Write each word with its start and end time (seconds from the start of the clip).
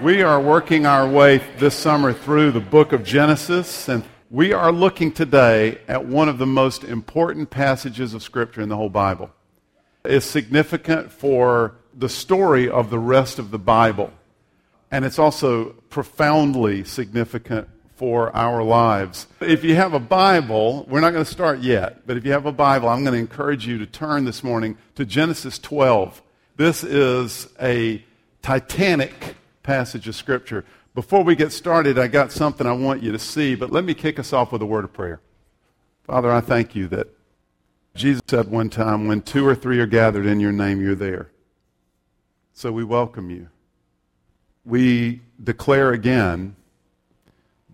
We 0.00 0.22
are 0.22 0.40
working 0.40 0.86
our 0.86 1.08
way 1.08 1.38
this 1.58 1.74
summer 1.74 2.12
through 2.12 2.52
the 2.52 2.60
book 2.60 2.92
of 2.92 3.02
Genesis, 3.02 3.88
and 3.88 4.04
we 4.30 4.52
are 4.52 4.70
looking 4.70 5.10
today 5.10 5.80
at 5.88 6.06
one 6.06 6.28
of 6.28 6.38
the 6.38 6.46
most 6.46 6.84
important 6.84 7.50
passages 7.50 8.14
of 8.14 8.22
Scripture 8.22 8.60
in 8.60 8.68
the 8.68 8.76
whole 8.76 8.90
Bible. 8.90 9.32
It's 10.04 10.24
significant 10.24 11.10
for 11.10 11.74
the 11.92 12.08
story 12.08 12.70
of 12.70 12.90
the 12.90 12.98
rest 13.00 13.40
of 13.40 13.50
the 13.50 13.58
Bible, 13.58 14.12
and 14.92 15.04
it's 15.04 15.18
also 15.18 15.70
profoundly 15.90 16.84
significant 16.84 17.68
for 17.96 18.34
our 18.36 18.62
lives. 18.62 19.26
If 19.40 19.64
you 19.64 19.74
have 19.74 19.94
a 19.94 20.00
Bible, 20.00 20.86
we're 20.88 21.00
not 21.00 21.10
going 21.10 21.24
to 21.24 21.30
start 21.30 21.58
yet, 21.58 22.06
but 22.06 22.16
if 22.16 22.24
you 22.24 22.30
have 22.30 22.46
a 22.46 22.52
Bible, 22.52 22.88
I'm 22.88 23.02
going 23.02 23.14
to 23.14 23.18
encourage 23.18 23.66
you 23.66 23.78
to 23.78 23.86
turn 23.86 24.26
this 24.26 24.44
morning 24.44 24.78
to 24.94 25.04
Genesis 25.04 25.58
12. 25.58 26.22
This 26.56 26.84
is 26.84 27.48
a 27.60 28.04
titanic 28.42 29.34
passage 29.68 30.08
of 30.08 30.14
Scripture. 30.14 30.64
Before 30.94 31.22
we 31.22 31.36
get 31.36 31.52
started, 31.52 31.98
I 31.98 32.08
got 32.08 32.32
something 32.32 32.66
I 32.66 32.72
want 32.72 33.02
you 33.02 33.12
to 33.12 33.18
see, 33.18 33.54
but 33.54 33.70
let 33.70 33.84
me 33.84 33.92
kick 33.92 34.18
us 34.18 34.32
off 34.32 34.50
with 34.50 34.62
a 34.62 34.66
word 34.66 34.82
of 34.82 34.94
prayer. 34.94 35.20
Father, 36.04 36.32
I 36.32 36.40
thank 36.40 36.74
you 36.74 36.88
that 36.88 37.08
Jesus 37.94 38.22
said 38.26 38.50
one 38.50 38.70
time, 38.70 39.08
when 39.08 39.20
two 39.20 39.46
or 39.46 39.54
three 39.54 39.78
are 39.78 39.84
gathered 39.84 40.24
in 40.24 40.40
your 40.40 40.52
name, 40.52 40.80
you're 40.80 40.94
there. 40.94 41.32
So 42.54 42.72
we 42.72 42.82
welcome 42.82 43.28
you. 43.28 43.50
We 44.64 45.20
declare 45.44 45.92
again 45.92 46.56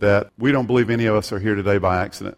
that 0.00 0.32
we 0.36 0.50
don't 0.50 0.66
believe 0.66 0.90
any 0.90 1.06
of 1.06 1.14
us 1.14 1.30
are 1.30 1.38
here 1.38 1.54
today 1.54 1.78
by 1.78 2.02
accident. 2.02 2.36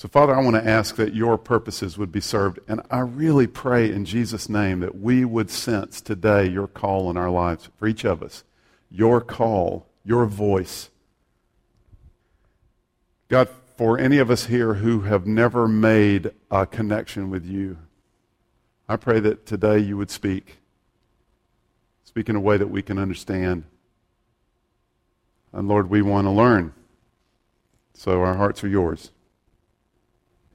So, 0.00 0.08
Father, 0.08 0.34
I 0.34 0.42
want 0.42 0.56
to 0.56 0.66
ask 0.66 0.96
that 0.96 1.14
your 1.14 1.36
purposes 1.36 1.98
would 1.98 2.10
be 2.10 2.22
served. 2.22 2.58
And 2.66 2.80
I 2.90 3.00
really 3.00 3.46
pray 3.46 3.92
in 3.92 4.06
Jesus' 4.06 4.48
name 4.48 4.80
that 4.80 4.98
we 4.98 5.26
would 5.26 5.50
sense 5.50 6.00
today 6.00 6.48
your 6.48 6.68
call 6.68 7.10
in 7.10 7.18
our 7.18 7.28
lives 7.28 7.68
for 7.76 7.86
each 7.86 8.06
of 8.06 8.22
us. 8.22 8.42
Your 8.90 9.20
call, 9.20 9.86
your 10.02 10.24
voice. 10.24 10.88
God, 13.28 13.50
for 13.76 13.98
any 13.98 14.16
of 14.16 14.30
us 14.30 14.46
here 14.46 14.72
who 14.72 15.02
have 15.02 15.26
never 15.26 15.68
made 15.68 16.30
a 16.50 16.64
connection 16.64 17.28
with 17.28 17.44
you, 17.44 17.76
I 18.88 18.96
pray 18.96 19.20
that 19.20 19.44
today 19.44 19.80
you 19.80 19.98
would 19.98 20.10
speak. 20.10 20.60
Speak 22.04 22.30
in 22.30 22.36
a 22.36 22.40
way 22.40 22.56
that 22.56 22.70
we 22.70 22.80
can 22.80 22.96
understand. 22.98 23.64
And 25.52 25.68
Lord, 25.68 25.90
we 25.90 26.00
want 26.00 26.26
to 26.26 26.30
learn. 26.30 26.72
So 27.92 28.22
our 28.22 28.38
hearts 28.38 28.64
are 28.64 28.68
yours. 28.68 29.10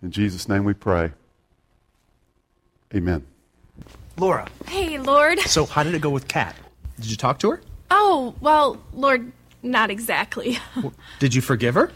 In 0.05 0.11
Jesus' 0.11 0.47
name 0.47 0.65
we 0.65 0.75
pray. 0.75 1.13
Amen. 2.93 3.25
Laura, 4.19 4.47
Hey, 4.67 4.99
Lord. 4.99 5.39
so 5.39 5.65
how 5.65 5.81
did 5.81 5.95
it 5.95 6.01
go 6.03 6.11
with 6.11 6.27
Kat? 6.27 6.55
Did 6.97 7.09
you 7.09 7.17
talk 7.17 7.39
to 7.39 7.49
her? 7.49 7.61
Oh, 7.89 8.35
well, 8.39 8.79
Lord, 8.93 9.31
not 9.63 9.89
exactly. 9.89 10.59
Did 11.17 11.33
you 11.33 11.41
forgive 11.41 11.73
her? 11.73 11.91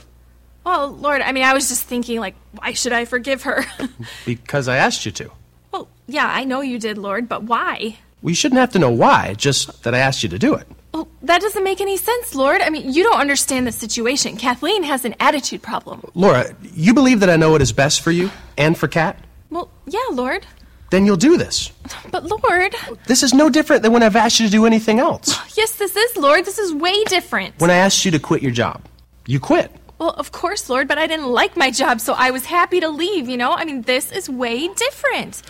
well, 0.66 0.90
Lord, 0.90 1.22
I 1.22 1.32
mean, 1.34 1.44
I 1.44 1.54
was 1.54 1.70
just 1.70 1.84
thinking, 1.84 2.20
like, 2.20 2.34
why 2.54 2.74
should 2.74 2.94
I 2.94 3.06
forgive 3.06 3.44
her? 3.44 3.64
Because 4.26 4.68
I 4.68 4.78
asked 4.78 5.06
you 5.06 5.12
to. 5.12 5.30
well, 5.72 5.88
yeah, 6.08 6.32
I 6.34 6.46
know 6.46 6.62
you 6.62 6.80
did, 6.80 6.98
Lord, 6.98 7.30
but 7.30 7.44
why? 7.44 7.98
We 8.24 8.34
shouldn't 8.34 8.60
have 8.60 8.72
to 8.72 8.80
know 8.80 8.90
why, 8.92 9.36
just 9.36 9.84
that 9.84 9.94
I 9.94 10.00
asked 10.00 10.24
you 10.24 10.30
to 10.30 10.40
do 10.40 10.56
it. 10.56 10.68
Well, 10.94 11.08
that 11.22 11.42
doesn't 11.42 11.64
make 11.64 11.82
any 11.82 11.98
sense, 11.98 12.34
Lord. 12.34 12.62
I 12.62 12.70
mean, 12.70 12.92
you 12.92 13.04
don't 13.04 13.20
understand 13.20 13.68
the 13.68 13.72
situation. 13.72 14.38
Kathleen 14.38 14.84
has 14.84 15.06
an 15.06 15.16
attitude 15.20 15.62
problem. 15.62 16.02
Laura, 16.16 16.56
you 16.74 16.94
believe 16.94 17.20
that 17.20 17.30
I 17.30 17.36
know 17.36 17.52
what 17.52 17.62
is 17.62 17.72
best 17.72 18.02
for 18.02 18.12
you 18.12 18.32
and 18.58 18.78
for 18.78 18.88
Kat? 18.88 19.18
Well, 19.50 19.70
yeah, 19.86 20.00
Lord. 20.12 20.46
Then 20.90 21.06
you'll 21.06 21.18
do 21.18 21.38
this. 21.38 21.72
But, 22.10 22.26
Lord, 22.26 22.76
This 23.06 23.22
is 23.22 23.34
no 23.34 23.50
different 23.50 23.84
than 23.84 23.94
when 23.94 24.02
I've 24.02 24.16
asked 24.16 24.40
you 24.40 24.48
to 24.48 24.52
do 24.52 24.66
anything 24.66 25.00
else. 25.00 25.28
yes, 25.58 25.74
this 25.74 25.96
is, 25.96 26.18
Lord. 26.18 26.46
This 26.46 26.58
is 26.58 26.74
way 26.74 27.04
different. 27.04 27.54
When 27.60 27.70
I 27.70 27.76
asked 27.76 28.06
you 28.06 28.12
to 28.12 28.20
quit 28.20 28.42
your 28.42 28.52
job, 28.52 28.82
you 29.28 29.40
quit. 29.40 29.72
Well, 30.00 30.12
of 30.12 30.32
course, 30.32 30.70
Lord, 30.70 30.88
but 30.88 30.98
I 30.98 31.08
didn't 31.08 31.28
like 31.28 31.58
my 31.58 31.72
job, 31.72 32.00
so 32.00 32.14
I 32.14 32.32
was 32.32 32.46
happy 32.46 32.80
to 32.80 32.88
leave, 32.88 33.28
you 33.28 33.36
know? 33.36 33.52
I 33.52 33.66
mean, 33.66 33.82
this 33.82 34.12
is 34.14 34.30
way 34.30 34.68
different. 34.70 35.42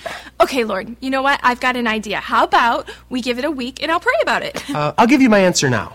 Okay, 0.41 0.63
Lord, 0.63 0.95
you 1.01 1.11
know 1.11 1.21
what? 1.21 1.39
I've 1.43 1.59
got 1.59 1.75
an 1.75 1.85
idea. 1.87 2.17
How 2.19 2.43
about 2.45 2.89
we 3.09 3.21
give 3.21 3.37
it 3.37 3.45
a 3.45 3.51
week 3.51 3.81
and 3.83 3.91
I'll 3.91 3.99
pray 3.99 4.15
about 4.21 4.41
it? 4.43 4.63
Uh, 4.79 4.93
I'll 4.97 5.07
give 5.07 5.21
you 5.21 5.29
my 5.29 5.39
answer 5.39 5.69
now. 5.69 5.93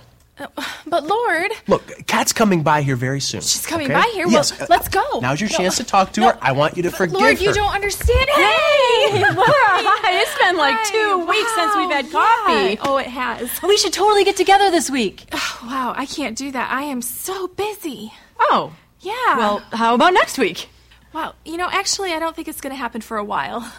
But, 0.87 1.05
Lord, 1.07 1.53
Look, 1.69 2.07
Kat's 2.09 2.33
coming 2.33 2.63
by 2.65 2.83
here 2.83 2.97
very 2.97 3.21
soon. 3.21 3.41
she's 3.41 3.65
coming 3.67 3.87
okay? 3.87 3.95
by 3.95 4.11
here. 4.15 4.27
Yes, 4.27 4.51
well, 4.53 4.63
uh, 4.63 4.67
let's 4.69 4.89
go. 4.89 5.21
Now's 5.21 5.41
your 5.41 5.49
No. 5.51 5.57
chance 5.57 5.77
to 5.77 5.85
talk 5.85 6.13
to 6.15 6.21
No. 6.21 6.29
her. 6.31 6.39
I 6.43 6.51
want 6.53 6.77
you 6.77 6.83
to 6.83 6.91
But 6.91 6.97
forgive 6.99 7.15
Lord, 7.21 7.39
her. 7.39 7.45
you 7.45 7.53
don't 7.55 7.73
understand. 7.73 8.27
It! 8.29 9.13
Hey, 9.13 9.21
Laura, 9.21 9.37
hi. 9.47 10.21
It's 10.23 10.39
been 10.39 10.57
like 10.57 10.75
Hi, 10.77 10.91
two 10.91 11.27
weeks 11.27 11.55
since 11.55 11.77
we've 11.77 11.91
had 11.91 12.11
coffee. 12.11 12.73
yeah. 12.75 12.81
Oh, 12.83 12.97
it 12.99 13.07
has. 13.07 13.49
We 13.63 13.77
should 13.77 13.93
totally 13.93 14.25
get 14.25 14.37
together 14.37 14.71
this 14.71 14.91
week. 14.91 15.25
Wow, 15.65 15.95
I 15.97 16.05
can't 16.05 16.37
do 16.37 16.51
that. 16.53 16.71
I 16.71 16.83
am 16.83 17.01
so 17.01 17.49
busy. 17.49 18.13
Oh, 18.39 18.75
Yeah. 19.01 19.37
well, 19.37 19.59
how 19.73 19.95
about 19.95 20.13
next 20.15 20.39
week? 20.39 20.69
wow. 21.13 21.35
You 21.45 21.57
know, 21.57 21.69
actually, 21.71 22.13
I 22.13 22.19
don't 22.19 22.35
think 22.35 22.49
it's 22.49 22.61
going 22.61 22.73
to 22.73 22.77
happen 22.77 23.01
for 23.01 23.17
a 23.17 23.25
while. 23.25 23.73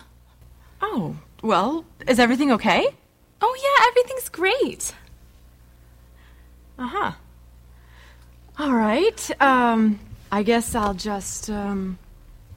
Oh, 0.82 1.18
well, 1.42 1.86
is 2.08 2.20
everything 2.20 2.52
okay? 2.52 2.88
Oh, 3.42 3.56
yeah, 3.64 3.88
everything's 3.90 4.30
great. 4.30 4.94
Uh 6.78 6.88
huh. 6.88 7.12
All 8.60 8.74
right. 8.74 9.42
Um, 9.42 10.00
I 10.32 10.44
guess 10.44 10.76
I'll 10.76 10.94
just 10.94 11.50
um, 11.50 11.98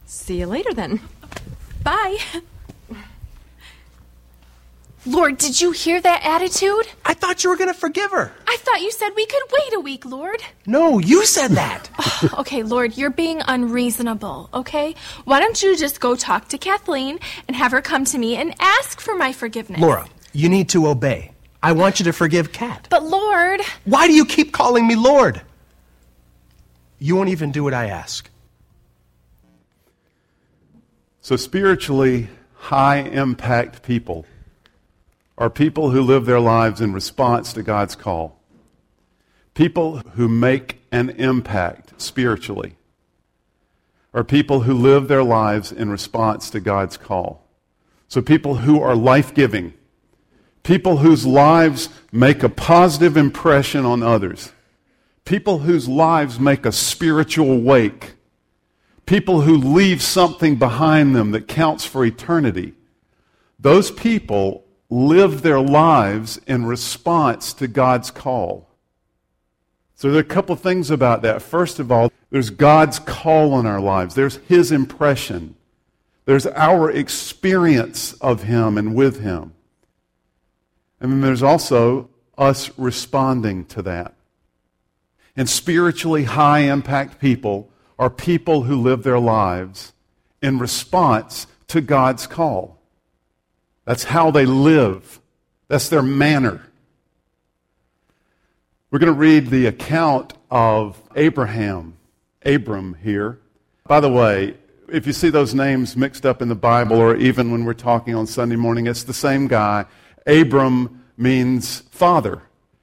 see 0.07 0.41
you 0.41 0.47
later 0.47 0.75
then. 0.75 1.01
Bye. 1.83 2.19
Lord, 5.07 5.39
did 5.39 5.61
you 5.61 5.71
hear 5.71 6.01
that 6.01 6.25
attitude? 6.25 6.89
I 7.29 7.33
thought 7.33 7.45
you 7.45 7.51
were 7.51 7.57
going 7.57 7.69
to 7.69 7.79
forgive 7.79 8.11
her. 8.13 8.33
I 8.47 8.57
thought 8.57 8.81
you 8.81 8.91
said 8.91 9.11
we 9.15 9.27
could 9.27 9.43
wait 9.53 9.75
a 9.75 9.81
week, 9.81 10.07
Lord. 10.07 10.43
No, 10.65 10.99
you 10.99 11.27
said 11.27 11.51
that. 11.51 11.91
Oh, 12.21 12.37
okay, 12.39 12.63
Lord, 12.63 12.97
you're 12.97 13.11
being 13.11 13.43
unreasonable, 13.47 14.49
okay? 14.55 14.95
Why 15.25 15.39
don't 15.41 15.63
you 15.63 15.77
just 15.77 16.01
go 16.01 16.17
talk 16.17 16.49
to 16.49 16.59
Kathleen 16.59 17.19
and 17.47 17.55
have 17.55 17.71
her 17.73 17.83
come 17.83 18.07
to 18.07 18.19
me 18.19 18.35
and 18.37 18.55
ask 18.59 18.99
for 18.99 19.15
my 19.15 19.33
forgiveness? 19.33 19.79
Laura, 19.79 20.09
you 20.33 20.49
need 20.49 20.71
to 20.71 20.89
obey. 20.89 21.33
I 21.63 21.73
want 21.73 22.01
you 22.01 22.05
to 22.05 22.15
forgive 22.15 22.51
Kat. 22.51 22.87
But, 22.89 23.05
Lord, 23.05 23.61
Why 23.85 24.07
do 24.07 24.15
you 24.15 24.25
keep 24.25 24.53
calling 24.53 24.87
me 24.87 24.97
Lord? 24.97 25.43
You 26.99 27.15
won't 27.15 27.29
even 27.29 27.53
do 27.53 27.63
what 27.63 27.75
I 27.75 27.89
ask. 27.89 28.31
So, 31.21 31.37
spiritually 31.37 32.29
high 32.55 33.01
impact 33.01 33.83
people 33.83 34.25
are 35.39 35.49
people 35.49 35.91
who 35.91 36.03
live 36.03 36.27
their 36.27 36.41
lives 36.41 36.83
in 36.83 36.93
response 36.93 37.55
to 37.55 37.63
God's 37.63 37.95
call. 37.95 38.39
People 39.55 39.99
who 40.17 40.29
make 40.29 40.83
an 40.93 41.09
impact 41.11 41.99
spiritually 42.01 42.77
are 44.13 44.23
people 44.23 44.61
who 44.61 44.75
live 44.75 45.09
their 45.09 45.25
lives 45.25 45.73
in 45.73 45.89
response 45.91 46.51
to 46.51 46.61
God's 46.61 46.99
call. 46.99 47.47
So, 48.09 48.21
people 48.21 48.57
who 48.57 48.83
are 48.83 48.95
life 48.95 49.33
giving, 49.33 49.73
people 50.63 50.99
whose 50.99 51.27
lives 51.27 51.89
make 52.13 52.43
a 52.43 52.49
positive 52.51 53.17
impression 53.17 53.87
on 53.87 54.03
others, 54.03 54.53
people 55.25 55.61
whose 55.61 55.89
lives 55.89 56.39
make 56.39 56.67
a 56.67 56.73
spiritual 56.73 57.61
wake 57.61 58.19
people 59.09 59.41
who 59.41 59.57
leave 59.57 60.03
something 60.03 60.57
behind 60.57 61.17
them 61.17 61.31
that 61.31 61.49
counts 61.49 61.83
for 61.83 62.05
eternity, 62.05 62.75
those 63.59 63.91
people 63.91 64.68
live 64.91 65.43
their 65.43 65.61
lives 65.61 66.41
in 66.47 66.65
response 66.65 67.53
to 67.55 67.69
God's 67.69 68.11
call. 68.11 68.69
So 69.95 70.09
there 70.09 70.19
are 70.19 70.21
a 70.21 70.25
couple 70.25 70.53
of 70.53 70.61
things 70.61 70.91
about 70.91 71.23
that. 71.23 71.43
First 71.43 71.79
of 71.79 71.91
all, 71.91 72.13
there's 72.31 72.51
God's 72.51 72.99
call 72.99 73.53
on 73.53 73.67
our 73.67 73.81
lives. 73.81 74.15
There's 74.15 74.37
His 74.49 74.71
impression. 74.71 75.57
There's 76.25 76.47
our 76.47 76.91
experience 76.91 78.13
of 78.15 78.45
Him 78.45 78.79
and 78.79 78.95
with 78.95 79.21
Him. 79.21 79.55
And 81.01 81.13
then 81.13 81.21
there's 81.21 81.43
also 81.43 82.11
us 82.37 82.71
responding 82.79 83.65
to 83.67 83.83
that. 83.83 84.15
And 85.37 85.49
spiritually 85.49 86.25
high 86.25 86.61
impact 86.61 87.21
people 87.21 87.71
are 87.99 88.11
people 88.11 88.63
who 88.63 88.81
live 88.81 89.03
their 89.03 89.19
lives 89.19 89.93
in 90.41 90.59
response 90.59 91.47
to 91.69 91.81
God's 91.81 92.27
call. 92.27 92.78
That's 93.89 94.05
how 94.05 94.31
they 94.31 94.45
live, 94.45 95.19
that's 95.69 95.89
their 95.89 96.03
manner. 96.03 96.61
We're 98.91 98.99
going 98.99 99.15
to 99.15 99.19
read 99.19 99.47
the 99.47 99.65
account 99.65 100.35
of 100.51 101.01
Abraham, 101.17 101.97
Abram 102.45 102.99
here. 103.03 103.39
By 103.87 104.01
the 104.01 104.11
way, 104.11 104.59
if 104.93 105.07
you 105.07 105.15
see 105.15 105.31
those 105.31 105.55
names 105.55 105.97
mixed 105.97 106.27
up 106.27 106.43
in 106.43 106.51
the 106.51 106.55
Bible, 106.55 106.99
or 106.99 107.17
even 107.17 107.51
when 107.51 107.65
we're 107.65 107.73
talking 107.73 108.15
on 108.15 108.27
Sunday 108.27 108.57
morning, 108.57 108.87
it's 108.87 109.05
the 109.05 109.15
same 109.15 109.49
guy. 109.49 109.87
Abram 110.27 111.03
means 111.17 111.81
father, 111.91 112.43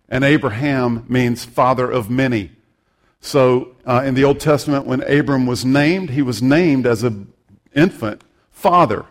and 0.10 0.24
Abraham 0.24 1.06
means 1.07 1.46
father 1.46 1.88
of 1.88 2.10
many. 2.10 2.50
So 3.22 3.75
uh, 3.86 4.02
in 4.04 4.16
the 4.16 4.24
Old 4.24 4.40
Testament, 4.40 4.88
when 4.88 5.04
Abram 5.04 5.46
was 5.46 5.66
named, 5.66 6.10
he 6.10 6.24
was 6.24 6.42
named 6.42 6.88
as 6.88 7.04
an 7.04 7.31
infant 7.75 8.24
father. 8.50 9.06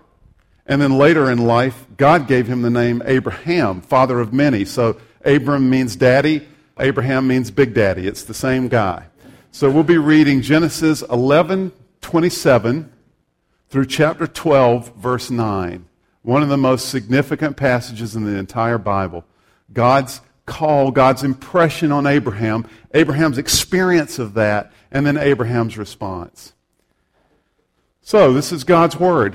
And 0.66 0.80
then 0.80 0.96
later 0.96 1.30
in 1.30 1.46
life, 1.46 1.86
God 1.96 2.26
gave 2.26 2.46
him 2.46 2.62
the 2.62 2.70
name 2.70 3.02
Abraham, 3.04 3.80
father 3.80 4.20
of 4.20 4.32
many. 4.32 4.64
So 4.64 4.98
Abram 5.24 5.68
means 5.68 5.96
daddy, 5.96 6.46
Abraham 6.78 7.26
means 7.26 7.50
big 7.50 7.74
daddy. 7.74 8.06
It's 8.06 8.24
the 8.24 8.34
same 8.34 8.68
guy. 8.68 9.06
So 9.52 9.70
we'll 9.70 9.84
be 9.84 9.98
reading 9.98 10.42
Genesis 10.42 11.02
11 11.02 11.72
27 12.00 12.92
through 13.70 13.86
chapter 13.86 14.26
12, 14.26 14.94
verse 14.94 15.30
9. 15.30 15.86
One 16.22 16.42
of 16.42 16.48
the 16.48 16.56
most 16.56 16.90
significant 16.90 17.56
passages 17.56 18.14
in 18.14 18.24
the 18.24 18.38
entire 18.38 18.78
Bible. 18.78 19.24
God's 19.72 20.20
call, 20.46 20.90
God's 20.90 21.24
impression 21.24 21.90
on 21.90 22.06
Abraham, 22.06 22.66
Abraham's 22.92 23.38
experience 23.38 24.18
of 24.18 24.34
that, 24.34 24.72
and 24.90 25.06
then 25.06 25.16
Abraham's 25.16 25.78
response. 25.78 26.52
So, 28.02 28.32
this 28.32 28.52
is 28.52 28.64
God's 28.64 28.98
word. 28.98 29.34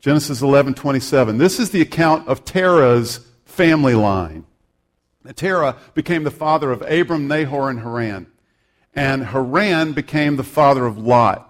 Genesis 0.00 0.40
11:27. 0.40 1.38
This 1.38 1.60
is 1.60 1.70
the 1.70 1.82
account 1.82 2.26
of 2.26 2.44
Terah's 2.44 3.20
family 3.44 3.94
line. 3.94 4.44
Terah 5.36 5.76
became 5.94 6.24
the 6.24 6.30
father 6.30 6.70
of 6.70 6.82
Abram, 6.82 7.28
Nahor, 7.28 7.68
and 7.68 7.80
Haran. 7.80 8.26
And 8.94 9.26
Haran 9.26 9.92
became 9.92 10.36
the 10.36 10.42
father 10.42 10.86
of 10.86 10.96
Lot. 10.96 11.46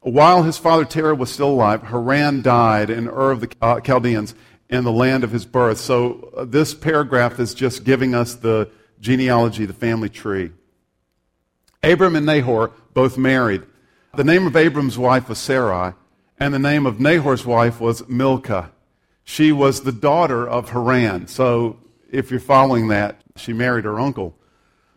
While 0.00 0.42
his 0.42 0.58
father 0.58 0.84
Terah 0.84 1.14
was 1.14 1.30
still 1.30 1.50
alive, 1.50 1.84
Haran 1.84 2.42
died 2.42 2.90
in 2.90 3.08
Ur 3.08 3.30
of 3.30 3.40
the 3.40 3.50
uh, 3.62 3.80
Chaldeans 3.80 4.34
in 4.68 4.82
the 4.82 4.92
land 4.92 5.22
of 5.22 5.30
his 5.30 5.46
birth. 5.46 5.78
So 5.78 6.32
uh, 6.36 6.44
this 6.44 6.74
paragraph 6.74 7.38
is 7.38 7.54
just 7.54 7.84
giving 7.84 8.14
us 8.14 8.34
the 8.34 8.68
genealogy, 9.00 9.64
the 9.64 9.72
family 9.72 10.08
tree. 10.08 10.50
Abram 11.82 12.16
and 12.16 12.26
Nahor 12.26 12.72
both 12.94 13.16
married. 13.16 13.62
The 14.16 14.24
name 14.24 14.46
of 14.46 14.56
Abram's 14.56 14.98
wife 14.98 15.28
was 15.28 15.38
Sarai, 15.38 15.92
and 16.38 16.52
the 16.52 16.58
name 16.58 16.86
of 16.86 17.00
Nahor's 17.00 17.46
wife 17.46 17.80
was 17.80 18.06
Milcah. 18.08 18.70
She 19.24 19.52
was 19.52 19.82
the 19.82 19.92
daughter 19.92 20.46
of 20.48 20.70
Haran. 20.70 21.26
So 21.26 21.78
if 22.10 22.30
you're 22.30 22.40
following 22.40 22.88
that, 22.88 23.20
she 23.36 23.52
married 23.52 23.84
her 23.84 23.98
uncle, 23.98 24.36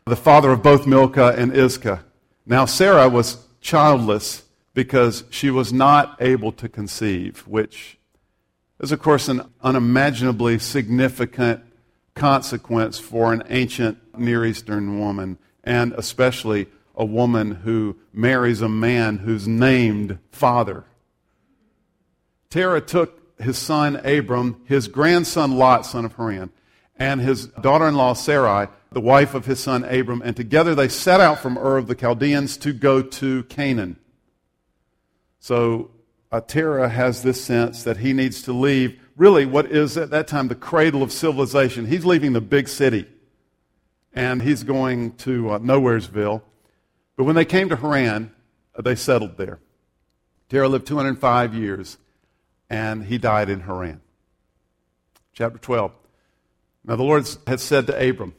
the 0.05 0.15
father 0.15 0.51
of 0.51 0.63
both 0.63 0.85
Milcah 0.85 1.35
and 1.37 1.55
Iscah. 1.55 2.03
Now 2.45 2.65
Sarah 2.65 3.09
was 3.09 3.45
childless 3.61 4.43
because 4.73 5.23
she 5.29 5.49
was 5.49 5.73
not 5.73 6.17
able 6.21 6.51
to 6.53 6.69
conceive, 6.69 7.39
which 7.47 7.97
is, 8.79 8.91
of 8.91 8.99
course, 8.99 9.27
an 9.27 9.41
unimaginably 9.61 10.59
significant 10.59 11.63
consequence 12.15 12.99
for 12.99 13.33
an 13.33 13.43
ancient 13.49 13.97
Near 14.17 14.45
Eastern 14.45 14.99
woman, 14.99 15.37
and 15.63 15.93
especially 15.93 16.67
a 16.95 17.05
woman 17.05 17.51
who 17.51 17.97
marries 18.13 18.61
a 18.61 18.69
man 18.69 19.19
who's 19.19 19.47
named 19.47 20.19
father. 20.31 20.85
Terah 22.49 22.81
took 22.81 23.39
his 23.39 23.57
son 23.57 23.97
Abram, 23.97 24.61
his 24.65 24.87
grandson 24.87 25.57
Lot, 25.57 25.85
son 25.85 26.05
of 26.05 26.15
Haran, 26.15 26.49
and 26.97 27.21
his 27.21 27.47
daughter 27.47 27.87
in 27.87 27.95
law 27.95 28.13
Sarai, 28.13 28.67
the 28.91 28.99
wife 28.99 29.33
of 29.33 29.45
his 29.45 29.59
son 29.59 29.83
Abram, 29.85 30.21
and 30.23 30.35
together 30.35 30.73
they 30.75 30.87
set 30.87 31.21
out 31.21 31.39
from 31.39 31.57
Ur 31.57 31.77
of 31.77 31.87
the 31.87 31.95
Chaldeans 31.95 32.57
to 32.57 32.73
go 32.73 33.01
to 33.01 33.43
Canaan. 33.43 33.97
So 35.39 35.91
uh, 36.31 36.41
Terah 36.41 36.89
has 36.89 37.23
this 37.23 37.41
sense 37.41 37.83
that 37.83 37.97
he 37.97 38.13
needs 38.13 38.41
to 38.43 38.53
leave 38.53 38.99
really 39.15 39.45
what 39.45 39.67
is 39.67 39.97
at 39.97 40.09
that 40.09 40.27
time 40.27 40.47
the 40.47 40.55
cradle 40.55 41.03
of 41.03 41.11
civilization. 41.11 41.85
He's 41.85 42.05
leaving 42.05 42.33
the 42.33 42.41
big 42.41 42.67
city 42.67 43.05
and 44.13 44.41
he's 44.41 44.63
going 44.63 45.15
to 45.17 45.51
uh, 45.51 45.59
Nowheresville. 45.59 46.41
But 47.15 47.23
when 47.25 47.35
they 47.35 47.45
came 47.45 47.69
to 47.69 47.75
Haran, 47.75 48.31
uh, 48.75 48.81
they 48.81 48.95
settled 48.95 49.37
there. 49.37 49.59
Terah 50.49 50.67
lived 50.67 50.87
205 50.87 51.53
years 51.53 51.97
and 52.69 53.03
he 53.03 53.17
died 53.17 53.49
in 53.49 53.61
Haran. 53.61 54.01
Chapter 55.33 55.57
12. 55.57 55.91
Now 56.85 56.95
the 56.95 57.03
Lord 57.03 57.27
had 57.47 57.59
said 57.59 57.87
to 57.87 58.09
Abram, 58.09 58.35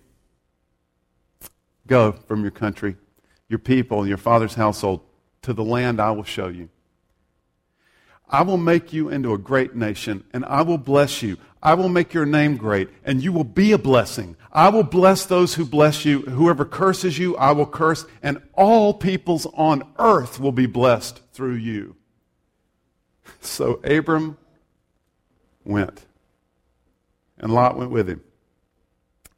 Go 1.86 2.12
from 2.12 2.42
your 2.42 2.50
country, 2.50 2.96
your 3.48 3.58
people, 3.58 4.00
and 4.00 4.08
your 4.08 4.18
father's 4.18 4.54
household 4.54 5.00
to 5.42 5.52
the 5.52 5.64
land 5.64 6.00
I 6.00 6.12
will 6.12 6.24
show 6.24 6.48
you. 6.48 6.68
I 8.28 8.42
will 8.42 8.58
make 8.58 8.92
you 8.92 9.08
into 9.08 9.34
a 9.34 9.38
great 9.38 9.74
nation, 9.74 10.22
and 10.32 10.44
I 10.44 10.62
will 10.62 10.78
bless 10.78 11.20
you. 11.20 11.36
I 11.62 11.74
will 11.74 11.88
make 11.88 12.14
your 12.14 12.26
name 12.26 12.56
great, 12.56 12.88
and 13.04 13.22
you 13.22 13.32
will 13.32 13.44
be 13.44 13.72
a 13.72 13.78
blessing. 13.78 14.36
I 14.52 14.68
will 14.68 14.84
bless 14.84 15.26
those 15.26 15.54
who 15.54 15.64
bless 15.66 16.04
you. 16.04 16.20
Whoever 16.22 16.64
curses 16.64 17.18
you, 17.18 17.36
I 17.36 17.50
will 17.52 17.66
curse, 17.66 18.06
and 18.22 18.40
all 18.54 18.94
peoples 18.94 19.46
on 19.54 19.82
earth 19.98 20.38
will 20.38 20.52
be 20.52 20.66
blessed 20.66 21.20
through 21.32 21.56
you. 21.56 21.96
So 23.40 23.80
Abram 23.84 24.36
went, 25.64 26.04
and 27.38 27.52
Lot 27.52 27.76
went 27.76 27.90
with 27.90 28.08
him. 28.08 28.22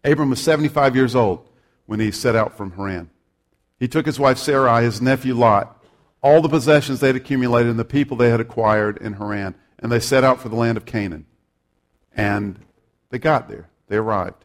Abram 0.04 0.30
was 0.30 0.40
75 0.40 0.96
years 0.96 1.14
old 1.14 1.48
when 1.86 2.00
he 2.00 2.10
set 2.10 2.34
out 2.34 2.56
from 2.56 2.72
Haran. 2.72 3.10
He 3.78 3.88
took 3.88 4.06
his 4.06 4.18
wife 4.18 4.38
Sarai, 4.38 4.84
his 4.84 5.02
nephew 5.02 5.34
Lot, 5.34 5.84
all 6.22 6.40
the 6.40 6.48
possessions 6.48 7.00
they 7.00 7.08
had 7.08 7.16
accumulated 7.16 7.70
and 7.70 7.78
the 7.78 7.84
people 7.84 8.16
they 8.16 8.30
had 8.30 8.40
acquired 8.40 8.96
in 8.98 9.14
Haran, 9.14 9.54
and 9.78 9.90
they 9.90 10.00
set 10.00 10.24
out 10.24 10.40
for 10.40 10.48
the 10.48 10.56
land 10.56 10.76
of 10.76 10.86
Canaan. 10.86 11.26
And 12.14 12.58
they 13.10 13.18
got 13.18 13.48
there. 13.48 13.68
They 13.88 13.96
arrived. 13.96 14.44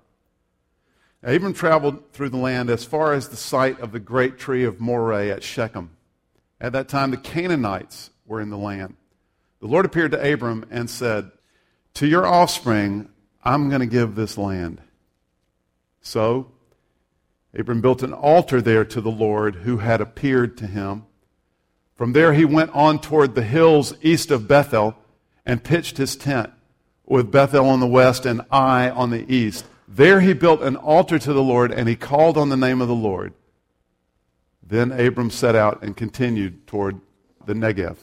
Abram 1.23 1.53
traveled 1.53 2.11
through 2.13 2.29
the 2.29 2.37
land 2.37 2.69
as 2.69 2.85
far 2.85 3.13
as 3.13 3.29
the 3.29 3.35
site 3.35 3.79
of 3.79 3.91
the 3.91 3.99
great 3.99 4.37
tree 4.37 4.63
of 4.63 4.79
Moreh 4.79 5.29
at 5.29 5.43
Shechem. 5.43 5.91
At 6.59 6.73
that 6.73 6.87
time, 6.87 7.11
the 7.11 7.17
Canaanites 7.17 8.09
were 8.25 8.41
in 8.41 8.49
the 8.49 8.57
land. 8.57 8.95
The 9.59 9.67
Lord 9.67 9.85
appeared 9.85 10.11
to 10.11 10.33
Abram 10.33 10.65
and 10.69 10.89
said, 10.89 11.31
To 11.95 12.07
your 12.07 12.25
offspring, 12.25 13.09
I'm 13.43 13.69
going 13.69 13.81
to 13.81 13.87
give 13.87 14.15
this 14.15 14.37
land. 14.37 14.81
So, 16.01 16.51
Abram 17.57 17.81
built 17.81 18.03
an 18.03 18.13
altar 18.13 18.61
there 18.61 18.85
to 18.85 19.01
the 19.01 19.11
Lord 19.11 19.55
who 19.57 19.77
had 19.77 19.99
appeared 19.99 20.57
to 20.57 20.67
him. 20.67 21.05
From 21.95 22.13
there, 22.13 22.33
he 22.33 22.45
went 22.45 22.71
on 22.75 22.99
toward 22.99 23.33
the 23.33 23.43
hills 23.43 23.93
east 24.01 24.29
of 24.29 24.47
Bethel 24.47 24.95
and 25.45 25.63
pitched 25.63 25.97
his 25.97 26.15
tent 26.15 26.51
with 27.05 27.31
Bethel 27.31 27.67
on 27.67 27.79
the 27.79 27.87
west 27.87 28.25
and 28.25 28.41
Ai 28.51 28.89
on 28.89 29.09
the 29.09 29.33
east. 29.33 29.65
There 29.87 30.19
he 30.19 30.33
built 30.33 30.61
an 30.61 30.75
altar 30.75 31.17
to 31.17 31.33
the 31.33 31.41
Lord 31.41 31.71
and 31.71 31.87
he 31.89 31.95
called 31.95 32.37
on 32.37 32.49
the 32.49 32.57
name 32.57 32.81
of 32.81 32.87
the 32.87 32.93
Lord. 32.95 33.33
Then 34.61 34.91
Abram 34.91 35.31
set 35.31 35.55
out 35.55 35.81
and 35.81 35.95
continued 35.95 36.67
toward 36.67 36.99
the 37.45 37.53
Negev. 37.53 37.97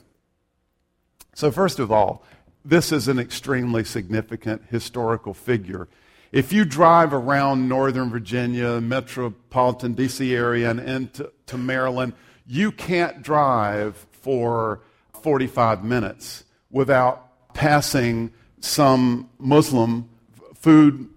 So, 1.34 1.50
first 1.50 1.80
of 1.80 1.90
all, 1.90 2.24
this 2.64 2.92
is 2.92 3.08
an 3.08 3.18
extremely 3.18 3.84
significant 3.84 4.62
historical 4.70 5.34
figure. 5.34 5.88
If 6.32 6.52
you 6.52 6.64
drive 6.64 7.12
around 7.12 7.68
Northern 7.68 8.08
Virginia, 8.08 8.80
metropolitan 8.80 9.94
D.C. 9.94 10.34
area, 10.34 10.70
and 10.70 10.80
into 10.80 11.58
Maryland, 11.58 12.14
you 12.46 12.72
can't 12.72 13.22
drive 13.22 14.06
for 14.12 14.80
45 15.22 15.84
minutes 15.84 16.44
without 16.70 17.52
passing 17.54 18.32
some 18.60 19.28
Muslim 19.38 20.08
food 20.54 21.08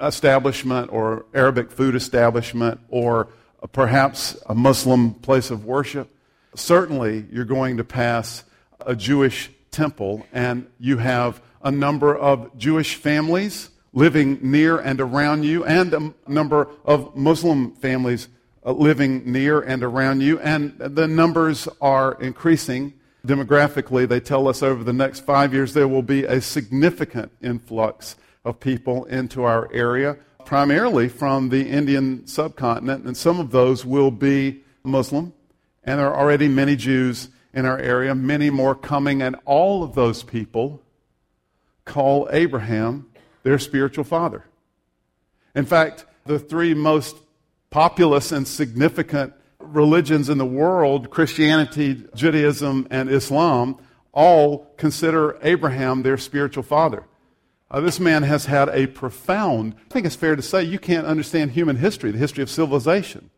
establishment 0.00 0.92
or 0.92 1.26
Arabic 1.34 1.70
food 1.70 1.94
establishment 1.94 2.80
or 2.88 3.28
perhaps 3.72 4.36
a 4.46 4.54
Muslim 4.54 5.14
place 5.14 5.50
of 5.50 5.64
worship. 5.64 6.14
Certainly, 6.54 7.26
you're 7.30 7.44
going 7.44 7.76
to 7.76 7.84
pass 7.84 8.44
a 8.86 8.96
Jewish 8.96 9.50
temple, 9.70 10.26
and 10.32 10.66
you 10.78 10.98
have 10.98 11.42
a 11.62 11.70
number 11.70 12.16
of 12.16 12.56
Jewish 12.58 12.96
families 12.96 13.70
living 13.92 14.38
near 14.42 14.78
and 14.78 15.00
around 15.00 15.44
you, 15.44 15.64
and 15.64 15.92
a 15.94 16.12
number 16.26 16.68
of 16.84 17.14
Muslim 17.16 17.74
families 17.74 18.28
uh, 18.64 18.72
living 18.72 19.30
near 19.30 19.60
and 19.60 19.82
around 19.82 20.20
you, 20.20 20.38
and 20.40 20.78
the 20.78 21.06
numbers 21.06 21.68
are 21.80 22.14
increasing. 22.20 22.92
Demographically, 23.26 24.08
they 24.08 24.20
tell 24.20 24.48
us 24.48 24.62
over 24.62 24.82
the 24.82 24.92
next 24.92 25.20
five 25.20 25.52
years 25.52 25.74
there 25.74 25.88
will 25.88 26.02
be 26.02 26.24
a 26.24 26.40
significant 26.40 27.30
influx 27.42 28.16
of 28.44 28.58
people 28.58 29.04
into 29.06 29.44
our 29.44 29.72
area, 29.72 30.16
primarily 30.44 31.08
from 31.08 31.48
the 31.50 31.68
Indian 31.68 32.26
subcontinent, 32.26 33.04
and 33.04 33.16
some 33.16 33.38
of 33.38 33.50
those 33.50 33.84
will 33.84 34.10
be 34.10 34.62
Muslim. 34.82 35.32
And 35.84 35.98
there 35.98 36.08
are 36.08 36.16
already 36.16 36.48
many 36.48 36.76
Jews 36.76 37.28
in 37.54 37.66
our 37.66 37.78
area, 37.78 38.14
many 38.14 38.50
more 38.50 38.74
coming, 38.74 39.22
and 39.22 39.36
all 39.44 39.82
of 39.82 39.94
those 39.94 40.22
people 40.22 40.82
call 41.84 42.28
Abraham 42.32 43.10
their 43.42 43.58
spiritual 43.58 44.04
father. 44.04 44.44
In 45.54 45.66
fact, 45.66 46.06
the 46.24 46.38
three 46.38 46.74
most 46.74 47.16
populous 47.70 48.32
and 48.32 48.46
significant 48.46 49.34
religions 49.58 50.28
in 50.28 50.38
the 50.38 50.46
world, 50.46 51.10
Christianity, 51.10 52.04
Judaism, 52.14 52.86
and 52.90 53.10
Islam, 53.10 53.78
all 54.12 54.72
consider 54.76 55.38
Abraham 55.42 56.02
their 56.02 56.18
spiritual 56.18 56.62
father. 56.62 57.04
Uh, 57.70 57.80
this 57.80 57.98
man 57.98 58.22
has 58.22 58.44
had 58.44 58.68
a 58.68 58.86
profound, 58.86 59.74
I 59.74 59.92
think 59.92 60.04
it's 60.04 60.14
fair 60.16 60.36
to 60.36 60.42
say, 60.42 60.62
you 60.62 60.78
can't 60.78 61.06
understand 61.06 61.52
human 61.52 61.76
history, 61.76 62.10
the 62.10 62.18
history 62.18 62.42
of 62.42 62.50
civilization, 62.50 63.30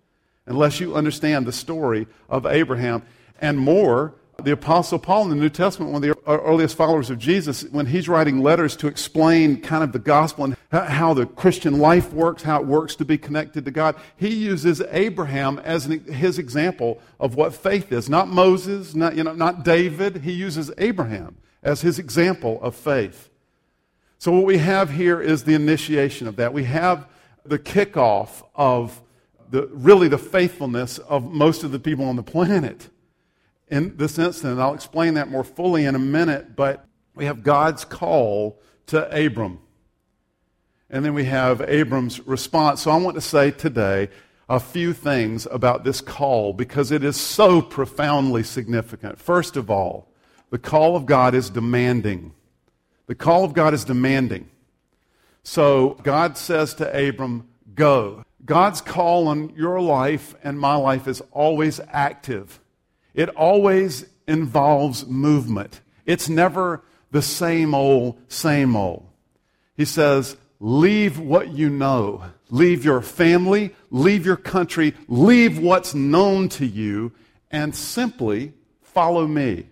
unless 0.47 0.81
you 0.81 0.95
understand 0.95 1.47
the 1.47 1.53
story 1.53 2.09
of 2.29 2.45
Abraham. 2.45 3.05
And 3.41 3.59
more, 3.59 4.15
the 4.43 4.53
Apostle 4.53 4.99
Paul 4.99 5.25
in 5.25 5.31
the 5.31 5.37
New 5.37 5.49
Testament, 5.49 5.93
one 5.93 6.03
of 6.03 6.09
the 6.09 6.31
uh, 6.31 6.39
earliest 6.39 6.77
followers 6.77 7.09
of 7.09 7.19
Jesus, 7.19 7.63
when 7.65 7.87
he's 7.87 8.09
writing 8.09 8.43
letters 8.43 8.77
to 8.77 8.89
explain 8.89 9.61
kind 9.61 9.85
of 9.85 9.93
the 9.93 9.99
gospel 9.99 10.45
and 10.45 10.57
how 10.71 11.15
the 11.15 11.27
Christian 11.27 11.79
life 11.79 12.13
works, 12.13 12.43
how 12.43 12.61
it 12.61 12.67
works 12.67 12.97
to 12.97 13.05
be 13.05 13.17
connected 13.17 13.65
to 13.65 13.71
God. 13.71 13.97
He 14.17 14.35
uses 14.35 14.83
Abraham 14.91 15.59
as 15.61 15.87
an, 15.87 16.01
his 16.05 16.39
example 16.39 17.01
of 17.21 17.37
what 17.37 17.55
faith 17.55 17.93
is. 17.93 18.09
Not 18.09 18.29
Moses, 18.29 18.95
not, 18.95 19.17
you 19.17 19.25
know, 19.25 19.35
not 19.35 19.65
David. 19.65 20.19
He 20.19 20.33
uses 20.33 20.71
Abraham 20.79 21.37
as 21.63 21.81
his 21.81 21.99
example 21.99 22.61
of 22.63 22.75
faith. 22.75 23.31
So, 24.19 24.33
what 24.33 24.45
we 24.45 24.59
have 24.59 24.91
here 24.91 25.21
is 25.21 25.45
the 25.45 25.55
initiation 25.55 26.27
of 26.27 26.37
that. 26.37 26.53
We 26.53 26.65
have 26.65 27.07
the 27.45 27.59
kickoff 27.59 28.43
of 28.55 29.01
the, 29.51 29.69
really 29.73 30.09
the 30.09 30.19
faithfulness 30.19 30.99
of 30.99 31.31
most 31.31 31.63
of 31.63 31.73
the 31.73 31.79
people 31.79 32.07
on 32.07 32.17
the 32.17 32.23
planet 32.23 32.89
in 33.75 33.97
this 33.97 34.21
incident. 34.21 34.61
I'll 34.61 34.73
explain 34.73 35.15
that 35.15 35.29
more 35.29 35.43
fully 35.43 35.85
in 35.85 35.97
a 35.97 35.99
minute, 35.99 36.55
but 36.55 36.87
we 37.17 37.25
have 37.25 37.43
God's 37.43 37.85
call 37.85 38.61
to 38.87 39.27
Abram. 39.27 39.59
And 40.89 41.05
then 41.05 41.13
we 41.13 41.25
have 41.25 41.61
Abram's 41.61 42.25
response. 42.25 42.83
So 42.83 42.93
I 42.93 42.97
want 42.99 43.17
to 43.17 43.21
say 43.21 43.51
today 43.51 44.11
a 44.49 44.61
few 44.61 44.93
things 44.93 45.49
about 45.51 45.83
this 45.83 46.01
call 46.01 46.53
because 46.53 46.93
it 46.93 47.03
is 47.03 47.17
so 47.17 47.61
profoundly 47.61 48.45
significant. 48.45 49.19
First 49.19 49.57
of 49.57 49.69
all, 49.69 50.09
the 50.51 50.59
call 50.59 50.95
of 50.95 51.05
God 51.05 51.35
is 51.35 51.51
demanding. 51.51 52.33
The 53.07 53.17
call 53.17 53.43
of 53.43 53.55
God 53.55 53.75
is 53.75 53.85
demanding. 53.85 54.49
So 55.43 55.99
God 56.05 56.39
says 56.39 56.75
to 56.75 57.09
Abram, 57.09 57.49
Go. 57.75 58.23
God's 58.45 58.81
call 58.81 59.27
on 59.27 59.53
your 59.57 59.81
life 59.81 60.37
and 60.45 60.61
my 60.61 60.77
life 60.77 61.09
is 61.09 61.21
always 61.33 61.81
active, 61.89 62.61
it 63.15 63.29
always 63.31 64.07
involves 64.27 65.07
movement. 65.07 65.81
It's 66.05 66.29
never 66.29 66.83
the 67.11 67.23
same 67.23 67.75
old, 67.75 68.19
same 68.29 68.77
old. 68.77 69.07
He 69.77 69.85
says, 69.85 70.37
Leave 70.61 71.19
what 71.19 71.51
you 71.51 71.69
know. 71.69 72.25
Leave 72.51 72.85
your 72.85 73.01
family, 73.01 73.75
leave 73.91 74.25
your 74.25 74.37
country, 74.37 74.95
leave 75.09 75.59
what's 75.59 75.95
known 75.95 76.49
to 76.49 76.65
you, 76.65 77.13
and 77.51 77.75
simply 77.75 78.53
follow 78.81 79.27
me. 79.27 79.67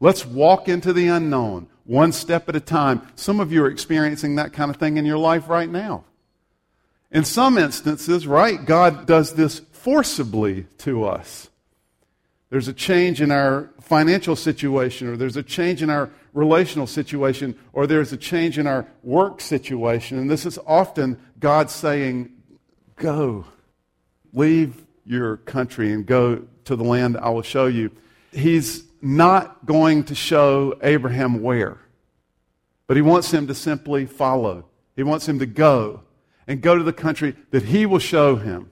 Let's 0.00 0.26
walk 0.26 0.68
into 0.68 0.92
the 0.92 1.08
unknown, 1.08 1.68
one 1.84 2.12
step 2.12 2.48
at 2.48 2.56
a 2.56 2.60
time. 2.60 3.02
Some 3.14 3.40
of 3.40 3.52
you 3.52 3.64
are 3.64 3.70
experiencing 3.70 4.36
that 4.36 4.52
kind 4.52 4.70
of 4.70 4.76
thing 4.76 4.96
in 4.96 5.06
your 5.06 5.18
life 5.18 5.48
right 5.48 5.70
now. 5.70 6.04
In 7.10 7.24
some 7.24 7.56
instances, 7.56 8.26
right, 8.26 8.62
God 8.62 9.06
does 9.06 9.34
this 9.34 9.60
forcibly 9.72 10.66
to 10.78 11.04
us. 11.04 11.48
There's 12.50 12.68
a 12.68 12.72
change 12.72 13.20
in 13.20 13.30
our 13.30 13.70
financial 13.80 14.34
situation, 14.34 15.08
or 15.08 15.16
there's 15.16 15.36
a 15.36 15.42
change 15.42 15.82
in 15.82 15.90
our 15.90 16.10
relational 16.32 16.86
situation, 16.86 17.58
or 17.72 17.86
there's 17.86 18.12
a 18.12 18.16
change 18.16 18.58
in 18.58 18.66
our 18.66 18.86
work 19.02 19.40
situation. 19.40 20.18
And 20.18 20.30
this 20.30 20.46
is 20.46 20.58
often 20.66 21.20
God 21.38 21.70
saying, 21.70 22.32
Go, 22.96 23.44
leave 24.32 24.84
your 25.04 25.36
country 25.38 25.92
and 25.92 26.04
go 26.04 26.46
to 26.64 26.76
the 26.76 26.84
land 26.84 27.16
I 27.16 27.30
will 27.30 27.42
show 27.42 27.66
you. 27.66 27.90
He's 28.32 28.84
not 29.00 29.64
going 29.64 30.04
to 30.04 30.14
show 30.14 30.78
Abraham 30.82 31.42
where, 31.42 31.78
but 32.86 32.96
he 32.96 33.02
wants 33.02 33.30
him 33.30 33.46
to 33.46 33.54
simply 33.54 34.06
follow. 34.06 34.66
He 34.96 35.02
wants 35.02 35.28
him 35.28 35.38
to 35.38 35.46
go 35.46 36.02
and 36.46 36.60
go 36.60 36.76
to 36.76 36.82
the 36.82 36.92
country 36.92 37.36
that 37.50 37.62
he 37.62 37.86
will 37.86 38.00
show 38.00 38.36
him. 38.36 38.70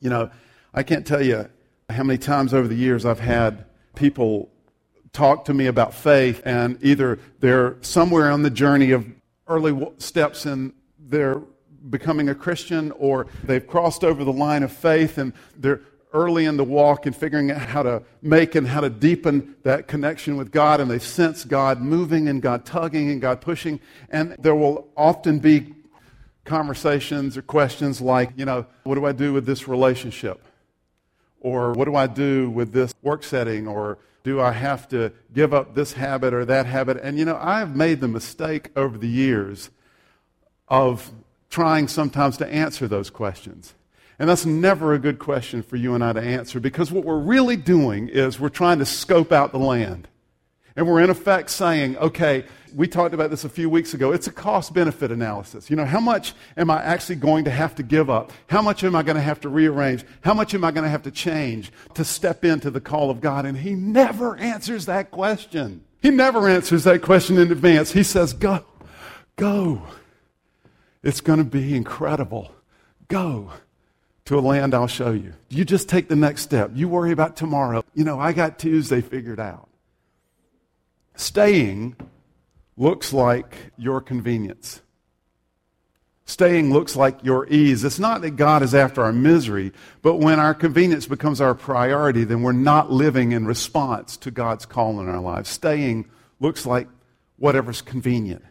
You 0.00 0.10
know, 0.10 0.30
I 0.74 0.82
can't 0.82 1.06
tell 1.06 1.22
you 1.22 1.48
how 1.88 2.02
many 2.02 2.18
times 2.18 2.52
over 2.52 2.66
the 2.66 2.74
years 2.74 3.04
I've 3.04 3.20
had 3.20 3.64
people 3.94 4.50
talk 5.12 5.44
to 5.46 5.54
me 5.54 5.66
about 5.66 5.94
faith, 5.94 6.42
and 6.44 6.78
either 6.82 7.18
they're 7.40 7.76
somewhere 7.80 8.30
on 8.30 8.42
the 8.42 8.50
journey 8.50 8.90
of 8.90 9.06
early 9.48 9.88
steps 9.98 10.46
in 10.46 10.72
their 10.98 11.40
becoming 11.88 12.28
a 12.28 12.34
Christian, 12.34 12.90
or 12.92 13.28
they've 13.44 13.66
crossed 13.66 14.02
over 14.02 14.24
the 14.24 14.32
line 14.32 14.62
of 14.62 14.72
faith 14.72 15.18
and 15.18 15.32
they're 15.56 15.80
early 16.12 16.44
in 16.46 16.56
the 16.56 16.64
walk 16.64 17.06
and 17.06 17.14
figuring 17.14 17.50
out 17.50 17.60
how 17.60 17.82
to 17.82 18.02
make 18.22 18.54
and 18.54 18.66
how 18.66 18.80
to 18.80 18.90
deepen 18.90 19.54
that 19.62 19.86
connection 19.86 20.36
with 20.36 20.50
God, 20.50 20.80
and 20.80 20.90
they 20.90 20.98
sense 20.98 21.44
God 21.44 21.80
moving 21.80 22.28
and 22.28 22.42
God 22.42 22.64
tugging 22.64 23.10
and 23.10 23.20
God 23.20 23.40
pushing. 23.40 23.78
And 24.10 24.34
there 24.38 24.54
will 24.54 24.88
often 24.96 25.38
be 25.38 25.74
conversations 26.44 27.36
or 27.36 27.42
questions 27.42 28.00
like, 28.00 28.32
you 28.36 28.44
know, 28.44 28.66
what 28.84 28.96
do 28.96 29.04
I 29.04 29.12
do 29.12 29.32
with 29.32 29.46
this 29.46 29.68
relationship? 29.68 30.45
Or 31.46 31.74
what 31.74 31.84
do 31.84 31.94
I 31.94 32.08
do 32.08 32.50
with 32.50 32.72
this 32.72 32.92
work 33.02 33.22
setting? 33.22 33.68
Or 33.68 33.98
do 34.24 34.40
I 34.40 34.50
have 34.50 34.88
to 34.88 35.12
give 35.32 35.54
up 35.54 35.76
this 35.76 35.92
habit 35.92 36.34
or 36.34 36.44
that 36.44 36.66
habit? 36.66 36.98
And, 37.00 37.16
you 37.16 37.24
know, 37.24 37.38
I've 37.40 37.76
made 37.76 38.00
the 38.00 38.08
mistake 38.08 38.70
over 38.74 38.98
the 38.98 39.06
years 39.06 39.70
of 40.66 41.12
trying 41.48 41.86
sometimes 41.86 42.36
to 42.38 42.48
answer 42.48 42.88
those 42.88 43.10
questions. 43.10 43.74
And 44.18 44.28
that's 44.28 44.44
never 44.44 44.92
a 44.92 44.98
good 44.98 45.20
question 45.20 45.62
for 45.62 45.76
you 45.76 45.94
and 45.94 46.02
I 46.02 46.14
to 46.14 46.20
answer 46.20 46.58
because 46.58 46.90
what 46.90 47.04
we're 47.04 47.16
really 47.16 47.56
doing 47.56 48.08
is 48.08 48.40
we're 48.40 48.48
trying 48.48 48.80
to 48.80 48.84
scope 48.84 49.30
out 49.30 49.52
the 49.52 49.60
land. 49.60 50.08
And 50.76 50.86
we're 50.86 51.00
in 51.00 51.10
effect 51.10 51.50
saying, 51.50 51.96
okay, 51.96 52.44
we 52.74 52.86
talked 52.86 53.14
about 53.14 53.30
this 53.30 53.44
a 53.44 53.48
few 53.48 53.70
weeks 53.70 53.94
ago. 53.94 54.12
It's 54.12 54.26
a 54.26 54.32
cost 54.32 54.74
benefit 54.74 55.10
analysis. 55.10 55.70
You 55.70 55.76
know, 55.76 55.86
how 55.86 56.00
much 56.00 56.34
am 56.58 56.70
I 56.70 56.82
actually 56.82 57.16
going 57.16 57.44
to 57.46 57.50
have 57.50 57.74
to 57.76 57.82
give 57.82 58.10
up? 58.10 58.30
How 58.48 58.60
much 58.60 58.84
am 58.84 58.94
I 58.94 59.02
going 59.02 59.16
to 59.16 59.22
have 59.22 59.40
to 59.40 59.48
rearrange? 59.48 60.04
How 60.20 60.34
much 60.34 60.54
am 60.54 60.62
I 60.62 60.70
going 60.72 60.84
to 60.84 60.90
have 60.90 61.04
to 61.04 61.10
change 61.10 61.72
to 61.94 62.04
step 62.04 62.44
into 62.44 62.70
the 62.70 62.80
call 62.80 63.08
of 63.08 63.22
God? 63.22 63.46
And 63.46 63.56
He 63.56 63.74
never 63.74 64.36
answers 64.36 64.84
that 64.86 65.10
question. 65.10 65.82
He 66.02 66.10
never 66.10 66.46
answers 66.46 66.84
that 66.84 67.00
question 67.00 67.38
in 67.38 67.50
advance. 67.50 67.92
He 67.92 68.02
says, 68.02 68.34
go, 68.34 68.62
go. 69.36 69.82
It's 71.02 71.22
going 71.22 71.38
to 71.38 71.44
be 71.44 71.74
incredible. 71.74 72.52
Go 73.08 73.52
to 74.26 74.38
a 74.38 74.40
land 74.40 74.74
I'll 74.74 74.86
show 74.86 75.12
you. 75.12 75.32
You 75.48 75.64
just 75.64 75.88
take 75.88 76.08
the 76.08 76.16
next 76.16 76.42
step. 76.42 76.72
You 76.74 76.88
worry 76.88 77.12
about 77.12 77.36
tomorrow. 77.36 77.82
You 77.94 78.04
know, 78.04 78.20
I 78.20 78.32
got 78.32 78.58
Tuesday 78.58 79.00
figured 79.00 79.40
out. 79.40 79.68
Staying 81.16 81.96
looks 82.76 83.12
like 83.12 83.72
your 83.76 84.00
convenience. 84.00 84.82
Staying 86.26 86.72
looks 86.72 86.96
like 86.96 87.22
your 87.22 87.46
ease. 87.48 87.84
It's 87.84 88.00
not 88.00 88.20
that 88.22 88.32
God 88.32 88.62
is 88.62 88.74
after 88.74 89.02
our 89.02 89.12
misery, 89.12 89.72
but 90.02 90.16
when 90.16 90.40
our 90.40 90.54
convenience 90.54 91.06
becomes 91.06 91.40
our 91.40 91.54
priority, 91.54 92.24
then 92.24 92.42
we're 92.42 92.52
not 92.52 92.90
living 92.90 93.32
in 93.32 93.46
response 93.46 94.16
to 94.18 94.32
God's 94.32 94.66
call 94.66 95.00
in 95.00 95.08
our 95.08 95.20
lives. 95.20 95.48
Staying 95.48 96.06
looks 96.40 96.66
like 96.66 96.88
whatever's 97.36 97.80
convenient. 97.80 98.44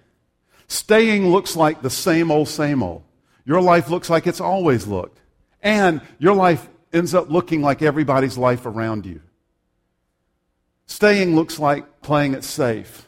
Staying 0.68 1.28
looks 1.30 1.56
like 1.56 1.82
the 1.82 1.90
same 1.90 2.32
old, 2.32 2.48
same 2.48 2.82
old. 2.82 3.04
Your 3.46 3.62
life 3.62 3.90
looks 3.90 4.10
like 4.10 4.26
it's 4.26 4.42
always 4.42 4.88
looked. 4.88 5.20
And 5.62 6.02
your 6.18 6.34
life 6.34 6.68
ends 6.94 7.14
up 7.14 7.30
looking 7.30 7.62
like 7.62 7.82
everybody's 7.82 8.38
life 8.38 8.66
around 8.66 9.06
you. 9.06 9.22
Staying 10.88 11.36
looks 11.36 11.60
like 11.60 12.02
playing 12.02 12.34
it 12.34 12.44
safe. 12.44 13.08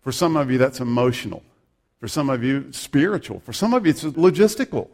For 0.00 0.12
some 0.12 0.36
of 0.36 0.50
you, 0.50 0.58
that's 0.58 0.80
emotional. 0.80 1.42
For 1.98 2.08
some 2.08 2.30
of 2.30 2.44
you, 2.44 2.72
spiritual. 2.72 3.40
For 3.40 3.52
some 3.52 3.74
of 3.74 3.84
you, 3.84 3.90
it's 3.90 4.04
logistical. 4.04 4.88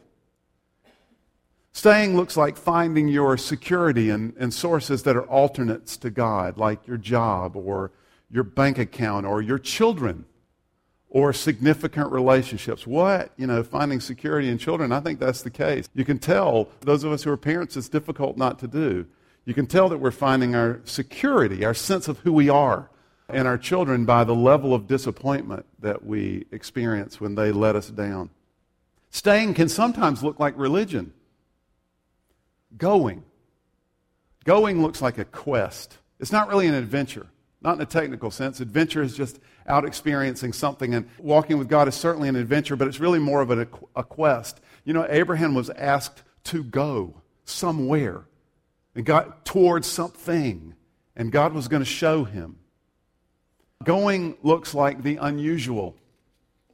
Staying 1.73 2.17
looks 2.17 2.37
like 2.37 2.57
finding 2.57 3.09
your 3.09 3.37
security 3.37 4.09
in, 4.09 4.35
in 4.39 4.51
sources 4.51 5.03
that 5.03 5.17
are 5.17 5.29
alternates 5.29 5.97
to 5.99 6.11
God, 6.11 6.57
like 6.57 6.87
your 6.87 6.97
job 6.97 7.57
or 7.57 7.91
your 8.31 8.45
bank 8.45 8.79
account 8.79 9.27
or 9.27 9.43
your 9.43 9.59
children 9.59 10.25
or 11.11 11.33
significant 11.33 12.11
relationships. 12.11 12.87
What? 12.87 13.33
You 13.37 13.47
know, 13.47 13.63
finding 13.63 14.01
security 14.01 14.49
in 14.49 14.59
children, 14.59 14.91
I 14.93 15.01
think 15.01 15.21
that's 15.21 15.43
the 15.43 15.51
case. 15.51 15.89
You 15.95 16.05
can 16.05 16.19
tell, 16.19 16.69
those 16.81 17.05
of 17.05 17.13
us 17.13 17.23
who 17.23 17.31
are 17.31 17.37
parents, 17.37 17.77
it's 17.77 17.89
difficult 17.89 18.37
not 18.37 18.59
to 18.61 18.67
do. 18.67 19.07
You 19.45 19.55
can 19.55 19.67
tell 19.67 19.89
that 19.91 19.99
we're 19.99 20.11
finding 20.11 20.55
our 20.55 20.81
security, 20.85 21.65
our 21.65 21.75
sense 21.75 22.09
of 22.09 22.19
who 22.21 22.33
we 22.33 22.49
are, 22.49 22.91
and 23.29 23.47
our 23.47 23.59
children 23.59 24.05
by 24.05 24.25
the 24.25 24.35
level 24.35 24.75
of 24.75 24.87
disappointment 24.87 25.67
that 25.81 26.05
we 26.05 26.47
experience 26.51 27.21
when 27.21 27.35
they 27.35 27.53
let 27.53 27.77
us 27.77 27.89
down. 27.89 28.31
Staying 29.11 29.55
can 29.55 29.69
sometimes 29.69 30.23
look 30.23 30.41
like 30.41 30.59
religion. 30.59 31.13
Going. 32.77 33.23
Going 34.45 34.83
looks 34.83 35.01
like 35.01 35.19
a 35.19 35.25
quest. 35.25 35.99
It's 36.19 36.33
not 36.33 36.49
really 36.49 36.67
an 36.67 36.75
adventure, 36.75 37.27
not 37.63 37.77
in 37.77 37.83
a 37.83 37.87
technical 37.87 38.31
sense. 38.31 38.61
Adventure 38.61 39.03
is 39.03 39.17
just 39.17 39.41
out 39.67 39.85
experiencing 39.85 40.53
something, 40.53 40.95
and 40.95 41.09
walking 41.19 41.59
with 41.59 41.69
God 41.69 41.89
is 41.89 41.95
certainly 41.95 42.29
an 42.29 42.37
adventure, 42.37 42.77
but 42.77 42.89
it's 42.89 43.01
really 43.01 43.19
more 43.19 43.41
of 43.41 43.51
a, 43.51 43.69
a 43.97 44.05
quest. 44.05 44.61
You 44.85 44.93
know, 44.93 45.07
Abraham 45.09 45.55
was 45.55 45.71
asked 45.71 46.23
to 46.45 46.63
go 46.63 47.23
somewhere 47.45 48.25
and 48.95 49.05
got 49.05 49.45
towards 49.45 49.87
something, 49.87 50.75
and 51.17 51.33
God 51.33 51.53
was 51.53 51.69
going 51.69 51.83
to 51.83 51.89
show 51.89 52.25
him. 52.25 52.59
Going 53.83 54.37
looks 54.43 54.75
like 54.75 55.03
the 55.03 55.17
unusual. 55.17 55.97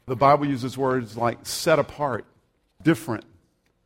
The 0.07 0.17
Bible 0.17 0.47
uses 0.47 0.77
words 0.77 1.17
like 1.17 1.47
set 1.47 1.79
apart, 1.79 2.25
different. 2.83 3.25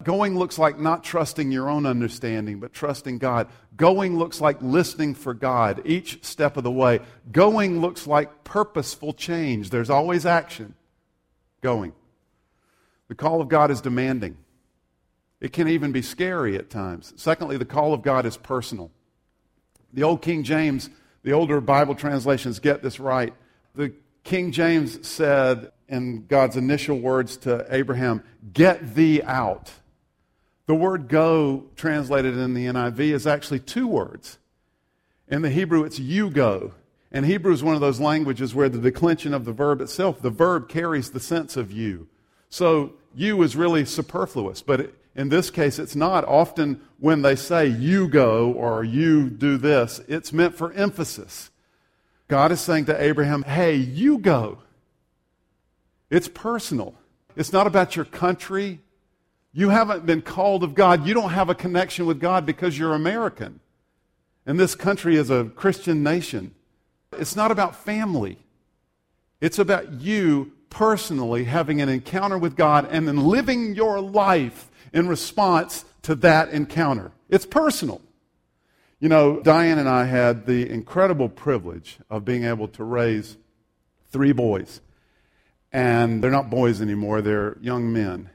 Going 0.02 0.36
looks 0.38 0.58
like 0.58 0.78
not 0.78 1.04
trusting 1.04 1.50
your 1.50 1.70
own 1.70 1.86
understanding, 1.86 2.60
but 2.60 2.72
trusting 2.72 3.18
God. 3.18 3.48
Going 3.76 4.18
looks 4.18 4.40
like 4.40 4.60
listening 4.60 5.14
for 5.14 5.32
God 5.32 5.82
each 5.84 6.22
step 6.24 6.56
of 6.56 6.64
the 6.64 6.70
way. 6.70 7.00
Going 7.32 7.80
looks 7.80 8.06
like 8.06 8.44
purposeful 8.44 9.14
change. 9.14 9.70
There's 9.70 9.90
always 9.90 10.26
action. 10.26 10.74
Going. 11.62 11.94
The 13.08 13.14
call 13.14 13.40
of 13.40 13.48
God 13.48 13.70
is 13.70 13.80
demanding. 13.80 14.36
It 15.44 15.52
can 15.52 15.68
even 15.68 15.92
be 15.92 16.00
scary 16.00 16.56
at 16.56 16.70
times. 16.70 17.12
Secondly, 17.16 17.58
the 17.58 17.66
call 17.66 17.92
of 17.92 18.00
God 18.00 18.24
is 18.24 18.34
personal. 18.34 18.90
The 19.92 20.02
old 20.02 20.22
King 20.22 20.42
James, 20.42 20.88
the 21.22 21.32
older 21.34 21.60
Bible 21.60 21.94
translations 21.94 22.60
get 22.60 22.82
this 22.82 22.98
right. 22.98 23.34
The 23.74 23.92
King 24.22 24.52
James 24.52 25.06
said 25.06 25.70
in 25.86 26.24
God's 26.28 26.56
initial 26.56 26.98
words 26.98 27.36
to 27.36 27.66
Abraham, 27.68 28.24
Get 28.54 28.94
thee 28.94 29.20
out. 29.20 29.70
The 30.64 30.74
word 30.74 31.08
go, 31.08 31.64
translated 31.76 32.38
in 32.38 32.54
the 32.54 32.64
NIV, 32.64 33.00
is 33.00 33.26
actually 33.26 33.60
two 33.60 33.86
words. 33.86 34.38
In 35.28 35.42
the 35.42 35.50
Hebrew, 35.50 35.84
it's 35.84 35.98
you 35.98 36.30
go. 36.30 36.72
And 37.12 37.26
Hebrew 37.26 37.52
is 37.52 37.62
one 37.62 37.74
of 37.74 37.82
those 37.82 38.00
languages 38.00 38.54
where 38.54 38.70
the 38.70 38.78
declension 38.78 39.34
of 39.34 39.44
the 39.44 39.52
verb 39.52 39.82
itself, 39.82 40.22
the 40.22 40.30
verb 40.30 40.70
carries 40.70 41.10
the 41.10 41.20
sense 41.20 41.58
of 41.58 41.70
you. 41.70 42.08
So 42.48 42.94
you 43.14 43.42
is 43.42 43.56
really 43.56 43.84
superfluous, 43.84 44.62
but 44.62 44.90
in 45.16 45.28
this 45.28 45.50
case, 45.50 45.78
it's 45.78 45.94
not. 45.94 46.24
Often 46.24 46.80
when 46.98 47.22
they 47.22 47.36
say 47.36 47.66
you 47.66 48.08
go 48.08 48.50
or 48.52 48.82
you 48.82 49.30
do 49.30 49.56
this, 49.56 50.00
it's 50.08 50.32
meant 50.32 50.54
for 50.54 50.72
emphasis. 50.72 51.50
God 52.26 52.50
is 52.50 52.60
saying 52.60 52.86
to 52.86 53.02
Abraham, 53.02 53.42
hey, 53.42 53.76
you 53.76 54.18
go. 54.18 54.58
It's 56.10 56.28
personal. 56.28 56.94
It's 57.36 57.52
not 57.52 57.66
about 57.66 57.96
your 57.96 58.04
country. 58.04 58.80
You 59.52 59.68
haven't 59.68 60.04
been 60.04 60.22
called 60.22 60.64
of 60.64 60.74
God. 60.74 61.06
You 61.06 61.14
don't 61.14 61.30
have 61.30 61.48
a 61.48 61.54
connection 61.54 62.06
with 62.06 62.20
God 62.20 62.44
because 62.44 62.78
you're 62.78 62.94
American. 62.94 63.60
And 64.46 64.58
this 64.58 64.74
country 64.74 65.16
is 65.16 65.30
a 65.30 65.44
Christian 65.44 66.02
nation. 66.02 66.54
It's 67.12 67.36
not 67.36 67.50
about 67.50 67.76
family. 67.76 68.38
It's 69.40 69.58
about 69.58 70.00
you 70.00 70.52
personally 70.70 71.44
having 71.44 71.80
an 71.80 71.88
encounter 71.88 72.36
with 72.36 72.56
God 72.56 72.88
and 72.90 73.06
then 73.06 73.18
living 73.18 73.74
your 73.74 74.00
life 74.00 74.70
in 74.94 75.08
response 75.08 75.84
to 76.02 76.14
that 76.14 76.48
encounter. 76.50 77.12
It's 77.28 77.44
personal. 77.44 78.00
You 79.00 79.08
know, 79.10 79.40
Diane 79.40 79.78
and 79.78 79.88
I 79.88 80.04
had 80.04 80.46
the 80.46 80.70
incredible 80.70 81.28
privilege 81.28 81.98
of 82.08 82.24
being 82.24 82.44
able 82.44 82.68
to 82.68 82.84
raise 82.84 83.36
three 84.10 84.32
boys. 84.32 84.80
And 85.72 86.22
they're 86.22 86.30
not 86.30 86.48
boys 86.48 86.80
anymore, 86.80 87.20
they're 87.20 87.58
young 87.60 87.92
men. 87.92 88.30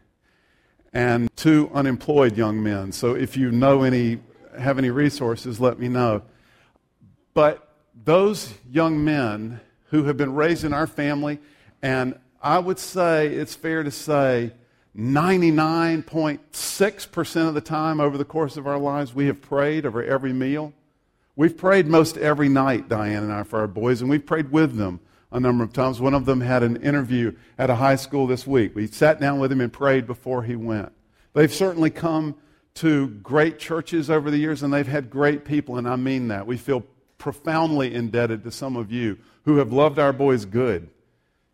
And 0.91 1.33
two 1.37 1.71
unemployed 1.73 2.35
young 2.35 2.61
men. 2.61 2.91
So 2.91 3.15
if 3.15 3.37
you 3.37 3.51
know 3.51 3.83
any, 3.83 4.19
have 4.59 4.77
any 4.77 4.89
resources, 4.89 5.61
let 5.61 5.79
me 5.79 5.87
know. 5.87 6.23
But 7.33 7.73
those 8.03 8.53
young 8.69 9.03
men 9.03 9.61
who 9.85 10.03
have 10.03 10.17
been 10.17 10.33
raised 10.33 10.65
in 10.65 10.73
our 10.73 10.87
family, 10.87 11.39
and 11.81 12.19
I 12.41 12.59
would 12.59 12.79
say 12.79 13.27
it's 13.27 13.55
fair 13.55 13.83
to 13.83 13.91
say 13.91 14.51
99.6% 14.97 17.47
of 17.47 17.53
the 17.53 17.61
time 17.61 17.99
over 17.99 18.17
the 18.17 18.25
course 18.25 18.57
of 18.57 18.65
our 18.67 18.79
lives, 18.79 19.13
we 19.13 19.27
have 19.27 19.41
prayed 19.41 19.85
over 19.85 20.03
every 20.03 20.33
meal. 20.33 20.73
We've 21.35 21.55
prayed 21.55 21.85
most 21.87 22.17
every 22.17 22.49
night, 22.49 22.89
Diane 22.89 23.23
and 23.23 23.31
I, 23.31 23.43
for 23.43 23.59
our 23.59 23.67
boys, 23.67 24.01
and 24.01 24.09
we've 24.09 24.25
prayed 24.25 24.51
with 24.51 24.75
them 24.75 24.99
a 25.31 25.39
number 25.39 25.63
of 25.63 25.71
times. 25.71 26.01
One 26.01 26.13
of 26.13 26.25
them 26.25 26.41
had 26.41 26.63
an 26.63 26.77
interview 26.77 27.35
at 27.57 27.69
a 27.69 27.75
high 27.75 27.95
school 27.95 28.27
this 28.27 28.47
week. 28.47 28.75
We 28.75 28.87
sat 28.87 29.19
down 29.19 29.39
with 29.39 29.51
him 29.51 29.61
and 29.61 29.71
prayed 29.71 30.07
before 30.07 30.43
he 30.43 30.55
went. 30.55 30.91
They've 31.33 31.53
certainly 31.53 31.91
come 31.91 32.35
to 32.75 33.07
great 33.07 33.59
churches 33.59 34.09
over 34.09 34.31
the 34.31 34.37
years, 34.37 34.63
and 34.63 34.73
they've 34.73 34.87
had 34.87 35.09
great 35.09 35.45
people, 35.45 35.77
and 35.77 35.87
I 35.87 35.95
mean 35.95 36.29
that. 36.29 36.47
We 36.47 36.57
feel 36.57 36.83
profoundly 37.17 37.93
indebted 37.93 38.43
to 38.43 38.51
some 38.51 38.75
of 38.75 38.91
you 38.91 39.17
who 39.43 39.57
have 39.57 39.71
loved 39.71 39.99
our 39.99 40.13
boys 40.13 40.45
good. 40.45 40.89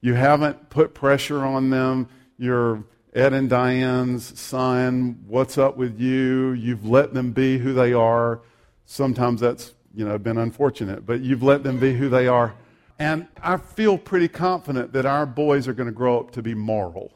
You 0.01 0.13
haven't 0.13 0.69
put 0.69 0.93
pressure 0.93 1.43
on 1.43 1.69
them. 1.69 2.07
You're 2.37 2.83
Ed 3.15 3.31
and 3.31 3.49
Diane's 3.49 4.37
son, 4.37 5.23
what's 5.25 5.57
up 5.57 5.77
with 5.77 5.97
you? 5.97 6.51
You've 6.51 6.85
let 6.85 7.13
them 7.13 7.31
be 7.31 7.57
who 7.57 7.73
they 7.73 7.93
are. 7.93 8.41
Sometimes 8.85 9.39
that's, 9.39 9.73
you 9.95 10.03
know, 10.03 10.17
been 10.17 10.37
unfortunate, 10.37 11.05
but 11.05 11.21
you've 11.21 11.41
let 11.41 11.63
them 11.63 11.79
be 11.79 11.93
who 11.93 12.09
they 12.09 12.27
are. 12.27 12.53
And 12.99 13.27
I 13.41 13.55
feel 13.55 13.97
pretty 13.97 14.27
confident 14.27 14.91
that 14.91 15.05
our 15.05 15.25
boys 15.25 15.65
are 15.69 15.73
going 15.73 15.87
to 15.87 15.93
grow 15.93 16.19
up 16.19 16.31
to 16.31 16.41
be 16.41 16.53
moral. 16.53 17.13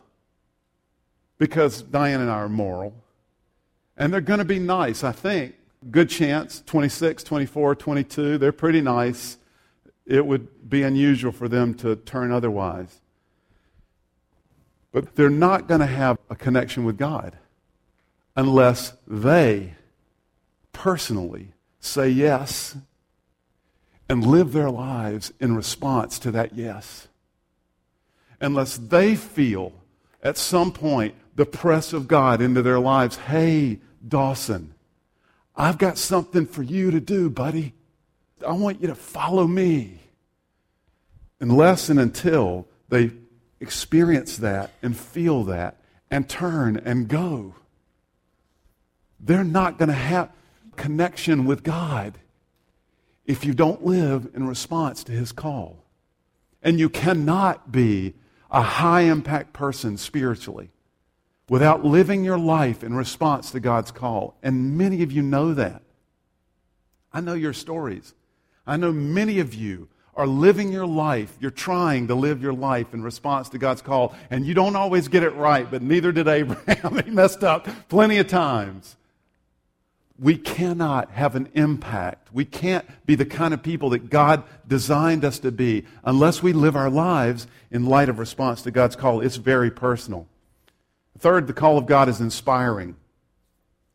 Because 1.38 1.82
Diane 1.82 2.22
and 2.22 2.30
I 2.30 2.36
are 2.36 2.50
moral. 2.50 2.94
And 3.98 4.14
they're 4.14 4.22
going 4.22 4.40
to 4.40 4.46
be 4.46 4.60
nice, 4.60 5.04
I 5.04 5.12
think. 5.12 5.56
Good 5.92 6.10
chance, 6.10 6.64
26, 6.66 7.24
24, 7.24 7.76
22, 7.76 8.38
they're 8.38 8.54
pretty 8.54 8.80
nice. 8.80 9.38
It 10.06 10.26
would 10.26 10.70
be 10.70 10.84
unusual 10.84 11.34
for 11.34 11.50
them 11.50 11.74
to 11.76 11.98
turn 11.98 12.32
otherwise. 12.32 13.02
But 14.92 15.16
they're 15.16 15.30
not 15.30 15.68
going 15.68 15.82
to 15.82 15.86
have 15.86 16.18
a 16.30 16.36
connection 16.36 16.84
with 16.84 16.98
God 16.98 17.38
unless 18.36 18.94
they 19.08 19.76
personally 20.74 21.50
say 21.80 22.10
yes 22.10 22.76
and 24.08 24.26
live 24.26 24.54
their 24.54 24.70
lives 24.72 25.32
in 25.40 25.56
response 25.56 26.18
to 26.20 26.32
that 26.32 26.56
yes. 26.56 27.08
Unless 28.42 28.78
they 28.78 29.16
feel 29.16 29.74
at 30.24 30.38
some 30.38 30.72
point 30.72 31.14
the 31.36 31.46
press 31.46 31.94
of 31.94 32.08
God 32.08 32.42
into 32.42 32.62
their 32.62 32.80
lives 32.80 33.18
hey, 33.18 33.80
Dawson, 34.08 34.74
I've 35.56 35.78
got 35.78 35.98
something 35.98 36.46
for 36.46 36.64
you 36.64 36.90
to 36.92 37.00
do, 37.00 37.30
buddy. 37.30 37.74
I 38.46 38.54
want 38.54 38.82
you 38.82 38.88
to 38.88 38.96
follow 38.96 39.46
me. 39.46 40.00
Unless 41.42 41.90
and 41.90 42.00
until 42.00 42.68
they 42.88 43.12
experience 43.60 44.38
that 44.38 44.72
and 44.82 44.98
feel 44.98 45.44
that 45.46 45.78
and 46.10 46.28
turn 46.28 46.78
and 46.78 47.08
go. 47.08 47.56
They're 49.20 49.44
not 49.44 49.78
going 49.78 49.90
to 49.90 49.96
have 49.96 50.32
connection 50.76 51.46
with 51.46 51.64
God 51.64 52.18
if 53.26 53.46
you 53.46 53.54
don't 53.54 53.86
live 53.86 54.30
in 54.34 54.48
response 54.48 55.04
to 55.04 55.12
His 55.12 55.32
call. 55.32 55.84
And 56.64 56.80
you 56.80 56.90
cannot 56.90 57.72
be 57.72 58.14
a 58.50 58.62
high 58.62 59.02
impact 59.02 59.54
person 59.54 59.98
spiritually 59.98 60.72
without 61.48 61.86
living 61.86 62.24
your 62.24 62.38
life 62.38 62.84
in 62.84 62.94
response 62.94 63.52
to 63.52 63.60
God's 63.60 63.92
call. 63.92 64.36
And 64.42 64.78
many 64.78 65.04
of 65.04 65.12
you 65.12 65.22
know 65.22 65.54
that. 65.54 65.82
I 67.12 67.22
know 67.22 67.34
your 67.34 67.54
stories. 67.54 68.14
I 68.66 68.78
know 68.78 68.92
many 68.92 69.40
of 69.40 69.54
you 69.54 69.90
are 70.20 70.28
living 70.28 70.70
your 70.70 70.86
life. 70.86 71.34
You're 71.40 71.50
trying 71.50 72.10
to 72.10 72.16
live 72.16 72.42
your 72.42 72.52
life 72.52 72.94
in 72.94 73.02
response 73.02 73.48
to 73.50 73.58
God's 73.58 73.82
call, 73.82 74.14
and 74.30 74.46
you 74.46 74.54
don't 74.54 74.76
always 74.76 75.08
get 75.08 75.24
it 75.24 75.34
right, 75.36 75.72
but 75.72 75.82
neither 75.82 76.12
did 76.12 76.28
Abraham. 76.28 77.02
he 77.06 77.10
messed 77.10 77.42
up 77.42 77.66
plenty 77.88 78.18
of 78.18 78.28
times. 78.28 78.98
We 80.20 80.36
cannot 80.36 81.12
have 81.12 81.38
an 81.38 81.48
impact. 81.54 82.34
We 82.34 82.44
can't 82.44 82.86
be 83.06 83.16
the 83.16 83.26
kind 83.26 83.54
of 83.54 83.64
people 83.64 83.92
that 83.92 84.10
God 84.10 84.44
designed 84.68 85.24
us 85.24 85.40
to 85.40 85.54
be 85.54 85.86
unless 86.04 86.44
we 86.44 86.52
live 86.52 86.76
our 86.76 86.90
lives 86.90 87.48
in 87.72 87.86
light 87.86 88.10
of 88.10 88.20
response 88.20 88.62
to 88.64 88.72
God's 88.72 88.98
call. 88.98 89.22
It's 89.22 89.38
very 89.38 89.72
personal. 89.72 90.28
Third, 91.18 91.48
the 91.48 91.54
call 91.54 91.78
of 91.78 91.86
God 91.86 92.10
is 92.10 92.20
inspiring. 92.20 92.98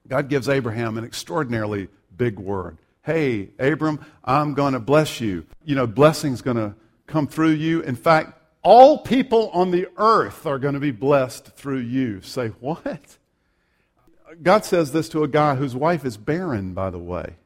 God 0.08 0.30
gives 0.30 0.48
Abraham 0.48 0.96
an 0.96 1.04
extraordinarily 1.04 1.88
big 2.16 2.38
word 2.38 2.78
hey, 3.04 3.50
Abram, 3.58 4.04
I'm 4.24 4.54
going 4.54 4.72
to 4.72 4.80
bless 4.80 5.20
you. 5.20 5.46
You 5.64 5.74
know, 5.76 5.86
blessing's 5.86 6.42
going 6.42 6.56
to 6.56 6.74
come 7.06 7.26
through 7.26 7.50
you. 7.50 7.80
In 7.82 7.96
fact, 7.96 8.40
all 8.62 8.98
people 8.98 9.50
on 9.50 9.70
the 9.70 9.88
earth 9.96 10.46
are 10.46 10.58
going 10.58 10.74
to 10.74 10.80
be 10.80 10.90
blessed 10.90 11.46
through 11.48 11.80
you. 11.80 12.22
Say, 12.22 12.48
what? 12.48 13.18
God 14.42 14.64
says 14.64 14.90
this 14.90 15.08
to 15.10 15.22
a 15.22 15.28
guy 15.28 15.54
whose 15.54 15.76
wife 15.76 16.04
is 16.04 16.16
barren, 16.16 16.72
by 16.72 16.90
the 16.90 16.98
way. 16.98 17.36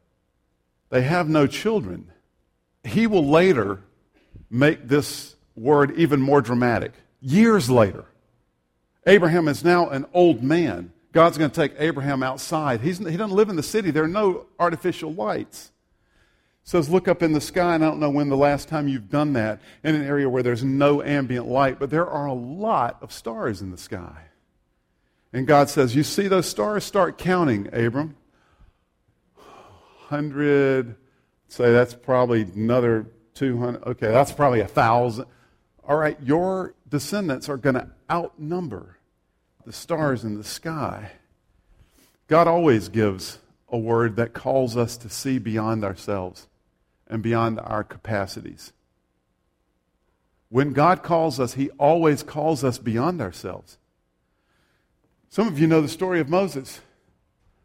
They 0.90 1.02
have 1.02 1.28
no 1.28 1.46
children. 1.46 2.12
He 2.84 3.06
will 3.06 3.26
later 3.26 3.82
make 4.48 4.88
this 4.88 5.34
word 5.56 5.90
even 5.98 6.20
more 6.20 6.40
dramatic. 6.40 6.92
Years 7.20 7.68
later, 7.68 8.04
Abraham 9.06 9.48
is 9.48 9.64
now 9.64 9.88
an 9.88 10.06
old 10.14 10.42
man. 10.42 10.92
God's 11.12 11.38
going 11.38 11.50
to 11.50 11.56
take 11.56 11.74
Abraham 11.78 12.22
outside. 12.22 12.80
He's, 12.80 12.98
he 12.98 13.16
doesn't 13.16 13.34
live 13.34 13.48
in 13.48 13.56
the 13.56 13.62
city, 13.62 13.90
there 13.90 14.04
are 14.04 14.08
no 14.08 14.46
artificial 14.58 15.12
lights. 15.12 15.72
He 16.62 16.70
says, 16.70 16.90
Look 16.90 17.08
up 17.08 17.22
in 17.22 17.32
the 17.32 17.40
sky, 17.40 17.74
and 17.74 17.84
I 17.84 17.88
don't 17.88 18.00
know 18.00 18.10
when 18.10 18.28
the 18.28 18.36
last 18.36 18.68
time 18.68 18.88
you've 18.88 19.08
done 19.08 19.32
that 19.32 19.60
in 19.82 19.94
an 19.94 20.04
area 20.04 20.28
where 20.28 20.42
there's 20.42 20.64
no 20.64 21.02
ambient 21.02 21.46
light, 21.46 21.78
but 21.78 21.90
there 21.90 22.06
are 22.06 22.26
a 22.26 22.34
lot 22.34 22.98
of 23.00 23.12
stars 23.12 23.62
in 23.62 23.70
the 23.70 23.78
sky. 23.78 24.24
And 25.32 25.46
God 25.46 25.70
says, 25.70 25.94
You 25.96 26.02
see 26.02 26.28
those 26.28 26.46
stars? 26.46 26.84
Start 26.84 27.16
counting, 27.16 27.68
Abram. 27.72 28.16
100, 30.08 30.96
say 31.48 31.72
that's 31.72 31.94
probably 31.94 32.42
another 32.42 33.06
200. 33.34 33.82
Okay, 33.84 34.08
that's 34.08 34.32
probably 34.32 34.60
a 34.60 34.64
1,000. 34.64 35.26
All 35.84 35.96
right, 35.96 36.18
your 36.22 36.74
descendants 36.88 37.48
are 37.48 37.56
going 37.56 37.74
to 37.74 37.90
outnumber 38.10 38.97
the 39.68 39.74
stars 39.74 40.24
in 40.24 40.38
the 40.38 40.44
sky. 40.44 41.10
God 42.26 42.48
always 42.48 42.88
gives 42.88 43.38
a 43.68 43.76
word 43.76 44.16
that 44.16 44.32
calls 44.32 44.78
us 44.78 44.96
to 44.96 45.10
see 45.10 45.38
beyond 45.38 45.84
ourselves 45.84 46.46
and 47.06 47.22
beyond 47.22 47.60
our 47.60 47.84
capacities. 47.84 48.72
When 50.48 50.72
God 50.72 51.02
calls 51.02 51.38
us, 51.38 51.52
He 51.52 51.68
always 51.72 52.22
calls 52.22 52.64
us 52.64 52.78
beyond 52.78 53.20
ourselves. 53.20 53.76
Some 55.28 55.46
of 55.46 55.58
you 55.58 55.66
know 55.66 55.82
the 55.82 55.88
story 55.88 56.18
of 56.18 56.30
Moses. 56.30 56.80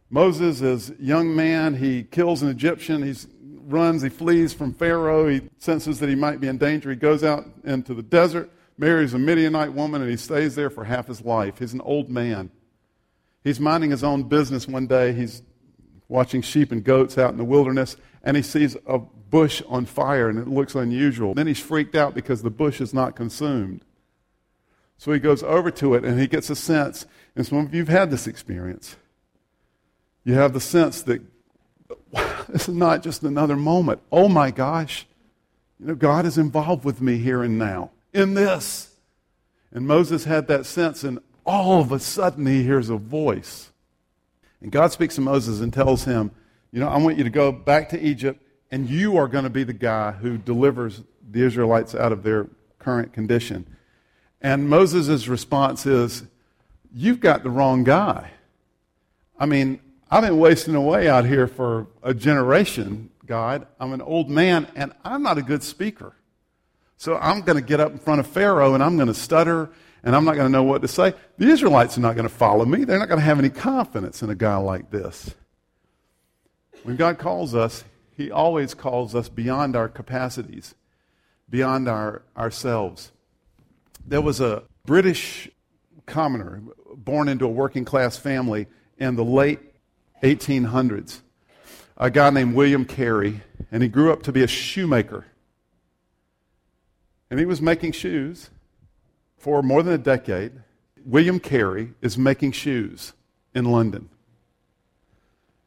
Moses 0.10 0.60
is 0.60 0.90
a 0.90 0.96
young 1.00 1.34
man. 1.34 1.76
He 1.76 2.04
kills 2.04 2.42
an 2.42 2.50
Egyptian. 2.50 3.02
He 3.02 3.16
runs. 3.62 4.02
He 4.02 4.10
flees 4.10 4.54
from 4.54 4.74
Pharaoh. 4.74 5.30
He 5.30 5.50
senses 5.58 6.02
that 6.02 6.10
he 6.10 6.16
might 6.16 6.42
be 6.42 6.50
in 6.50 6.58
danger. 6.58 6.90
He 6.90 6.98
goes 6.98 7.24
out 7.24 7.46
into 7.64 7.94
the 7.94 8.04
desert, 8.04 8.52
marries 8.78 9.14
a 9.14 9.20
Midianite 9.20 9.74
woman, 9.74 10.02
and 10.02 10.10
he 10.10 10.18
stays 10.18 10.56
there 10.56 10.70
for 10.70 10.84
half 10.84 11.08
his 11.08 11.22
life. 11.22 11.60
He's 11.60 11.74
an 11.74 11.82
old 11.82 12.10
man. 12.10 12.52
He's 13.44 13.60
minding 13.60 13.92
his 13.92 14.04
own 14.04 14.24
business 14.24 14.68
one 14.68 14.88
day. 14.88 15.14
He's 15.14 15.42
watching 16.08 16.42
sheep 16.42 16.72
and 16.72 16.84
goats 16.84 17.18
out 17.18 17.32
in 17.32 17.38
the 17.38 17.44
wilderness, 17.44 17.98
and 18.24 18.38
he 18.38 18.44
sees 18.44 18.78
a 18.86 19.00
bush 19.00 19.62
on 19.68 19.86
fire, 19.86 20.30
and 20.30 20.40
it 20.40 20.48
looks 20.48 20.76
unusual. 20.76 21.34
Then 21.34 21.48
he's 21.48 21.60
freaked 21.60 21.96
out 21.96 22.14
because 22.14 22.42
the 22.42 22.50
bush 22.50 22.80
is 22.82 22.94
not 22.94 23.16
consumed. 23.16 23.84
So 24.98 25.12
he 25.12 25.20
goes 25.20 25.44
over 25.44 25.72
to 25.72 25.96
it, 25.96 26.06
and 26.06 26.20
he 26.20 26.28
gets 26.28 26.50
a 26.50 26.56
sense, 26.56 27.06
and 27.36 27.46
some 27.46 27.60
of 27.60 27.74
you 27.74 27.82
have 27.82 27.90
had 27.90 28.12
this 28.12 28.28
experience. 28.28 28.96
You 30.24 30.36
have 30.36 30.54
the 30.54 30.62
sense 30.62 31.02
that 31.04 31.22
this 32.48 32.70
is 32.70 32.76
not 32.76 33.04
just 33.04 33.24
another 33.24 33.56
moment. 33.56 34.02
Oh 34.12 34.30
my 34.30 34.52
gosh, 34.52 35.06
you 35.80 35.88
know, 35.88 35.96
God 35.96 36.26
is 36.26 36.38
involved 36.38 36.86
with 36.86 37.02
me 37.02 37.18
here 37.18 37.44
and 37.44 37.60
now 37.60 37.92
in 38.14 38.34
this. 38.34 38.96
And 39.72 39.88
Moses 39.88 40.26
had 40.26 40.48
that 40.48 40.66
sense, 40.66 41.04
and 41.04 41.20
all 41.46 41.82
of 41.82 41.92
a 41.92 42.00
sudden 42.00 42.46
he 42.46 42.64
hears 42.64 42.90
a 42.90 42.96
voice. 42.96 43.72
And 44.62 44.72
God 44.72 44.92
speaks 44.92 45.16
to 45.16 45.22
Moses 45.22 45.60
and 45.60 45.74
tells 45.74 46.06
him, 46.06 46.32
You 46.72 46.80
know, 46.80 46.88
I 46.88 46.98
want 46.98 47.18
you 47.18 47.24
to 47.24 47.30
go 47.30 47.52
back 47.52 47.90
to 47.90 48.00
Egypt, 48.00 48.42
and 48.72 48.90
you 48.90 49.18
are 49.18 49.28
going 49.28 49.44
to 49.44 49.50
be 49.50 49.64
the 49.64 49.74
guy 49.74 50.12
who 50.12 50.38
delivers 50.38 51.02
the 51.30 51.44
Israelites 51.44 51.96
out 51.96 52.12
of 52.12 52.24
their 52.24 52.48
current 52.80 53.14
condition. 53.14 53.66
And 54.42 54.70
Moses' 54.70 55.28
response 55.28 55.86
is, 55.86 56.24
You've 56.94 57.20
got 57.20 57.44
the 57.44 57.50
wrong 57.50 57.84
guy. 57.84 58.32
I 59.40 59.48
mean, 59.48 59.80
I've 60.12 60.22
been 60.22 60.38
wasting 60.38 60.76
away 60.76 61.10
out 61.10 61.26
here 61.26 61.48
for 61.48 61.88
a 62.04 62.14
generation, 62.14 63.10
God. 63.26 63.66
I'm 63.80 63.94
an 63.94 64.02
old 64.02 64.30
man, 64.30 64.68
and 64.76 64.94
I'm 65.04 65.24
not 65.24 65.40
a 65.40 65.42
good 65.42 65.64
speaker. 65.64 66.14
So 67.04 67.18
I'm 67.18 67.42
going 67.42 67.58
to 67.58 67.62
get 67.62 67.82
up 67.82 67.92
in 67.92 67.98
front 67.98 68.22
of 68.22 68.28
Pharaoh, 68.28 68.76
and 68.76 68.82
I'm 68.82 68.96
going 68.96 69.10
to 69.10 69.14
stutter, 69.14 69.70
and 70.06 70.16
I'm 70.16 70.24
not 70.24 70.36
going 70.36 70.48
to 70.48 70.50
know 70.50 70.64
what 70.64 70.84
to 70.84 70.88
say. 70.88 71.14
The 71.38 71.50
Israelites 71.50 71.98
are 71.98 72.00
not 72.00 72.16
going 72.16 72.30
to 72.30 72.34
follow 72.34 72.64
me. 72.64 72.86
They're 72.86 72.98
not 72.98 73.10
going 73.10 73.20
to 73.20 73.26
have 73.26 73.40
any 73.40 73.50
confidence 73.50 74.24
in 74.24 74.30
a 74.30 74.36
guy 74.36 74.56
like 74.56 74.90
this. 74.90 75.36
When 76.84 76.96
God 76.96 77.18
calls 77.18 77.56
us, 77.56 77.84
He 78.16 78.32
always 78.32 78.74
calls 78.74 79.16
us 79.16 79.28
beyond 79.28 79.76
our 79.76 79.90
capacities, 79.90 80.76
beyond 81.50 81.90
our, 81.90 82.22
ourselves. 82.38 83.12
There 84.08 84.22
was 84.22 84.40
a 84.40 84.64
British 84.86 85.52
commoner 86.06 86.64
born 86.96 87.28
into 87.28 87.44
a 87.44 87.50
working 87.50 87.84
class 87.84 88.16
family 88.16 88.68
in 88.98 89.18
the 89.18 89.26
late 89.26 89.60
1800s, 90.24 91.20
a 91.98 92.10
guy 92.10 92.30
named 92.30 92.56
William 92.56 92.86
Carey, 92.86 93.42
and 93.74 93.84
he 93.84 93.90
grew 93.90 94.14
up 94.14 94.24
to 94.24 94.32
be 94.32 94.42
a 94.42 94.48
shoemaker. 94.48 95.26
And 97.34 97.40
he 97.40 97.48
was 97.48 97.64
making 97.64 97.94
shoes 97.94 98.52
for 99.40 99.64
more 99.64 99.82
than 99.82 99.96
a 99.96 99.98
decade. 99.98 100.52
William 101.04 101.40
Carey 101.40 101.96
is 102.00 102.16
making 102.16 102.52
shoes 102.52 103.14
in 103.56 103.66
London. 103.66 104.10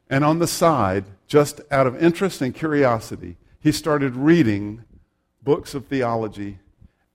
And 0.09 0.23
on 0.23 0.39
the 0.39 0.47
side, 0.47 1.03
just 1.27 1.59
out 1.69 1.85
of 1.85 2.01
interest 2.01 2.41
and 2.41 2.55
curiosity, 2.55 3.35
he 3.59 3.73
started 3.73 4.15
reading 4.15 4.85
books 5.43 5.73
of 5.73 5.87
theology 5.87 6.59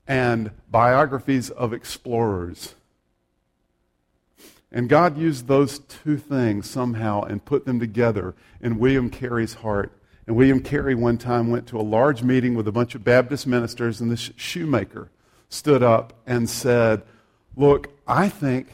and 0.07 0.51
biographies 0.71 1.49
of 1.49 1.73
explorers. 1.73 2.75
And 4.71 4.87
God 4.87 5.17
used 5.17 5.47
those 5.47 5.79
two 5.79 6.19
things 6.19 6.69
somehow 6.69 7.23
and 7.23 7.43
put 7.43 7.65
them 7.65 7.81
together 7.81 8.35
in 8.61 8.79
William 8.79 9.09
Carey's 9.09 9.55
heart. 9.55 9.93
And 10.33 10.39
William 10.39 10.63
Carey 10.63 10.95
one 10.95 11.19
time 11.19 11.51
went 11.51 11.67
to 11.67 11.79
a 11.79 11.83
large 11.83 12.23
meeting 12.23 12.55
with 12.55 12.67
a 12.67 12.73
bunch 12.73 12.95
of 12.95 13.05
Baptist 13.05 13.47
ministers, 13.47 14.01
and 14.01 14.11
this 14.11 14.31
shoemaker 14.35 15.11
stood 15.51 15.83
up 15.83 16.15
and 16.27 16.49
said, 16.49 17.03
Look, 17.55 17.89
I 18.09 18.31
think 18.31 18.69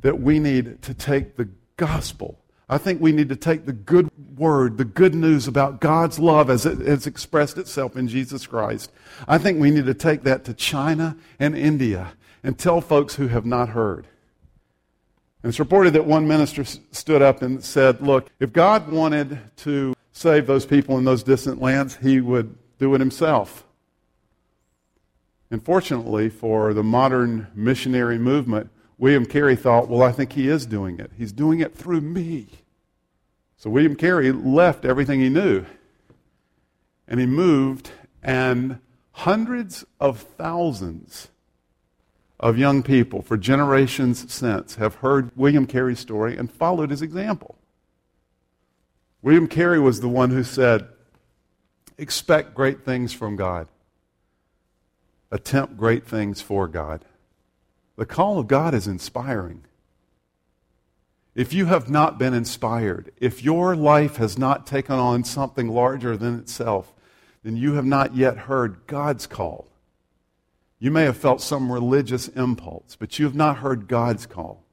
that 0.00 0.20
we 0.20 0.40
need 0.40 0.82
to 0.82 0.94
take 0.94 1.36
the 1.36 1.50
gospel. 1.76 2.40
I 2.68 2.78
think 2.78 3.00
we 3.00 3.12
need 3.12 3.28
to 3.28 3.36
take 3.36 3.64
the 3.64 3.72
good 3.72 4.10
word, 4.36 4.76
the 4.76 4.84
good 4.84 5.14
news 5.14 5.46
about 5.46 5.80
God's 5.80 6.18
love 6.18 6.50
as 6.50 6.66
it 6.66 6.80
has 6.80 7.06
expressed 7.06 7.58
itself 7.58 7.94
in 7.96 8.08
Jesus 8.08 8.48
Christ. 8.48 8.90
I 9.28 9.38
think 9.38 9.60
we 9.60 9.70
need 9.70 9.86
to 9.86 9.94
take 9.94 10.24
that 10.24 10.44
to 10.46 10.52
China 10.52 11.16
and 11.38 11.56
India 11.56 12.14
and 12.42 12.58
tell 12.58 12.80
folks 12.80 13.14
who 13.14 13.28
have 13.28 13.46
not 13.46 13.68
heard. 13.68 14.08
And 15.44 15.50
it's 15.50 15.60
reported 15.60 15.92
that 15.92 16.06
one 16.06 16.26
minister 16.26 16.64
stood 16.64 17.22
up 17.22 17.40
and 17.40 17.62
said, 17.62 18.02
Look, 18.02 18.30
if 18.40 18.52
God 18.52 18.90
wanted 18.90 19.38
to 19.58 19.94
save 20.18 20.48
those 20.48 20.66
people 20.66 20.98
in 20.98 21.04
those 21.04 21.22
distant 21.22 21.62
lands, 21.62 21.96
he 22.02 22.20
would 22.20 22.56
do 22.78 22.92
it 22.94 23.00
himself. 23.00 23.64
Unfortunately, 25.50 26.28
for 26.28 26.74
the 26.74 26.82
modern 26.82 27.46
missionary 27.54 28.18
movement, 28.18 28.68
William 28.98 29.24
Carey 29.24 29.54
thought, 29.54 29.88
well, 29.88 30.02
I 30.02 30.10
think 30.10 30.32
he 30.32 30.48
is 30.48 30.66
doing 30.66 30.98
it. 30.98 31.12
He's 31.16 31.30
doing 31.30 31.60
it 31.60 31.76
through 31.76 32.00
me. 32.00 32.48
So 33.56 33.70
William 33.70 33.94
Carey 33.94 34.32
left 34.32 34.84
everything 34.84 35.20
he 35.20 35.28
knew 35.28 35.64
and 37.06 37.18
he 37.20 37.26
moved, 37.26 37.90
and 38.22 38.80
hundreds 39.12 39.84
of 39.98 40.20
thousands 40.20 41.28
of 42.38 42.58
young 42.58 42.82
people 42.82 43.22
for 43.22 43.36
generations 43.36 44.30
since 44.32 44.74
have 44.74 44.96
heard 44.96 45.30
William 45.34 45.66
Carey's 45.66 46.00
story 46.00 46.36
and 46.36 46.52
followed 46.52 46.90
his 46.90 47.00
example. 47.00 47.57
William 49.22 49.48
Carey 49.48 49.80
was 49.80 50.00
the 50.00 50.08
one 50.08 50.30
who 50.30 50.44
said, 50.44 50.88
Expect 51.96 52.54
great 52.54 52.84
things 52.84 53.12
from 53.12 53.36
God, 53.36 53.66
attempt 55.30 55.76
great 55.76 56.06
things 56.06 56.40
for 56.40 56.68
God. 56.68 57.04
The 57.96 58.06
call 58.06 58.38
of 58.38 58.46
God 58.46 58.74
is 58.74 58.86
inspiring. 58.86 59.64
If 61.34 61.52
you 61.52 61.66
have 61.66 61.90
not 61.90 62.18
been 62.18 62.34
inspired, 62.34 63.12
if 63.16 63.42
your 63.42 63.74
life 63.74 64.16
has 64.16 64.38
not 64.38 64.66
taken 64.66 64.94
on 64.96 65.24
something 65.24 65.68
larger 65.68 66.16
than 66.16 66.38
itself, 66.38 66.92
then 67.42 67.56
you 67.56 67.74
have 67.74 67.84
not 67.84 68.14
yet 68.14 68.36
heard 68.38 68.86
God's 68.86 69.26
call. 69.26 69.68
You 70.78 70.90
may 70.90 71.04
have 71.04 71.16
felt 71.16 71.40
some 71.40 71.72
religious 71.72 72.28
impulse, 72.28 72.96
but 72.96 73.18
you 73.18 73.24
have 73.24 73.34
not 73.34 73.58
heard 73.58 73.88
God's 73.88 74.26
call. 74.26 74.64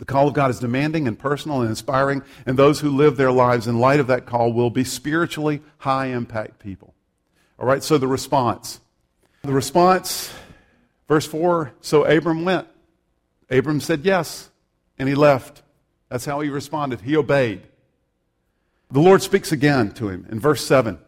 The 0.00 0.06
call 0.06 0.28
of 0.28 0.32
God 0.34 0.50
is 0.50 0.58
demanding 0.58 1.06
and 1.06 1.18
personal 1.18 1.60
and 1.60 1.68
inspiring, 1.68 2.22
and 2.46 2.58
those 2.58 2.80
who 2.80 2.88
live 2.88 3.18
their 3.18 3.30
lives 3.30 3.66
in 3.66 3.78
light 3.78 4.00
of 4.00 4.06
that 4.06 4.24
call 4.24 4.50
will 4.50 4.70
be 4.70 4.82
spiritually 4.82 5.60
high 5.76 6.06
impact 6.06 6.58
people. 6.58 6.94
All 7.58 7.66
right, 7.66 7.84
so 7.84 7.98
the 7.98 8.08
response. 8.08 8.80
The 9.42 9.52
response, 9.52 10.32
verse 11.06 11.26
4 11.26 11.74
so 11.82 12.04
Abram 12.04 12.46
went. 12.46 12.66
Abram 13.50 13.82
said 13.82 14.06
yes, 14.06 14.48
and 14.98 15.06
he 15.06 15.14
left. 15.14 15.60
That's 16.08 16.24
how 16.24 16.40
he 16.40 16.48
responded. 16.48 17.02
He 17.02 17.14
obeyed. 17.14 17.60
The 18.90 19.00
Lord 19.00 19.20
speaks 19.20 19.52
again 19.52 19.92
to 19.92 20.08
him 20.08 20.26
in 20.30 20.40
verse 20.40 20.64
7. 20.64 20.98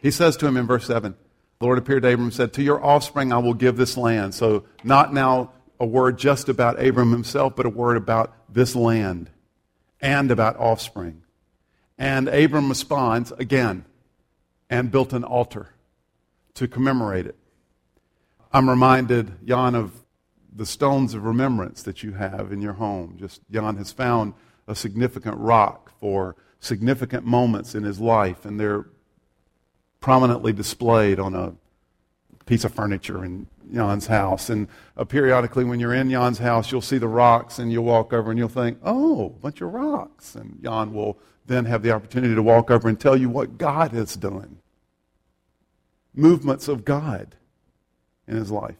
He 0.00 0.10
says 0.10 0.38
to 0.38 0.46
him 0.46 0.56
in 0.56 0.66
verse 0.66 0.86
7, 0.86 1.14
the 1.58 1.66
Lord 1.66 1.76
appeared 1.76 2.04
to 2.04 2.08
Abram 2.08 2.28
and 2.28 2.34
said, 2.34 2.54
To 2.54 2.62
your 2.62 2.82
offspring 2.82 3.34
I 3.34 3.38
will 3.38 3.52
give 3.52 3.76
this 3.76 3.98
land. 3.98 4.34
So, 4.34 4.64
not 4.82 5.12
now 5.12 5.52
a 5.84 5.86
word 5.86 6.16
just 6.16 6.48
about 6.48 6.82
Abram 6.82 7.10
himself, 7.12 7.54
but 7.54 7.66
a 7.66 7.68
word 7.68 7.98
about 7.98 8.34
this 8.48 8.74
land 8.74 9.28
and 10.00 10.30
about 10.30 10.56
offspring. 10.56 11.22
And 11.98 12.26
Abram 12.26 12.70
responds 12.70 13.32
again 13.32 13.84
and 14.70 14.90
built 14.90 15.12
an 15.12 15.24
altar 15.24 15.74
to 16.54 16.66
commemorate 16.66 17.26
it. 17.26 17.36
I'm 18.50 18.70
reminded, 18.70 19.46
Jan, 19.46 19.74
of 19.74 19.92
the 20.50 20.64
stones 20.64 21.12
of 21.12 21.26
remembrance 21.26 21.82
that 21.82 22.02
you 22.02 22.12
have 22.12 22.50
in 22.50 22.62
your 22.62 22.72
home. 22.72 23.18
Just 23.20 23.42
Jan 23.50 23.76
has 23.76 23.92
found 23.92 24.32
a 24.66 24.74
significant 24.74 25.36
rock 25.36 25.92
for 26.00 26.34
significant 26.60 27.26
moments 27.26 27.74
in 27.74 27.82
his 27.82 28.00
life, 28.00 28.46
and 28.46 28.58
they're 28.58 28.86
prominently 30.00 30.54
displayed 30.54 31.20
on 31.20 31.34
a 31.34 31.52
piece 32.46 32.64
of 32.64 32.74
furniture 32.74 33.24
in 33.24 33.46
Jan's 33.72 34.06
house. 34.06 34.50
And 34.50 34.68
uh, 34.96 35.04
periodically, 35.04 35.64
when 35.64 35.80
you're 35.80 35.94
in 35.94 36.10
Jan's 36.10 36.38
house, 36.38 36.70
you'll 36.70 36.80
see 36.80 36.98
the 36.98 37.08
rocks 37.08 37.58
and 37.58 37.72
you'll 37.72 37.84
walk 37.84 38.12
over 38.12 38.30
and 38.30 38.38
you'll 38.38 38.48
think, 38.48 38.78
oh, 38.82 39.26
a 39.26 39.40
bunch 39.40 39.60
of 39.60 39.72
rocks. 39.72 40.34
And 40.34 40.60
Jan 40.62 40.92
will 40.92 41.18
then 41.46 41.64
have 41.64 41.82
the 41.82 41.92
opportunity 41.92 42.34
to 42.34 42.42
walk 42.42 42.70
over 42.70 42.88
and 42.88 42.98
tell 42.98 43.16
you 43.16 43.28
what 43.28 43.58
God 43.58 43.92
has 43.92 44.14
done. 44.16 44.58
Movements 46.14 46.68
of 46.68 46.84
God 46.84 47.34
in 48.26 48.36
his 48.36 48.50
life. 48.50 48.76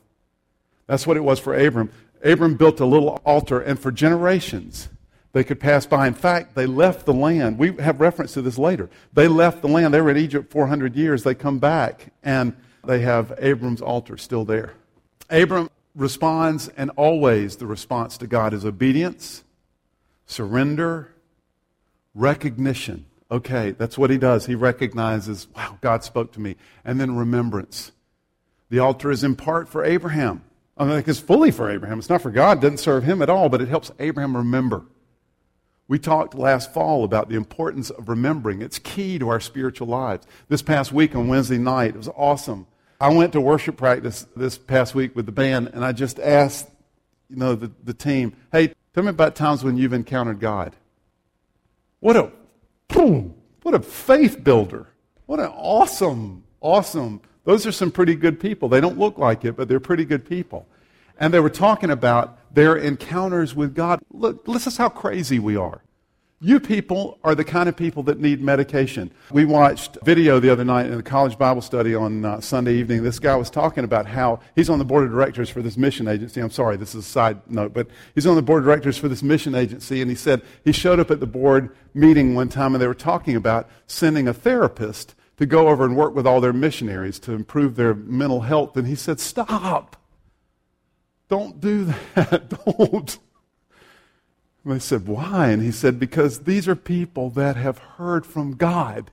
That's 0.87 1.07
what 1.07 1.16
it 1.16 1.24
was 1.24 1.40
for 1.40 1.55
Abram. 1.55 1.90
Abram 2.22 2.57
built 2.57 2.81
a 2.81 2.87
little 2.87 3.20
altar, 3.24 3.61
and 3.61 3.79
for 3.79 3.90
generations, 3.90 4.88
they 5.33 5.44
could 5.44 5.61
pass 5.61 5.85
by. 5.85 6.07
In 6.07 6.14
fact, 6.14 6.55
they 6.55 6.66
left 6.66 7.07
the 7.07 7.12
land. 7.12 7.59
We 7.59 7.74
have 7.77 8.00
reference 8.00 8.35
to 8.35 8.42
this 8.42 8.57
later. 8.57 8.88
They 9.12 9.29
left 9.29 9.62
the 9.62 9.68
land. 9.68 9.92
They 9.92 10.00
were 10.00 10.11
in 10.11 10.16
Egypt 10.16 10.50
400 10.50 10.94
years. 10.94 11.22
They 11.22 11.35
come 11.35 11.59
back, 11.59 12.12
and 12.22 12.55
they 12.87 13.01
have 13.01 13.33
Abram's 13.38 13.81
altar 13.81 14.16
still 14.16 14.44
there. 14.44 14.75
Abram 15.31 15.70
responds, 15.94 16.68
and 16.68 16.90
always 16.97 17.57
the 17.57 17.66
response 17.66 18.18
to 18.18 18.27
God 18.27 18.53
is 18.53 18.64
obedience 18.64 19.44
surrender, 20.27 21.14
recognition. 22.14 23.07
Okay, 23.31 23.73
that's 23.73 23.99
what 23.99 24.11
he 24.11 24.18
does. 24.18 24.47
He 24.47 24.55
recognizes, 24.55 25.49
wow, 25.55 25.79
God 25.81 26.05
spoke 26.05 26.33
to 26.33 26.40
me. 26.40 26.57
And 26.85 27.01
then 27.01 27.16
remembrance. 27.16 27.92
The 28.70 28.79
altar 28.79 29.11
is 29.11 29.25
in 29.25 29.37
part 29.37 29.68
for 29.68 29.85
Abraham. 29.85 30.42
I 30.77 30.85
mean, 30.85 31.05
it's 31.07 31.20
fully 31.20 31.51
for 31.51 31.70
Abraham. 31.70 31.99
It's 31.99 32.09
not 32.09 32.23
for 32.23 32.31
God. 32.31 32.59
It 32.59 32.61
doesn't 32.62 32.79
serve 32.79 33.05
him 33.05 33.23
at 33.23 33.31
all, 33.31 33.49
but 33.49 33.62
it 33.62 33.68
helps 33.68 33.92
Abraham 33.99 34.37
remember. 34.37 34.85
We 35.87 35.99
talked 35.99 36.35
last 36.35 36.73
fall 36.73 37.05
about 37.05 37.29
the 37.29 37.37
importance 37.37 37.90
of 37.90 38.09
remembering. 38.09 38.62
It's 38.62 38.79
key 38.79 39.18
to 39.18 39.29
our 39.29 39.40
spiritual 39.40 39.87
lives. 39.87 40.27
This 40.49 40.62
past 40.62 40.92
week 40.92 41.14
on 41.14 41.29
Wednesday 41.29 41.59
night, 41.59 41.90
it 41.90 41.99
was 41.99 42.09
awesome. 42.09 42.66
I 43.00 43.09
went 43.09 43.33
to 43.33 43.40
worship 43.40 43.76
practice 43.76 44.26
this 44.37 44.57
past 44.57 44.94
week 44.94 45.14
with 45.16 45.26
the 45.26 45.33
band, 45.33 45.70
and 45.74 45.85
I 45.85 45.92
just 45.92 46.18
asked, 46.18 46.68
you 47.28 47.37
know, 47.37 47.54
the, 47.54 47.70
the 47.83 47.94
team, 47.94 48.35
hey, 48.52 48.72
tell 48.94 49.02
me 49.02 49.11
about 49.11 49.35
times 49.35 49.64
when 49.64 49.76
you've 49.76 49.92
encountered 49.92 50.40
God. 50.40 50.76
What 52.00 52.16
a, 52.16 52.30
boom, 52.88 53.35
what 53.62 53.74
a 53.74 53.80
faith 53.80 54.42
builder. 54.44 54.88
What 55.26 55.40
an 55.40 55.46
awesome, 55.46 56.44
awesome. 56.61 57.20
Those 57.44 57.66
are 57.66 57.72
some 57.72 57.90
pretty 57.90 58.14
good 58.14 58.38
people. 58.40 58.68
They 58.68 58.80
don't 58.80 58.98
look 58.98 59.18
like 59.18 59.44
it, 59.44 59.57
but 59.57 59.68
they're 59.68 59.80
pretty 59.80 60.04
good 60.04 60.26
people. 60.26 60.66
And 61.18 61.33
they 61.33 61.40
were 61.40 61.50
talking 61.50 61.90
about 61.90 62.38
their 62.54 62.76
encounters 62.76 63.54
with 63.54 63.74
God. 63.74 64.00
Look, 64.11 64.44
this 64.44 64.66
is 64.66 64.76
how 64.76 64.88
crazy 64.88 65.38
we 65.38 65.57
are. 65.57 65.83
You 66.44 66.61
people 66.61 67.18
are 67.24 67.35
the 67.35 67.42
kind 67.42 67.70
of 67.70 67.76
people 67.76 68.02
that 68.02 68.20
need 68.20 68.42
medication. 68.42 69.11
We 69.30 69.46
watched 69.46 69.96
video 70.02 70.40
the 70.40 70.50
other 70.50 70.62
night 70.62 70.85
in 70.85 70.94
the 70.94 71.02
college 71.02 71.38
Bible 71.38 71.62
study 71.62 71.94
on 71.94 72.22
uh, 72.22 72.42
Sunday 72.42 72.74
evening. 72.74 73.02
This 73.02 73.18
guy 73.18 73.35
was 73.35 73.48
talking 73.48 73.83
about 73.83 74.04
how 74.04 74.40
he's 74.54 74.68
on 74.68 74.78
the 74.78 74.85
board 74.85 75.04
of 75.04 75.11
directors 75.11 75.48
for 75.48 75.62
this 75.62 75.78
mission 75.78 76.07
agency. 76.07 76.42
I'm 76.42 76.50
sorry, 76.50 76.76
this 76.76 76.94
is 76.94 77.07
a 77.07 77.09
side 77.09 77.40
note, 77.48 77.72
but 77.72 77.88
he's 78.14 78.26
on 78.26 78.37
the 78.37 78.42
board 78.42 78.59
of 78.59 78.66
directors 78.66 78.98
for 78.98 79.09
this 79.09 79.22
mission 79.22 79.54
agency, 79.54 80.02
and 80.02 80.11
he 80.11 80.14
said 80.14 80.42
he 80.66 80.70
showed 80.70 81.00
up 81.00 81.11
at 81.11 81.18
the 81.18 81.26
board 81.26 81.74
meeting 81.94 82.35
one 82.35 82.50
time 82.50 82.74
and 82.74 82.83
they 82.83 82.88
were 82.88 82.92
talking 82.92 83.37
about 83.37 83.66
sending 83.87 84.28
a 84.28 84.35
therapist 84.35 85.14
to 85.38 85.46
go 85.46 85.68
over 85.68 85.87
and 85.87 85.96
work 85.96 86.14
with 86.14 86.26
all 86.26 86.42
their 86.42 86.52
missionaries 86.52 87.18
to 87.20 87.33
improve 87.33 87.76
their 87.76 87.94
mental 87.94 88.42
health. 88.42 88.76
And 88.76 88.87
he 88.87 88.96
said, 88.96 89.18
Stop. 89.18 89.96
Don't 91.30 91.59
do 91.59 91.87
that. 92.14 92.50
Don't. 92.66 93.18
And 94.64 94.72
they 94.72 94.79
said, 94.79 95.07
Why? 95.07 95.48
And 95.48 95.62
he 95.62 95.70
said, 95.70 96.00
Because 96.00 96.40
these 96.40 96.66
are 96.68 96.77
people 96.77 97.31
that 97.31 97.57
have 97.57 97.79
heard 97.79 98.27
from 98.27 98.57
God. 98.57 99.11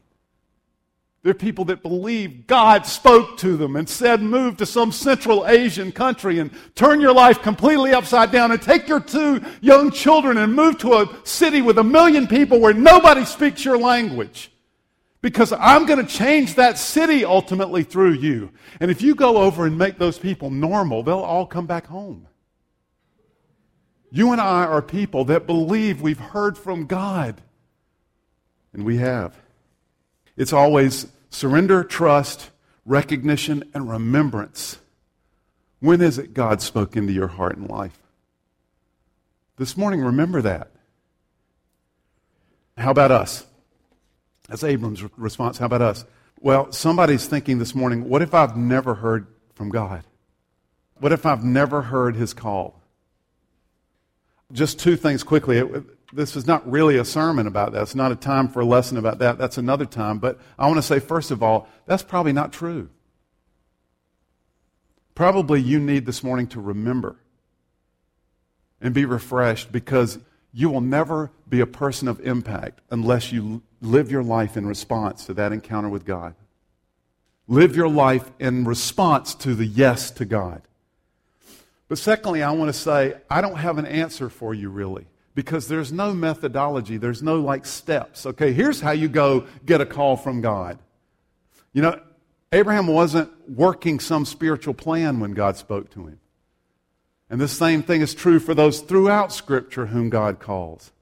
They're 1.24 1.36
people 1.36 1.66
that 1.66 1.84
believe 1.84 2.48
God 2.48 2.88
spoke 2.88 3.38
to 3.40 3.56
them 3.56 3.76
and 3.76 3.88
said, 3.88 4.22
Move 4.24 4.58
to 4.58 4.66
some 4.66 4.92
Central 4.92 5.46
Asian 5.46 5.92
country 5.92 6.40
and 6.40 6.52
turn 6.74 7.00
your 7.00 7.14
life 7.14 7.42
completely 7.42 7.94
upside 7.94 8.32
down 8.32 8.52
and 8.52 8.62
take 8.62 8.88
your 8.88 9.00
two 9.00 9.42
young 9.62 9.92
children 9.92 10.38
and 10.38 10.56
move 10.56 10.80
to 10.80 10.94
a 10.94 11.20
city 11.24 11.62
with 11.62 11.78
a 11.78 11.84
million 11.84 12.28
people 12.28 12.60
where 12.60 12.74
nobody 12.74 13.24
speaks 13.26 13.64
your 13.64 13.78
language. 13.78 14.52
Because 15.22 15.54
I'm 15.54 15.86
going 15.86 16.04
to 16.04 16.12
change 16.12 16.56
that 16.56 16.80
city 16.80 17.24
ultimately 17.24 17.84
through 17.84 18.14
you. 18.14 18.50
And 18.80 18.90
if 18.90 19.04
you 19.04 19.14
go 19.14 19.38
over 19.38 19.68
and 19.68 19.78
make 19.78 20.00
those 20.00 20.18
people 20.18 20.50
normal, 20.50 21.04
they'll 21.04 21.20
all 21.20 21.46
come 21.46 21.68
back 21.68 21.86
home. 21.86 22.26
You 24.12 24.34
and 24.34 24.42
I 24.42 24.66
are 24.66 24.82
people 24.82 25.26
that 25.26 25.48
believe 25.48 26.02
we've 26.02 26.20
heard 26.20 26.58
from 26.58 26.86
God. 26.86 27.42
And 28.74 28.84
we 28.84 28.98
have. 28.98 29.36
It's 30.36 30.54
always 30.54 31.08
surrender, 31.30 31.84
trust, 31.84 32.52
recognition, 32.86 33.64
and 33.74 33.90
remembrance. 33.90 34.80
When 35.80 36.02
is 36.02 36.18
it 36.18 36.34
God 36.34 36.62
spoke 36.62 36.96
into 36.96 37.14
your 37.14 37.28
heart 37.28 37.58
and 37.58 37.70
life? 37.70 37.98
This 39.58 39.78
morning, 39.78 40.02
remember 40.02 40.42
that. 40.42 40.72
How 42.78 42.92
about 42.92 43.12
us? 43.12 43.46
That's 44.50 44.64
Abram's 44.64 45.04
response. 45.18 45.58
How 45.58 45.68
about 45.68 45.82
us? 45.82 46.06
Well, 46.40 46.72
somebody's 46.72 47.28
thinking 47.28 47.60
this 47.60 47.76
morning, 47.76 48.10
what 48.10 48.22
if 48.22 48.34
I've 48.34 48.58
never 48.58 48.96
heard 48.96 49.28
from 49.54 49.70
God? 49.70 50.04
What 51.00 51.12
if 51.12 51.26
I've 51.26 51.44
never 51.44 51.84
heard 51.84 52.16
his 52.16 52.34
call? 52.34 52.81
Just 54.52 54.80
two 54.80 54.96
things 54.96 55.24
quickly. 55.24 55.58
It, 55.60 56.16
this 56.16 56.36
is 56.36 56.46
not 56.46 56.70
really 56.70 56.98
a 56.98 57.06
sermon 57.06 57.48
about 57.48 57.72
that. 57.74 57.84
It's 57.84 57.96
not 57.96 58.12
a 58.12 58.16
time 58.16 58.48
for 58.50 58.62
a 58.62 58.66
lesson 58.66 58.98
about 58.98 59.20
that. 59.20 59.38
That's 59.38 59.58
another 59.58 59.86
time. 59.86 60.20
But 60.20 60.40
I 60.60 60.68
want 60.68 60.78
to 60.78 60.82
say, 60.82 61.00
first 61.00 61.32
of 61.32 61.42
all, 61.42 61.68
that's 61.86 62.04
probably 62.04 62.34
not 62.34 62.52
true. 62.52 62.90
Probably 65.16 65.62
you 65.62 65.80
need 65.80 66.06
this 66.06 66.24
morning 66.24 66.48
to 66.48 66.62
remember 66.62 67.18
and 68.82 68.94
be 68.94 69.06
refreshed 69.06 69.72
because 69.72 70.20
you 70.54 70.70
will 70.70 70.82
never 70.82 71.32
be 71.48 71.62
a 71.62 71.66
person 71.66 72.08
of 72.08 72.20
impact 72.22 72.82
unless 72.90 73.32
you 73.32 73.62
live 73.82 74.12
your 74.12 74.24
life 74.24 74.58
in 74.58 74.66
response 74.66 75.26
to 75.26 75.34
that 75.36 75.52
encounter 75.52 75.90
with 75.90 76.06
God. 76.06 76.36
Live 77.48 77.76
your 77.76 77.90
life 77.90 78.32
in 78.40 78.66
response 78.66 79.36
to 79.36 79.56
the 79.56 79.66
yes 79.66 80.12
to 80.12 80.26
God. 80.26 80.62
But 81.92 81.98
secondly, 81.98 82.42
I 82.42 82.52
want 82.52 82.70
to 82.70 82.80
say, 82.80 83.16
I 83.30 83.42
don't 83.42 83.58
have 83.58 83.78
an 83.78 83.86
answer 83.86 84.30
for 84.30 84.54
you 84.54 84.70
really 84.70 85.08
because 85.36 85.68
there's 85.68 85.92
no 85.92 86.14
methodology, 86.14 86.96
there's 86.96 87.22
no 87.22 87.42
like 87.42 87.66
steps. 87.66 88.26
Okay, 88.26 88.54
here's 88.54 88.80
how 88.80 88.92
you 88.92 89.10
go 89.10 89.46
get 89.66 89.82
a 89.82 89.86
call 89.86 90.16
from 90.16 90.40
God. 90.40 90.80
You 91.74 91.82
know, 91.82 92.00
Abraham 92.54 92.88
wasn't 92.88 93.30
working 93.50 94.00
some 94.00 94.24
spiritual 94.24 94.74
plan 94.74 95.20
when 95.20 95.34
God 95.34 95.58
spoke 95.58 95.92
to 95.92 96.08
him. 96.08 96.22
And 97.30 97.42
the 97.42 97.50
same 97.50 97.84
thing 97.84 98.00
is 98.00 98.16
true 98.16 98.40
for 98.40 98.54
those 98.54 98.80
throughout 98.80 99.34
Scripture 99.34 99.88
whom 99.88 100.10
God 100.10 100.40
calls. 100.40 100.94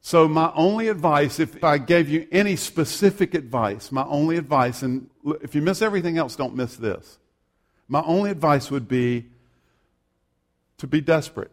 So, 0.00 0.26
my 0.26 0.52
only 0.54 0.88
advice, 0.88 1.38
if 1.38 1.62
I 1.62 1.76
gave 1.76 2.08
you 2.08 2.26
any 2.32 2.56
specific 2.56 3.34
advice, 3.34 3.92
my 3.92 4.04
only 4.04 4.38
advice, 4.38 4.80
and 4.82 5.10
if 5.42 5.54
you 5.54 5.60
miss 5.60 5.82
everything 5.82 6.16
else, 6.16 6.34
don't 6.34 6.56
miss 6.56 6.76
this. 6.76 7.18
My 7.88 8.00
only 8.06 8.30
advice 8.30 8.70
would 8.70 8.88
be 8.88 9.26
to 10.82 10.88
be 10.88 11.00
desperate. 11.00 11.52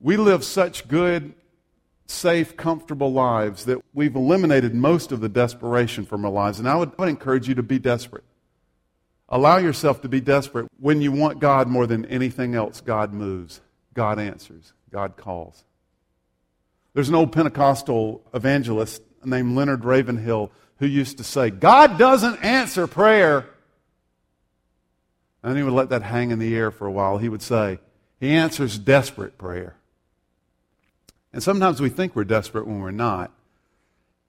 We 0.00 0.16
live 0.16 0.42
such 0.42 0.88
good, 0.88 1.32
safe, 2.06 2.56
comfortable 2.56 3.12
lives 3.12 3.66
that 3.66 3.78
we've 3.94 4.16
eliminated 4.16 4.74
most 4.74 5.12
of 5.12 5.20
the 5.20 5.28
desperation 5.28 6.04
from 6.04 6.24
our 6.24 6.30
lives. 6.32 6.58
And 6.58 6.68
I 6.68 6.74
would, 6.74 6.90
I 6.98 7.02
would 7.02 7.08
encourage 7.08 7.46
you 7.46 7.54
to 7.54 7.62
be 7.62 7.78
desperate. 7.78 8.24
Allow 9.28 9.58
yourself 9.58 10.00
to 10.00 10.08
be 10.08 10.20
desperate. 10.20 10.66
When 10.80 11.00
you 11.00 11.12
want 11.12 11.38
God 11.38 11.68
more 11.68 11.86
than 11.86 12.04
anything 12.06 12.56
else, 12.56 12.80
God 12.80 13.12
moves, 13.12 13.60
God 13.94 14.18
answers, 14.18 14.72
God 14.90 15.16
calls. 15.16 15.62
There's 16.94 17.10
an 17.10 17.14
old 17.14 17.30
Pentecostal 17.30 18.24
evangelist 18.34 19.02
named 19.24 19.56
Leonard 19.56 19.84
Ravenhill 19.84 20.50
who 20.78 20.86
used 20.86 21.18
to 21.18 21.24
say, 21.24 21.50
God 21.50 21.96
doesn't 21.96 22.42
answer 22.42 22.88
prayer. 22.88 23.48
And 25.42 25.56
he 25.56 25.62
would 25.62 25.72
let 25.72 25.88
that 25.88 26.02
hang 26.02 26.30
in 26.30 26.38
the 26.38 26.54
air 26.54 26.70
for 26.70 26.86
a 26.86 26.92
while. 26.92 27.18
He 27.18 27.28
would 27.28 27.42
say, 27.42 27.78
He 28.20 28.30
answers 28.30 28.78
desperate 28.78 29.38
prayer. 29.38 29.76
And 31.32 31.42
sometimes 31.42 31.80
we 31.80 31.88
think 31.88 32.14
we're 32.14 32.24
desperate 32.24 32.66
when 32.66 32.80
we're 32.80 32.90
not. 32.90 33.32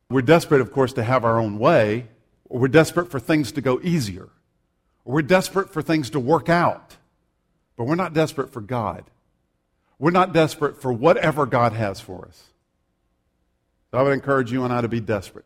We're 0.10 0.22
desperate, 0.22 0.62
of 0.62 0.72
course, 0.72 0.94
to 0.94 1.04
have 1.04 1.26
our 1.26 1.40
own 1.40 1.60
way, 1.60 2.08
or 2.46 2.62
we're 2.62 2.68
desperate 2.68 3.12
for 3.12 3.20
things 3.20 3.52
to 3.54 3.62
go 3.62 3.80
easier. 3.84 4.30
We're 5.06 5.22
desperate 5.22 5.72
for 5.72 5.82
things 5.82 6.10
to 6.12 6.20
work 6.20 6.50
out, 6.50 6.98
but 7.76 7.86
we're 7.86 7.96
not 7.96 8.14
desperate 8.14 8.52
for 8.54 8.62
God. 8.62 9.04
We're 10.00 10.12
not 10.12 10.34
desperate 10.34 10.82
for 10.82 10.94
whatever 10.94 11.46
God 11.46 11.74
has 11.74 12.00
for 12.00 12.26
us. 12.26 12.44
So 13.92 13.98
I 13.98 14.04
would 14.04 14.14
encourage 14.14 14.52
you 14.52 14.64
and 14.64 14.74
I 14.74 14.82
to 14.82 14.88
be 14.88 15.00
desperate. 15.00 15.46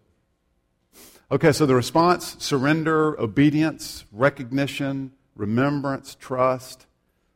Okay, 1.30 1.51
so 1.51 1.65
the 1.65 1.75
response 1.75 2.38
surrender, 2.39 3.19
obedience, 3.19 4.06
recognition, 4.12 5.12
remembrance, 5.38 6.15
trust. 6.15 6.86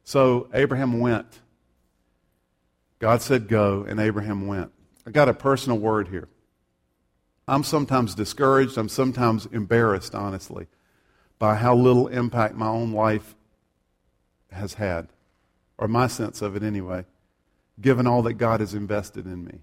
So 0.03 0.49
Abraham 0.53 0.99
went. 0.99 1.39
God 2.99 3.21
said 3.21 3.47
go, 3.47 3.85
and 3.87 3.99
Abraham 3.99 4.47
went. 4.47 4.71
I 5.07 5.11
got 5.11 5.29
a 5.29 5.33
personal 5.33 5.77
word 5.77 6.09
here. 6.09 6.27
I'm 7.47 7.63
sometimes 7.63 8.13
discouraged, 8.13 8.77
I'm 8.77 8.89
sometimes 8.89 9.45
embarrassed, 9.47 10.13
honestly 10.13 10.67
by 11.41 11.55
how 11.55 11.73
little 11.73 12.07
impact 12.07 12.53
my 12.53 12.67
own 12.67 12.91
life 12.91 13.35
has 14.51 14.75
had, 14.75 15.07
or 15.75 15.87
my 15.87 16.05
sense 16.05 16.39
of 16.39 16.55
it 16.55 16.61
anyway, 16.61 17.03
given 17.81 18.05
all 18.05 18.21
that 18.21 18.35
God 18.35 18.59
has 18.59 18.75
invested 18.75 19.25
in 19.25 19.43
me. 19.43 19.61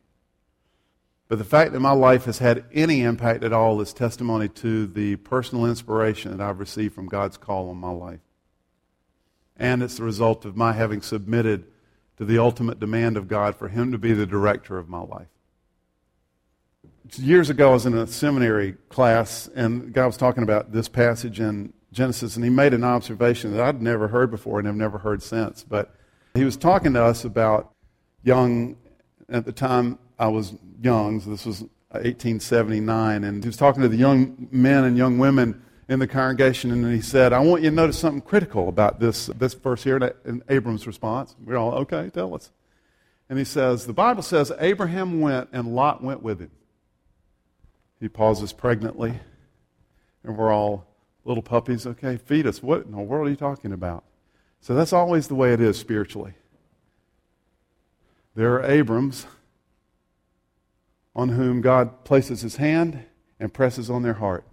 But 1.29 1.39
the 1.39 1.45
fact 1.45 1.73
that 1.73 1.79
my 1.79 1.93
life 1.93 2.25
has 2.25 2.39
had 2.39 2.65
any 2.75 3.03
impact 3.03 3.45
at 3.45 3.53
all 3.53 3.81
is 3.81 3.93
testimony 3.93 4.49
to 4.49 4.89
the 4.89 5.15
personal 5.17 5.67
inspiration 5.67 6.37
that 6.37 6.43
I've 6.43 6.59
received 6.59 6.97
from 6.97 7.07
God's 7.07 7.37
call 7.37 7.71
on 7.71 7.77
my 7.77 7.93
life. 7.93 8.19
And 9.59 9.83
it's 9.83 9.97
the 9.97 10.05
result 10.05 10.45
of 10.45 10.57
my 10.57 10.73
having 10.73 11.03
submitted 11.03 11.65
to 12.17 12.25
the 12.25 12.39
ultimate 12.39 12.81
demand 12.81 13.17
of 13.17 13.29
God 13.29 13.57
for 13.57 13.69
Him 13.69 13.93
to 13.93 13.99
be 13.99 14.13
the 14.13 14.27
director 14.27 14.79
of 14.79 14.89
my 14.89 15.01
life 15.01 15.29
years 17.17 17.49
ago, 17.49 17.71
I 17.71 17.73
was 17.73 17.87
in 17.87 17.97
a 17.97 18.07
seminary 18.07 18.75
class, 18.89 19.49
and 19.55 19.93
guy 19.93 20.05
was 20.05 20.17
talking 20.17 20.43
about 20.43 20.73
this 20.73 20.89
passage 20.89 21.41
in 21.41 21.73
Genesis, 21.93 22.37
and 22.37 22.45
he 22.45 22.51
made 22.51 22.75
an 22.75 22.85
observation 22.85 23.53
that 23.57 23.63
I'd 23.63 23.81
never 23.81 24.09
heard 24.09 24.31
before 24.31 24.59
and 24.59 24.67
have 24.67 24.77
never 24.77 24.99
heard 24.99 25.23
since. 25.23 25.65
But 25.65 25.95
he 26.35 26.45
was 26.45 26.57
talking 26.57 26.93
to 26.95 27.03
us 27.03 27.25
about 27.25 27.73
young 28.23 28.77
at 29.31 29.47
the 29.47 29.53
time 29.53 29.99
I 30.19 30.29
was 30.29 30.55
young, 30.83 31.21
so 31.21 31.31
this 31.31 31.47
was 31.47 31.61
1879, 31.91 33.25
and 33.25 33.43
he 33.43 33.49
was 33.49 33.57
talking 33.57 33.83
to 33.83 33.89
the 33.89 33.97
young 33.97 34.49
men 34.51 34.85
and 34.85 34.97
young 34.97 35.19
women 35.19 35.63
in 35.89 35.99
the 35.99 36.07
congregation, 36.07 36.71
and 36.71 36.93
he 36.93 37.01
said, 37.01 37.33
I 37.33 37.41
want 37.41 37.63
you 37.63 37.71
to 37.71 37.77
notice 37.77 37.99
something 37.99 38.21
critical 38.21 38.69
about 38.69 39.01
this, 39.01 39.27
this 39.27 39.55
verse 39.55 39.85
here, 39.85 39.97
and 40.25 40.43
Abram's 40.49 40.87
response. 40.87 41.35
We're 41.43 41.57
all, 41.57 41.73
okay, 41.75 42.11
tell 42.11 42.35
us. 42.35 42.51
And 43.31 43.39
he 43.39 43.45
says, 43.45 43.87
The 43.87 43.95
Bible 43.95 44.23
says 44.23 44.53
Abraham 44.59 45.21
went 45.21 45.49
and 45.53 45.75
Lot 45.75 46.03
went 46.03 46.23
with 46.23 46.41
him. 46.41 46.51
He 48.01 48.09
pauses 48.09 48.53
pregnantly, 48.53 49.19
and 50.23 50.37
we're 50.37 50.53
all 50.53 50.87
little 51.25 51.43
puppies. 51.43 51.87
Okay, 51.87 52.17
feed 52.17 52.47
us. 52.47 52.63
What 52.63 52.85
in 52.85 52.93
the 52.93 52.99
world 52.99 53.27
are 53.27 53.31
you 53.31 53.37
talking 53.37 53.73
about? 53.73 54.05
So 54.61 54.75
that's 54.75 54.93
always 54.93 55.29
the 55.29 55.35
way 55.35 55.53
it 55.53 55.61
is 55.61 55.79
spiritually. 55.79 56.35
There 58.35 58.55
are 58.55 58.65
Abrams 58.65 59.27
on 61.15 61.31
whom 61.31 61.61
God 61.61 62.05
places 62.05 62.43
his 62.43 62.57
hand 62.57 63.05
and 63.41 63.53
presses 63.53 63.91
on 63.91 64.03
their 64.03 64.15
heart. 64.15 64.45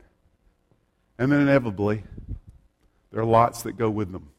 And 1.17 1.31
then 1.31 1.41
inevitably, 1.41 2.03
there 3.11 3.21
are 3.21 3.25
lots 3.25 3.63
that 3.63 3.77
go 3.77 3.89
with 3.89 4.11
them. 4.11 4.29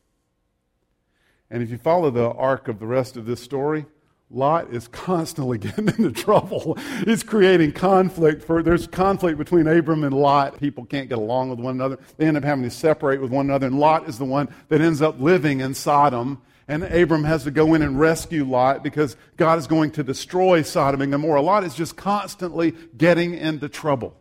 And 1.51 1.63
if 1.63 1.71
you 1.71 1.79
follow 1.79 2.11
the 2.11 2.31
arc 2.31 2.69
of 2.69 2.79
the 2.79 2.87
rest 2.87 3.17
of 3.17 3.25
this 3.25 3.43
story, 3.43 3.87
Lot 4.29 4.73
is 4.73 4.89
constantly 4.89 5.57
getting 5.59 5.89
into 5.89 6.11
trouble. 6.11 6.77
He's 7.05 7.23
creating 7.23 7.73
conflict. 7.73 8.43
For, 8.43 8.63
there's 8.63 8.87
conflict 8.87 9.39
between 9.39 9.67
Abram 9.67 10.05
and 10.05 10.15
Lot. 10.15 10.59
People 10.59 10.85
can't 10.85 11.09
get 11.09 11.19
along 11.19 11.51
with 11.51 11.61
one 11.61 11.75
another. 11.75 11.99
They 12.17 12.27
end 12.27 12.37
up 12.37 12.45
having 12.45 12.65
to 12.65 12.71
separate 12.71 13.21
with 13.21 13.31
one 13.31 13.47
another. 13.47 13.69
And 13.69 13.79
Lot 13.79 14.09
is 14.09 14.19
the 14.19 14.25
one 14.25 14.49
that 14.69 14.81
ends 14.81 15.01
up 15.01 15.21
living 15.21 15.61
in 15.61 15.75
Sodom. 15.75 16.43
And 16.69 16.83
Abram 16.83 17.23
has 17.23 17.45
to 17.45 17.53
go 17.53 17.75
in 17.75 17.83
and 17.83 17.99
rescue 17.99 18.45
Lot 18.45 18.83
because 18.83 19.17
God 19.37 19.61
is 19.61 19.69
going 19.69 19.93
to 19.93 20.03
destroy 20.03 20.63
Sodom 20.63 21.01
and 21.01 21.13
Gomorrah. 21.13 21.41
Lot 21.41 21.63
is 21.63 21.77
just 21.77 21.97
constantly 21.97 22.75
getting 22.97 23.35
into 23.35 23.69
trouble. 23.69 24.17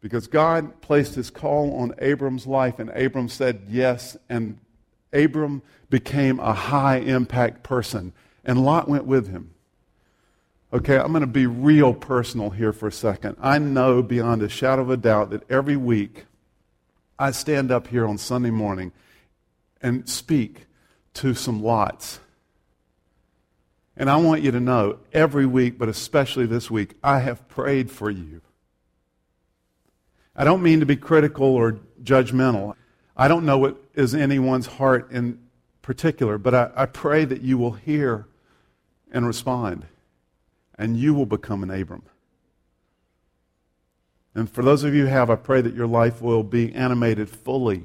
Because 0.00 0.26
God 0.26 0.80
placed 0.80 1.14
his 1.14 1.30
call 1.30 1.74
on 1.76 1.94
Abram's 1.98 2.46
life, 2.46 2.78
and 2.78 2.90
Abram 2.90 3.28
said 3.28 3.62
yes, 3.68 4.16
and 4.28 4.58
Abram 5.12 5.62
became 5.90 6.40
a 6.40 6.52
high 6.52 6.96
impact 6.98 7.62
person 7.62 8.12
and 8.44 8.64
Lot 8.64 8.88
went 8.88 9.04
with 9.04 9.28
him. 9.28 9.50
Okay, 10.72 10.98
I'm 10.98 11.12
going 11.12 11.22
to 11.22 11.26
be 11.26 11.46
real 11.46 11.92
personal 11.92 12.50
here 12.50 12.72
for 12.72 12.88
a 12.88 12.92
second. 12.92 13.36
I 13.40 13.58
know 13.58 14.02
beyond 14.02 14.42
a 14.42 14.48
shadow 14.48 14.82
of 14.82 14.90
a 14.90 14.96
doubt 14.96 15.30
that 15.30 15.48
every 15.50 15.76
week 15.76 16.26
I 17.18 17.32
stand 17.32 17.70
up 17.70 17.88
here 17.88 18.06
on 18.06 18.18
Sunday 18.18 18.50
morning 18.50 18.92
and 19.82 20.08
speak 20.08 20.66
to 21.14 21.34
some 21.34 21.62
lots. 21.62 22.20
And 23.96 24.08
I 24.08 24.16
want 24.16 24.42
you 24.42 24.52
to 24.52 24.60
know 24.60 24.98
every 25.12 25.44
week, 25.44 25.76
but 25.76 25.88
especially 25.88 26.46
this 26.46 26.70
week, 26.70 26.94
I 27.02 27.18
have 27.18 27.46
prayed 27.48 27.90
for 27.90 28.08
you. 28.08 28.40
I 30.40 30.44
don't 30.44 30.62
mean 30.62 30.80
to 30.80 30.86
be 30.86 30.96
critical 30.96 31.48
or 31.48 31.80
judgmental. 32.02 32.74
I 33.14 33.28
don't 33.28 33.44
know 33.44 33.58
what 33.58 33.76
is 33.92 34.14
anyone's 34.14 34.64
heart 34.64 35.12
in 35.12 35.38
particular, 35.82 36.38
but 36.38 36.54
I, 36.54 36.70
I 36.74 36.86
pray 36.86 37.26
that 37.26 37.42
you 37.42 37.58
will 37.58 37.72
hear 37.72 38.26
and 39.12 39.26
respond, 39.26 39.84
and 40.78 40.96
you 40.96 41.12
will 41.12 41.26
become 41.26 41.62
an 41.62 41.70
Abram. 41.70 42.04
And 44.34 44.48
for 44.48 44.62
those 44.62 44.82
of 44.82 44.94
you 44.94 45.02
who 45.02 45.08
have, 45.08 45.28
I 45.28 45.34
pray 45.34 45.60
that 45.60 45.74
your 45.74 45.86
life 45.86 46.22
will 46.22 46.42
be 46.42 46.74
animated 46.74 47.28
fully 47.28 47.84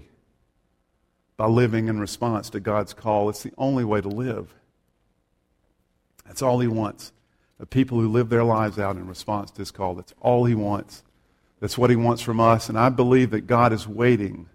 by 1.35 1.47
living 1.47 1.89
in 1.89 1.99
response 1.99 2.49
to 2.51 2.61
God's 2.61 2.93
call. 2.93 3.27
It's 3.27 3.43
the 3.43 3.51
only 3.57 3.83
way 3.83 3.99
to 3.99 4.07
live. 4.07 4.53
That's 6.25 6.41
all 6.41 6.61
He 6.61 6.69
wants. 6.69 7.11
The 7.59 7.65
people 7.65 7.99
who 7.99 8.07
live 8.07 8.29
their 8.29 8.45
lives 8.45 8.79
out 8.79 8.95
in 8.95 9.07
response 9.07 9.51
to 9.51 9.57
His 9.57 9.71
call. 9.71 9.95
That's 9.95 10.13
all 10.21 10.45
He 10.45 10.55
wants. 10.55 11.03
That's 11.65 11.79
what 11.79 11.89
He 11.89 11.95
wants 11.95 12.21
from 12.21 12.39
us. 12.39 12.69
And 12.69 12.77
I 12.77 12.89
believe 12.89 13.31
that 13.31 13.47
God 13.47 13.73
is 13.73 13.87
waiting 13.87 14.47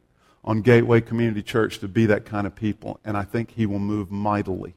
on 0.44 0.62
Gateway 0.62 1.00
Community 1.00 1.42
Church 1.42 1.80
to 1.80 1.88
be 1.88 2.06
that 2.06 2.24
kind 2.24 2.46
of 2.46 2.54
people. 2.54 3.00
And 3.04 3.16
I 3.16 3.24
think 3.24 3.50
He 3.50 3.66
will 3.66 3.80
move 3.80 4.12
mightily. 4.12 4.76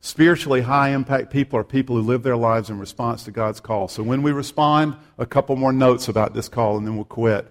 Spiritually 0.00 0.62
high 0.62 0.88
impact 0.88 1.30
people 1.30 1.58
are 1.58 1.64
people 1.64 1.96
who 1.96 2.00
live 2.00 2.22
their 2.22 2.34
lives 2.34 2.70
in 2.70 2.78
response 2.78 3.24
to 3.24 3.30
God's 3.30 3.60
call. 3.60 3.88
So 3.88 4.02
when 4.02 4.22
we 4.22 4.32
respond, 4.32 4.96
a 5.18 5.26
couple 5.26 5.54
more 5.56 5.70
notes 5.70 6.08
about 6.08 6.32
this 6.32 6.48
call 6.48 6.78
and 6.78 6.86
then 6.86 6.96
we'll 6.96 7.04
quit. 7.04 7.46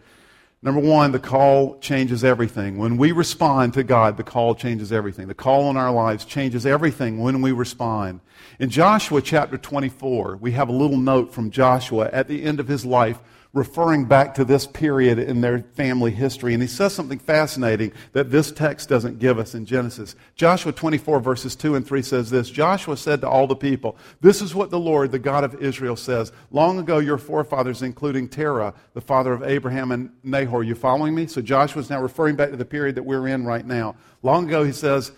Number 0.63 0.81
one, 0.81 1.11
the 1.11 1.19
call 1.19 1.77
changes 1.77 2.23
everything. 2.23 2.79
When 2.79 2.97
we 2.97 3.11
respond 3.11 3.75
to 3.75 3.83
God, 3.83 4.17
the 4.17 4.23
call 4.23 4.55
changes 4.55 4.91
everything. 4.91 5.27
The 5.27 5.35
call 5.35 5.69
in 5.69 5.77
our 5.77 5.91
lives 5.91 6.25
changes 6.25 6.65
everything 6.65 7.19
when 7.19 7.43
we 7.43 7.51
respond. 7.51 8.21
In 8.57 8.71
Joshua 8.71 9.21
chapter 9.21 9.55
24, 9.55 10.37
we 10.37 10.53
have 10.53 10.67
a 10.67 10.71
little 10.71 10.97
note 10.97 11.31
from 11.31 11.51
Joshua 11.51 12.09
at 12.11 12.27
the 12.27 12.41
end 12.41 12.59
of 12.59 12.67
his 12.67 12.83
life 12.83 13.19
referring 13.53 14.05
back 14.05 14.35
to 14.35 14.45
this 14.45 14.67
period 14.67 15.17
in 15.19 15.41
their 15.41 15.59
family 15.59 16.11
history. 16.11 16.53
And 16.53 16.61
he 16.61 16.67
says 16.67 16.93
something 16.93 17.19
fascinating 17.19 17.91
that 18.13 18.29
this 18.29 18.51
text 18.51 18.89
doesn't 18.89 19.19
give 19.19 19.39
us 19.39 19.55
in 19.55 19.65
Genesis. 19.65 20.15
Joshua 20.35 20.71
24, 20.71 21.19
verses 21.19 21.55
2 21.55 21.75
and 21.75 21.85
3 21.85 22.01
says 22.01 22.29
this 22.29 22.49
Joshua 22.49 22.97
said 22.97 23.21
to 23.21 23.29
all 23.29 23.47
the 23.47 23.55
people, 23.55 23.97
This 24.21 24.41
is 24.41 24.53
what 24.53 24.69
the 24.69 24.79
Lord, 24.79 25.11
the 25.11 25.19
God 25.19 25.43
of 25.43 25.61
Israel, 25.61 25.95
says. 25.95 26.31
Long 26.51 26.79
ago, 26.79 26.99
your 26.99 27.17
forefathers, 27.17 27.81
including 27.81 28.29
Terah, 28.29 28.73
the 28.93 29.01
father 29.01 29.33
of 29.33 29.43
Abraham 29.43 29.91
and 29.91 30.11
Nahor, 30.23 30.63
you 30.63 30.75
following 30.75 31.15
me? 31.15 31.27
So 31.27 31.41
Joshua 31.41 31.81
is 31.81 31.89
now 31.89 32.01
referring 32.01 32.35
back 32.35 32.51
to 32.51 32.57
the 32.57 32.65
period 32.65 32.95
that 32.95 33.03
we're 33.03 33.27
in 33.27 33.45
right 33.45 33.65
now. 33.65 33.95
Long 34.23 34.47
ago, 34.47 34.63
he 34.63 34.71
says, 34.73 35.11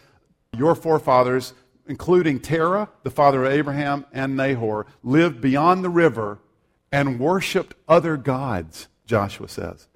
Your 0.56 0.76
forefathers, 0.76 1.54
including 1.88 2.40
Terah, 2.40 2.90
the 3.04 3.12
father 3.12 3.46
of 3.46 3.52
Abraham 3.52 4.06
and 4.14 4.38
Nahor, 4.38 4.86
lived 5.04 5.42
beyond 5.42 5.84
the 5.84 5.90
river 5.90 6.40
and 6.92 7.20
worshiped 7.20 7.76
other 7.88 8.18
gods, 8.18 8.88
Joshua 9.06 9.48
says. 9.48 9.88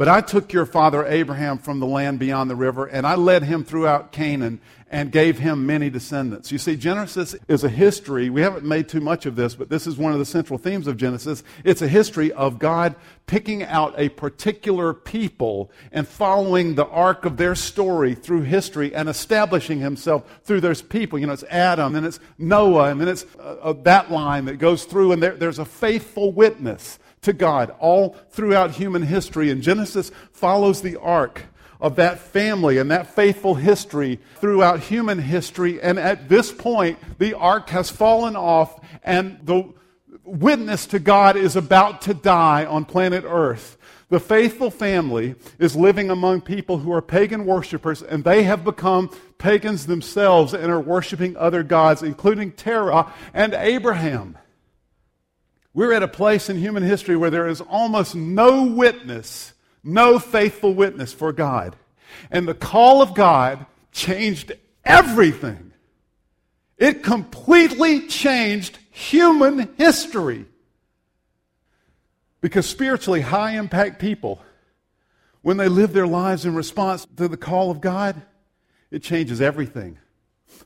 But 0.00 0.08
I 0.08 0.22
took 0.22 0.54
your 0.54 0.64
father 0.64 1.04
Abraham 1.04 1.58
from 1.58 1.78
the 1.78 1.86
land 1.86 2.18
beyond 2.18 2.48
the 2.48 2.56
river, 2.56 2.86
and 2.86 3.06
I 3.06 3.16
led 3.16 3.42
him 3.42 3.64
throughout 3.64 4.12
Canaan 4.12 4.58
and 4.90 5.12
gave 5.12 5.38
him 5.38 5.66
many 5.66 5.90
descendants. 5.90 6.50
You 6.50 6.56
see, 6.56 6.74
Genesis 6.76 7.36
is 7.48 7.64
a 7.64 7.68
history. 7.68 8.30
We 8.30 8.40
haven't 8.40 8.64
made 8.64 8.88
too 8.88 9.02
much 9.02 9.26
of 9.26 9.36
this, 9.36 9.54
but 9.54 9.68
this 9.68 9.86
is 9.86 9.98
one 9.98 10.14
of 10.14 10.18
the 10.18 10.24
central 10.24 10.58
themes 10.58 10.86
of 10.86 10.96
Genesis. 10.96 11.42
It's 11.64 11.82
a 11.82 11.86
history 11.86 12.32
of 12.32 12.58
God 12.58 12.96
picking 13.26 13.62
out 13.62 13.92
a 13.98 14.08
particular 14.08 14.94
people 14.94 15.70
and 15.92 16.08
following 16.08 16.76
the 16.76 16.86
arc 16.86 17.26
of 17.26 17.36
their 17.36 17.54
story 17.54 18.14
through 18.14 18.44
history 18.44 18.94
and 18.94 19.06
establishing 19.06 19.80
himself 19.80 20.40
through 20.44 20.62
those 20.62 20.80
people. 20.80 21.18
You 21.18 21.26
know, 21.26 21.34
it's 21.34 21.44
Adam, 21.50 21.94
and 21.94 22.06
it's 22.06 22.20
Noah, 22.38 22.88
and 22.88 22.98
then 22.98 23.08
it's 23.08 23.26
uh, 23.38 23.58
uh 23.62 23.74
that 23.82 24.10
line 24.10 24.46
that 24.46 24.56
goes 24.56 24.86
through, 24.86 25.12
and 25.12 25.22
there, 25.22 25.36
there's 25.36 25.58
a 25.58 25.66
faithful 25.66 26.32
witness 26.32 26.98
to 27.22 27.32
God 27.32 27.74
all 27.78 28.16
throughout 28.30 28.72
human 28.72 29.02
history. 29.02 29.50
And 29.50 29.62
Genesis 29.62 30.10
follows 30.32 30.82
the 30.82 30.96
arc 30.96 31.42
of 31.80 31.96
that 31.96 32.18
family 32.18 32.78
and 32.78 32.90
that 32.90 33.14
faithful 33.14 33.54
history 33.54 34.20
throughout 34.36 34.80
human 34.80 35.18
history. 35.18 35.80
And 35.80 35.98
at 35.98 36.28
this 36.28 36.52
point, 36.52 36.98
the 37.18 37.34
arc 37.34 37.70
has 37.70 37.90
fallen 37.90 38.36
off, 38.36 38.78
and 39.02 39.38
the 39.44 39.72
witness 40.24 40.86
to 40.86 40.98
God 40.98 41.36
is 41.36 41.56
about 41.56 42.02
to 42.02 42.14
die 42.14 42.66
on 42.66 42.84
planet 42.84 43.24
Earth. 43.26 43.78
The 44.10 44.20
faithful 44.20 44.70
family 44.70 45.36
is 45.58 45.76
living 45.76 46.10
among 46.10 46.40
people 46.40 46.78
who 46.78 46.92
are 46.92 47.00
pagan 47.00 47.46
worshippers, 47.46 48.02
and 48.02 48.24
they 48.24 48.42
have 48.42 48.64
become 48.64 49.10
pagans 49.38 49.86
themselves 49.86 50.52
and 50.52 50.70
are 50.70 50.80
worshiping 50.80 51.36
other 51.36 51.62
gods, 51.62 52.02
including 52.02 52.52
Terah 52.52 53.12
and 53.32 53.54
Abraham. 53.54 54.36
We're 55.72 55.92
at 55.92 56.02
a 56.02 56.08
place 56.08 56.50
in 56.50 56.58
human 56.58 56.82
history 56.82 57.16
where 57.16 57.30
there 57.30 57.48
is 57.48 57.60
almost 57.60 58.14
no 58.14 58.64
witness, 58.64 59.52
no 59.84 60.18
faithful 60.18 60.74
witness 60.74 61.12
for 61.12 61.32
God. 61.32 61.76
And 62.30 62.46
the 62.46 62.54
call 62.54 63.02
of 63.02 63.14
God 63.14 63.66
changed 63.92 64.52
everything. 64.84 65.72
It 66.76 67.02
completely 67.02 68.08
changed 68.08 68.78
human 68.90 69.74
history. 69.76 70.46
Because 72.40 72.66
spiritually 72.66 73.20
high 73.20 73.52
impact 73.52 74.00
people, 74.00 74.40
when 75.42 75.56
they 75.56 75.68
live 75.68 75.92
their 75.92 76.06
lives 76.06 76.46
in 76.46 76.54
response 76.54 77.06
to 77.16 77.28
the 77.28 77.36
call 77.36 77.70
of 77.70 77.80
God, 77.80 78.20
it 78.90 79.02
changes 79.02 79.40
everything. 79.40 79.98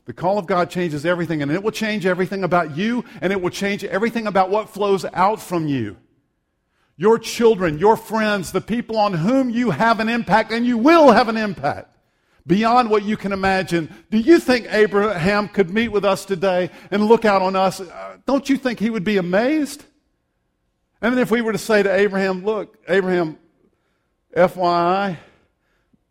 The 0.05 0.13
call 0.13 0.37
of 0.37 0.45
God 0.45 0.69
changes 0.69 1.05
everything, 1.05 1.41
and 1.41 1.51
it 1.51 1.63
will 1.63 1.71
change 1.71 2.05
everything 2.05 2.43
about 2.43 2.77
you, 2.77 3.03
and 3.21 3.33
it 3.33 3.41
will 3.41 3.49
change 3.49 3.83
everything 3.83 4.27
about 4.27 4.49
what 4.49 4.69
flows 4.69 5.05
out 5.13 5.41
from 5.41 5.67
you. 5.67 5.97
Your 6.97 7.19
children, 7.19 7.79
your 7.79 7.97
friends, 7.97 8.51
the 8.51 8.61
people 8.61 8.97
on 8.97 9.13
whom 9.13 9.49
you 9.49 9.71
have 9.71 9.99
an 9.99 10.07
impact, 10.07 10.51
and 10.51 10.65
you 10.65 10.77
will 10.77 11.11
have 11.11 11.27
an 11.27 11.37
impact 11.37 11.89
beyond 12.47 12.89
what 12.89 13.03
you 13.03 13.17
can 13.17 13.31
imagine. 13.31 13.93
Do 14.11 14.19
you 14.19 14.39
think 14.39 14.67
Abraham 14.69 15.47
could 15.47 15.69
meet 15.69 15.89
with 15.89 16.05
us 16.05 16.25
today 16.25 16.69
and 16.91 17.05
look 17.05 17.25
out 17.25 17.41
on 17.41 17.55
us? 17.55 17.81
Uh, 17.81 18.17
don't 18.25 18.47
you 18.47 18.57
think 18.57 18.79
he 18.79 18.89
would 18.89 19.03
be 19.03 19.17
amazed? 19.17 19.83
And 21.01 21.13
then 21.13 21.21
if 21.21 21.31
we 21.31 21.41
were 21.41 21.51
to 21.51 21.57
say 21.57 21.83
to 21.83 21.93
Abraham, 21.93 22.45
look, 22.45 22.77
Abraham, 22.87 23.37
FYI, 24.35 25.17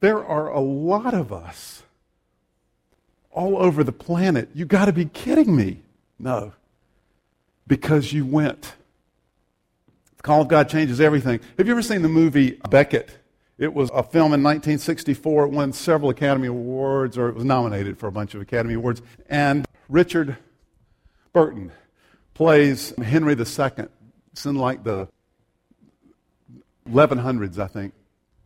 there 0.01 0.25
are 0.25 0.51
a 0.51 0.61
lot 0.61 1.14
of 1.14 1.33
us 1.33 1.84
all 3.35 3.59
over 3.59 3.85
the 3.85 3.93
planet. 3.93 4.49
You 4.55 4.64
got 4.64 4.87
to 4.87 4.93
be 4.93 5.05
kidding 5.07 5.55
me. 5.55 5.82
No. 6.18 6.53
Because 7.66 8.12
you 8.12 8.24
went. 8.24 8.74
The 10.16 10.22
call 10.22 10.43
of 10.43 10.49
God 10.49 10.68
changes 10.68 11.01
everything. 11.01 11.41
Have 11.59 11.66
you 11.66 11.72
ever 11.72 11.82
seen 11.82 12.03
the 12.03 12.09
movie 12.09 12.53
Becket? 12.70 13.18
It 13.59 13.74
was 13.74 13.91
a 13.91 14.03
film 14.03 14.32
in 14.32 14.43
1964. 14.43 15.45
It 15.45 15.49
won 15.51 15.72
several 15.72 16.11
Academy 16.11 16.49
Awards, 16.49 17.18
or 17.18 17.28
it 17.28 17.35
was 17.35 17.45
nominated 17.45 17.99
for 17.99 18.07
a 18.07 18.12
bunch 18.12 18.35
of 18.35 18.41
Academy 18.41 18.74
Awards. 18.74 19.03
And 19.28 19.66
Richard 19.89 20.37
Burton 21.32 21.72
plays 22.35 22.95
Henry 22.97 23.35
II. 23.35 23.87
It's 24.32 24.47
in 24.47 24.57
like 24.57 24.82
the 24.82 25.09
1100s, 26.89 27.59
I 27.59 27.66
think. 27.66 27.95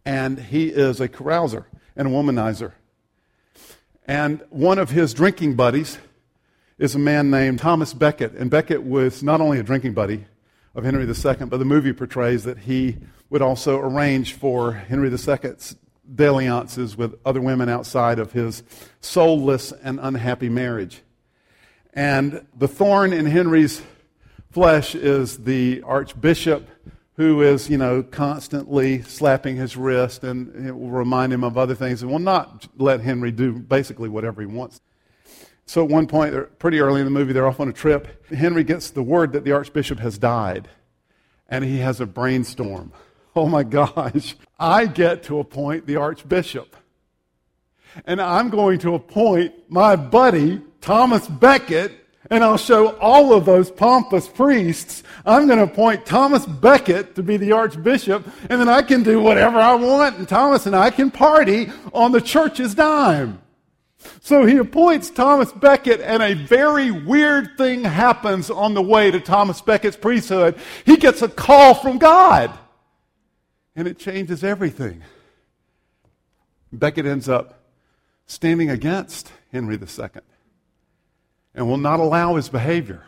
And 0.04 0.38
he 0.38 0.68
is 0.68 1.00
a 1.00 1.08
carouser 1.08 1.64
and 1.96 2.08
a 2.08 2.10
womanizer. 2.10 2.72
And 4.08 4.42
one 4.48 4.78
of 4.78 4.88
his 4.88 5.12
drinking 5.12 5.54
buddies 5.54 5.98
is 6.78 6.94
a 6.94 6.98
man 6.98 7.30
named 7.30 7.58
Thomas 7.58 7.92
Becket. 7.92 8.32
And 8.32 8.50
Becket 8.50 8.82
was 8.82 9.22
not 9.22 9.42
only 9.42 9.58
a 9.58 9.62
drinking 9.62 9.92
buddy 9.92 10.24
of 10.74 10.82
Henry 10.82 11.04
II, 11.04 11.46
but 11.46 11.58
the 11.58 11.66
movie 11.66 11.92
portrays 11.92 12.44
that 12.44 12.60
he 12.60 12.96
would 13.28 13.42
also 13.42 13.78
arrange 13.78 14.32
for 14.32 14.72
Henry 14.72 15.10
II's 15.10 15.76
dalliances 16.14 16.96
with 16.96 17.18
other 17.26 17.42
women 17.42 17.68
outside 17.68 18.18
of 18.18 18.32
his 18.32 18.62
soulless 19.02 19.72
and 19.72 20.00
unhappy 20.00 20.48
marriage. 20.48 21.02
And 21.92 22.46
the 22.56 22.68
thorn 22.68 23.12
in 23.12 23.26
Henry's 23.26 23.82
flesh 24.50 24.94
is 24.94 25.44
the 25.44 25.82
archbishop 25.82 26.66
who 27.18 27.42
is, 27.42 27.68
you 27.68 27.76
know, 27.76 28.00
constantly 28.00 29.02
slapping 29.02 29.56
his 29.56 29.76
wrist 29.76 30.22
and 30.22 30.54
it 30.64 30.70
will 30.70 30.88
remind 30.88 31.32
him 31.32 31.42
of 31.42 31.58
other 31.58 31.74
things 31.74 32.00
and 32.00 32.10
will 32.10 32.20
not 32.20 32.68
let 32.76 33.00
Henry 33.00 33.32
do 33.32 33.52
basically 33.52 34.08
whatever 34.08 34.40
he 34.40 34.46
wants. 34.46 34.80
So 35.66 35.82
at 35.82 35.90
one 35.90 36.06
point, 36.06 36.32
pretty 36.60 36.78
early 36.78 37.00
in 37.00 37.04
the 37.04 37.10
movie, 37.10 37.32
they're 37.32 37.48
off 37.48 37.58
on 37.58 37.68
a 37.68 37.72
trip. 37.72 38.24
Henry 38.28 38.62
gets 38.62 38.90
the 38.90 39.02
word 39.02 39.32
that 39.32 39.42
the 39.42 39.50
archbishop 39.50 39.98
has 39.98 40.16
died 40.16 40.68
and 41.48 41.64
he 41.64 41.78
has 41.78 42.00
a 42.00 42.06
brainstorm. 42.06 42.92
Oh 43.34 43.48
my 43.48 43.64
gosh, 43.64 44.36
I 44.56 44.86
get 44.86 45.24
to 45.24 45.40
appoint 45.40 45.86
the 45.86 45.96
archbishop. 45.96 46.76
And 48.04 48.20
I'm 48.20 48.48
going 48.48 48.78
to 48.80 48.94
appoint 48.94 49.54
my 49.68 49.96
buddy, 49.96 50.62
Thomas 50.80 51.26
Becket, 51.26 51.92
and 52.30 52.44
I'll 52.44 52.58
show 52.58 52.96
all 52.98 53.32
of 53.32 53.44
those 53.44 53.70
pompous 53.70 54.28
priests. 54.28 55.02
I'm 55.24 55.46
going 55.46 55.58
to 55.58 55.64
appoint 55.64 56.06
Thomas 56.06 56.44
Becket 56.44 57.14
to 57.14 57.22
be 57.22 57.36
the 57.36 57.52
archbishop, 57.52 58.26
and 58.50 58.60
then 58.60 58.68
I 58.68 58.82
can 58.82 59.02
do 59.02 59.20
whatever 59.20 59.58
I 59.58 59.74
want, 59.74 60.18
and 60.18 60.28
Thomas 60.28 60.66
and 60.66 60.76
I 60.76 60.90
can 60.90 61.10
party 61.10 61.70
on 61.92 62.12
the 62.12 62.20
church's 62.20 62.74
dime. 62.74 63.40
So 64.20 64.44
he 64.44 64.56
appoints 64.58 65.10
Thomas 65.10 65.52
Becket, 65.52 66.00
and 66.00 66.22
a 66.22 66.34
very 66.34 66.90
weird 66.90 67.56
thing 67.56 67.84
happens 67.84 68.50
on 68.50 68.74
the 68.74 68.82
way 68.82 69.10
to 69.10 69.20
Thomas 69.20 69.60
Becket's 69.60 69.96
priesthood. 69.96 70.56
He 70.84 70.96
gets 70.96 71.22
a 71.22 71.28
call 71.28 71.74
from 71.74 71.98
God, 71.98 72.56
and 73.74 73.88
it 73.88 73.98
changes 73.98 74.44
everything. 74.44 75.02
Becket 76.72 77.06
ends 77.06 77.28
up 77.28 77.64
standing 78.26 78.70
against 78.70 79.32
Henry 79.50 79.76
II 79.76 80.20
and 81.58 81.66
will 81.66 81.76
not 81.76 81.98
allow 81.98 82.36
his 82.36 82.48
behavior. 82.48 83.02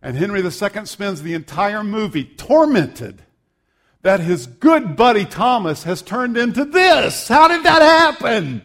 And 0.00 0.16
Henry 0.16 0.40
II 0.40 0.86
spends 0.86 1.20
the 1.20 1.34
entire 1.34 1.84
movie 1.84 2.24
tormented 2.24 3.22
that 4.00 4.20
his 4.20 4.46
good 4.46 4.96
buddy 4.96 5.26
Thomas 5.26 5.82
has 5.82 6.00
turned 6.00 6.38
into 6.38 6.64
this. 6.64 7.28
How 7.28 7.48
did 7.48 7.62
that 7.64 7.82
happen? 7.82 8.62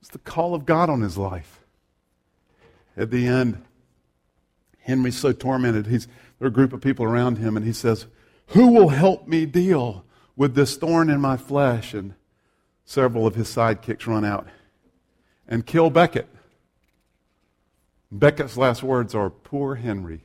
It's 0.00 0.10
the 0.10 0.18
call 0.18 0.56
of 0.56 0.66
God 0.66 0.90
on 0.90 1.02
his 1.02 1.16
life. 1.16 1.60
At 2.96 3.12
the 3.12 3.28
end, 3.28 3.62
Henry's 4.80 5.16
so 5.16 5.30
tormented. 5.30 5.86
He's, 5.86 6.06
there 6.40 6.46
are 6.46 6.48
a 6.48 6.52
group 6.52 6.72
of 6.72 6.80
people 6.80 7.04
around 7.04 7.38
him, 7.38 7.56
and 7.56 7.64
he 7.64 7.72
says, 7.72 8.06
Who 8.48 8.72
will 8.72 8.88
help 8.88 9.28
me 9.28 9.46
deal 9.46 10.04
with 10.34 10.56
this 10.56 10.76
thorn 10.76 11.08
in 11.08 11.20
my 11.20 11.36
flesh? 11.36 11.94
And 11.94 12.14
several 12.84 13.24
of 13.24 13.36
his 13.36 13.46
sidekicks 13.46 14.08
run 14.08 14.24
out 14.24 14.48
and 15.46 15.64
kill 15.64 15.90
Becket. 15.90 16.26
Becket's 18.12 18.56
last 18.56 18.82
words 18.82 19.14
are, 19.14 19.30
Poor 19.30 19.76
Henry. 19.76 20.22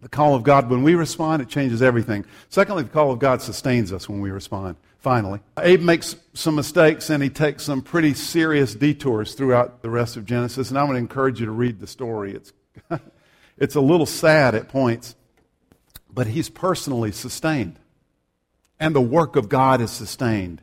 The 0.00 0.08
call 0.08 0.34
of 0.34 0.42
God, 0.42 0.68
when 0.68 0.82
we 0.82 0.94
respond, 0.96 1.42
it 1.42 1.48
changes 1.48 1.80
everything. 1.80 2.24
Secondly, 2.48 2.82
the 2.82 2.88
call 2.88 3.12
of 3.12 3.20
God 3.20 3.40
sustains 3.40 3.92
us 3.92 4.08
when 4.08 4.20
we 4.20 4.30
respond. 4.30 4.76
Finally, 4.98 5.40
Abe 5.58 5.80
makes 5.80 6.16
some 6.34 6.56
mistakes 6.56 7.08
and 7.08 7.22
he 7.22 7.30
takes 7.30 7.62
some 7.62 7.82
pretty 7.82 8.12
serious 8.14 8.74
detours 8.74 9.34
throughout 9.34 9.80
the 9.82 9.90
rest 9.90 10.16
of 10.16 10.24
Genesis. 10.26 10.70
And 10.70 10.76
going 10.76 10.92
to 10.92 10.96
encourage 10.96 11.38
you 11.38 11.46
to 11.46 11.52
read 11.52 11.78
the 11.78 11.86
story. 11.86 12.34
It's, 12.34 12.52
it's 13.58 13.76
a 13.76 13.80
little 13.80 14.06
sad 14.06 14.56
at 14.56 14.68
points, 14.68 15.14
but 16.12 16.26
he's 16.26 16.48
personally 16.48 17.12
sustained. 17.12 17.78
And 18.80 18.96
the 18.96 19.00
work 19.00 19.36
of 19.36 19.48
God 19.48 19.80
is 19.80 19.92
sustained 19.92 20.62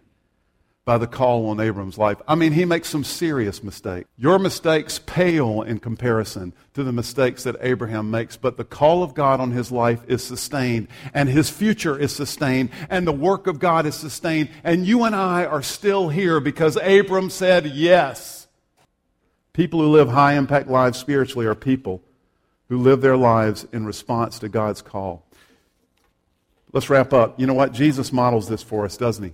by 0.89 0.97
the 0.97 1.05
call 1.05 1.45
on 1.49 1.59
Abram's 1.59 1.99
life. 1.99 2.19
I 2.27 2.33
mean, 2.33 2.51
he 2.51 2.65
makes 2.65 2.89
some 2.89 3.03
serious 3.03 3.61
mistakes. 3.61 4.09
Your 4.17 4.39
mistakes 4.39 4.99
pale 5.05 5.61
in 5.61 5.77
comparison 5.77 6.51
to 6.73 6.83
the 6.83 6.91
mistakes 6.91 7.43
that 7.43 7.57
Abraham 7.61 8.09
makes, 8.09 8.37
but 8.37 8.57
the 8.57 8.63
call 8.63 9.03
of 9.03 9.13
God 9.13 9.39
on 9.39 9.51
his 9.51 9.71
life 9.71 10.01
is 10.07 10.23
sustained, 10.23 10.87
and 11.13 11.29
his 11.29 11.47
future 11.47 11.95
is 11.95 12.11
sustained, 12.11 12.71
and 12.89 13.05
the 13.05 13.11
work 13.11 13.45
of 13.45 13.59
God 13.59 13.85
is 13.85 13.93
sustained, 13.93 14.49
and 14.63 14.83
you 14.83 15.03
and 15.03 15.15
I 15.15 15.45
are 15.45 15.61
still 15.61 16.09
here 16.09 16.39
because 16.39 16.75
Abram 16.81 17.29
said 17.29 17.67
yes. 17.67 18.47
People 19.53 19.81
who 19.81 19.89
live 19.89 20.09
high 20.09 20.33
impact 20.33 20.69
lives 20.69 20.97
spiritually 20.97 21.45
are 21.45 21.53
people 21.53 22.01
who 22.67 22.79
live 22.79 23.01
their 23.01 23.15
lives 23.15 23.67
in 23.71 23.85
response 23.85 24.39
to 24.39 24.49
God's 24.49 24.81
call. 24.81 25.23
Let's 26.73 26.89
wrap 26.89 27.13
up. 27.13 27.39
You 27.39 27.45
know 27.45 27.53
what? 27.53 27.73
Jesus 27.73 28.11
models 28.11 28.49
this 28.49 28.63
for 28.63 28.85
us, 28.85 28.97
doesn't 28.97 29.23
he? 29.23 29.33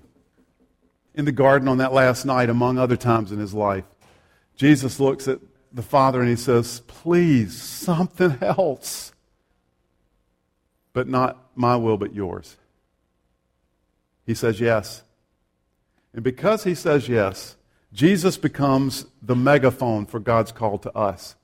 In 1.15 1.25
the 1.25 1.31
garden 1.31 1.67
on 1.67 1.77
that 1.79 1.93
last 1.93 2.25
night, 2.25 2.49
among 2.49 2.77
other 2.77 2.97
times 2.97 3.31
in 3.31 3.39
his 3.39 3.53
life, 3.53 3.85
Jesus 4.55 4.99
looks 4.99 5.27
at 5.27 5.39
the 5.73 5.81
Father 5.81 6.19
and 6.21 6.29
he 6.29 6.35
says, 6.35 6.81
Please, 6.87 7.59
something 7.59 8.37
else. 8.41 9.13
But 10.93 11.07
not 11.07 11.37
my 11.55 11.75
will, 11.75 11.97
but 11.97 12.13
yours. 12.13 12.55
He 14.25 14.33
says 14.33 14.59
yes. 14.59 15.03
And 16.13 16.23
because 16.23 16.63
he 16.63 16.75
says 16.75 17.09
yes, 17.09 17.55
Jesus 17.91 18.37
becomes 18.37 19.05
the 19.21 19.35
megaphone 19.35 20.05
for 20.05 20.19
God's 20.19 20.51
call 20.51 20.77
to 20.79 20.97
us. 20.97 21.35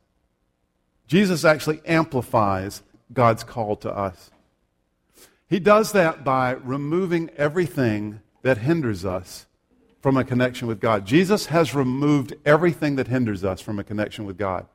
Jesus 1.08 1.44
actually 1.44 1.82
amplifies 1.86 2.82
God's 3.14 3.44
call 3.44 3.76
to 3.78 3.92
us. 3.92 4.32
He 5.50 5.60
does 5.60 5.92
that 5.92 6.24
by 6.24 6.52
removing 6.52 7.30
everything 7.36 8.22
that 8.42 8.60
hinders 8.60 9.04
us 9.04 9.46
from 10.02 10.18
a 10.18 10.24
connection 10.24 10.68
with 10.68 10.80
God. 10.80 11.06
Jesus 11.06 11.48
has 11.48 11.76
removed 11.76 12.34
everything 12.46 12.96
that 12.96 13.08
hinders 13.08 13.44
us 13.44 13.62
from 13.62 13.80
a 13.80 13.84
connection 13.84 14.26
with 14.26 14.38
God. 14.38 14.66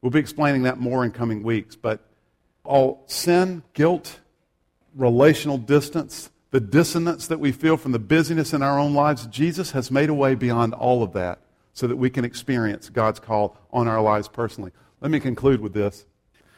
We'll 0.00 0.10
be 0.10 0.18
explaining 0.18 0.62
that 0.62 0.80
more 0.80 1.04
in 1.04 1.12
coming 1.12 1.42
weeks, 1.42 1.76
but 1.76 2.00
all 2.64 3.04
sin, 3.06 3.62
guilt, 3.74 4.20
relational 4.94 5.58
distance, 5.58 6.30
the 6.50 6.60
dissonance 6.60 7.26
that 7.28 7.40
we 7.40 7.52
feel 7.52 7.76
from 7.76 7.92
the 7.92 7.98
busyness 7.98 8.52
in 8.52 8.62
our 8.62 8.78
own 8.78 8.94
lives, 8.94 9.26
Jesus 9.26 9.72
has 9.72 9.90
made 9.90 10.08
a 10.08 10.14
way 10.14 10.34
beyond 10.34 10.74
all 10.74 11.02
of 11.02 11.12
that 11.12 11.38
so 11.72 11.86
that 11.86 11.96
we 11.96 12.10
can 12.10 12.24
experience 12.24 12.90
God's 12.90 13.20
call 13.20 13.56
on 13.72 13.88
our 13.88 14.02
lives 14.02 14.28
personally. 14.28 14.72
Let 15.00 15.10
me 15.10 15.20
conclude 15.20 15.60
with 15.60 15.72
this. 15.72 16.04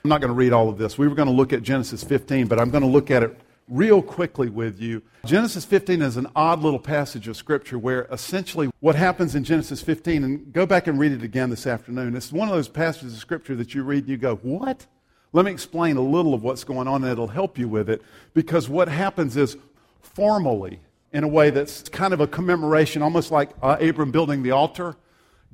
I'm 0.05 0.09
not 0.11 0.21
going 0.21 0.33
to 0.33 0.35
read 0.35 0.53
all 0.53 0.69
of 0.69 0.79
this. 0.79 0.99
We 0.99 1.09
were 1.09 1.15
going 1.15 1.29
to 1.29 1.35
look 1.35 1.53
at 1.53 1.63
Genesis 1.63 2.05
15, 2.05 2.47
but 2.47 2.59
I'm 2.59 2.71
going 2.71 2.83
to 2.83 2.89
look 2.89 3.11
at 3.11 3.23
it 3.23 3.41
real 3.69 4.03
quickly 4.03 4.49
with 4.49 4.81
you. 4.81 5.03
Genesis 5.25 5.65
15 5.65 6.03
is 6.03 6.17
an 6.17 6.27
odd 6.37 6.61
little 6.61 6.79
passage 6.79 7.29
of 7.29 7.37
Scripture 7.37 7.79
where 7.79 8.07
essentially 8.13 8.71
what 8.81 8.95
happens 8.95 9.35
in 9.35 9.45
Genesis 9.45 9.81
15, 9.81 10.25
and 10.25 10.53
go 10.53 10.67
back 10.67 10.87
and 10.87 10.99
read 10.99 11.13
it 11.13 11.23
again 11.23 11.51
this 11.51 11.67
afternoon. 11.67 12.15
It's 12.15 12.33
one 12.33 12.49
of 12.49 12.55
those 12.55 12.69
passages 12.69 13.15
of 13.15 13.21
Scripture 13.21 13.55
that 13.57 13.75
you 13.75 13.83
read 13.83 14.05
and 14.05 14.11
you 14.11 14.17
go, 14.17 14.37
What? 14.37 14.87
Let 15.33 15.47
me 15.47 15.51
explain 15.51 15.97
a 15.97 16.01
little 16.01 16.33
of 16.33 16.45
what's 16.45 16.63
going 16.63 16.87
on 16.87 17.03
and 17.03 17.11
it'll 17.11 17.27
help 17.27 17.59
you 17.59 17.69
with 17.69 17.91
it. 17.91 18.03
Because 18.35 18.69
what 18.69 18.87
happens 18.87 19.37
is 19.37 19.57
formally, 20.01 20.79
in 21.13 21.25
a 21.25 21.29
way 21.29 21.51
that's 21.51 21.89
kind 21.89 22.13
of 22.13 22.21
a 22.21 22.27
commemoration, 22.27 23.03
almost 23.03 23.31
like 23.31 23.51
uh, 23.63 23.77
Abram 23.81 24.11
building 24.11 24.43
the 24.43 24.53
altar, 24.53 24.97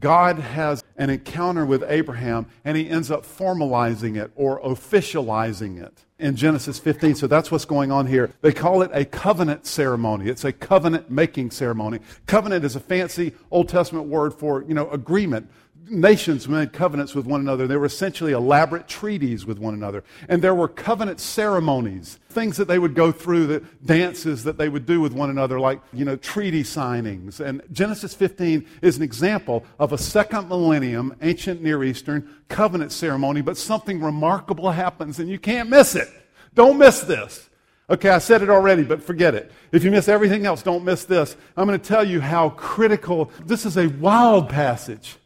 God 0.01 0.39
has 0.39 0.83
an 0.97 1.11
encounter 1.11 1.65
with 1.67 1.85
Abraham 1.87 2.47
and 2.65 2.77
he 2.77 2.89
ends 2.89 3.11
up 3.11 3.25
formalizing 3.25 4.21
it 4.21 4.33
or 4.35 4.61
officializing 4.63 5.83
it 5.83 6.05
in 6.19 6.37
Genesis 6.37 6.79
15. 6.79 7.15
So 7.15 7.27
that's 7.27 7.51
what's 7.51 7.65
going 7.65 7.93
on 7.93 8.07
here. 8.07 8.33
They 8.41 8.53
call 8.53 8.83
it 8.83 8.91
a 8.93 9.05
covenant 9.05 9.67
ceremony. 9.67 10.29
It's 10.29 10.45
a 10.45 10.53
covenant 10.53 11.11
making 11.11 11.51
ceremony. 11.51 12.01
Covenant 12.27 12.65
is 12.65 12.77
a 12.77 12.81
fancy 12.81 13.33
Old 13.51 13.69
Testament 13.69 14.07
word 14.07 14.35
for, 14.35 14.63
you 14.63 14.75
know, 14.75 14.89
agreement. 14.91 15.51
Nations 15.89 16.49
made 16.49 16.72
covenants 16.72 17.14
with 17.14 17.26
one 17.26 17.41
another. 17.41 17.66
They 17.66 17.76
were 17.76 17.87
essentially 17.87 18.33
elaborate 18.33 18.89
treaties 18.89 19.47
with 19.47 19.59
one 19.59 19.74
another. 19.74 20.05
And 20.28 20.43
there 20.43 20.55
were 20.55 20.68
covenant 20.68 21.20
ceremonies, 21.20 22.18
things 22.28 22.57
that 22.57 22.68
they 22.68 22.78
would 22.78 22.95
go 22.95 23.12
through, 23.12 23.47
the 23.47 23.61
dances 23.85 24.45
that 24.45 24.59
they 24.59 24.68
would 24.68 24.87
do 24.87 25.01
with 25.01 25.12
one 25.12 25.31
another, 25.31 25.59
like, 25.59 25.81
you 25.93 26.05
know, 26.05 26.16
treaty 26.16 26.62
signings. 26.62 27.41
And 27.41 27.62
Genesis 27.72 28.14
15 28.14 28.66
is 28.83 28.97
an 28.97 29.03
example 29.03 29.64
of 29.78 29.93
a 29.93 29.99
second 29.99 30.49
millennium 30.49 31.16
ancient 31.22 31.62
Near 31.62 31.83
Eastern 31.85 32.28
covenant 32.49 32.93
ceremony, 32.93 33.41
but 33.41 33.57
something 33.57 34.01
remarkable 34.01 34.70
happens 34.70 35.18
and 35.18 35.28
you 35.28 35.39
can't 35.39 35.68
miss 35.68 35.95
it. 35.95 36.09
Don't 36.55 36.78
miss 36.78 37.01
this. 37.01 37.49
Okay, 37.89 38.11
I 38.11 38.18
said 38.18 38.43
it 38.43 38.51
already, 38.51 38.85
but 38.85 39.03
forget 39.03 39.35
it. 39.35 39.51
If 39.72 39.83
you 39.83 39.91
miss 39.91 40.09
everything 40.09 40.47
else, 40.47 40.62
don't 40.62 40.85
miss 40.85 41.05
this. 41.05 41.37
I'm 41.57 41.66
going 41.66 41.78
to 41.78 41.85
tell 41.85 42.05
you 42.05 42.20
how 42.20 42.51
critical 42.51 43.33
this 43.45 43.66
is 43.66 43.76
a 43.76 43.89
wild 43.89 44.49
passage. 44.49 45.16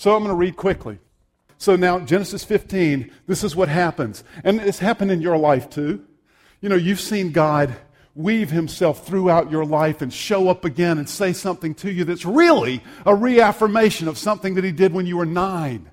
So 0.00 0.16
I'm 0.16 0.22
going 0.22 0.34
to 0.34 0.34
read 0.34 0.56
quickly. 0.56 0.98
So 1.58 1.76
now, 1.76 1.98
Genesis 1.98 2.42
15, 2.42 3.10
this 3.26 3.44
is 3.44 3.54
what 3.54 3.68
happens. 3.68 4.24
And 4.44 4.58
it's 4.58 4.78
happened 4.78 5.10
in 5.10 5.20
your 5.20 5.36
life 5.36 5.68
too. 5.68 6.02
You 6.62 6.70
know, 6.70 6.74
you've 6.74 7.00
seen 7.00 7.32
God 7.32 7.76
weave 8.14 8.50
himself 8.50 9.06
throughout 9.06 9.50
your 9.50 9.66
life 9.66 10.00
and 10.00 10.10
show 10.10 10.48
up 10.48 10.64
again 10.64 10.96
and 10.96 11.06
say 11.06 11.34
something 11.34 11.74
to 11.74 11.92
you 11.92 12.04
that's 12.04 12.24
really 12.24 12.82
a 13.04 13.14
reaffirmation 13.14 14.08
of 14.08 14.16
something 14.16 14.54
that 14.54 14.64
he 14.64 14.72
did 14.72 14.94
when 14.94 15.04
you 15.04 15.18
were 15.18 15.26
nine 15.26 15.90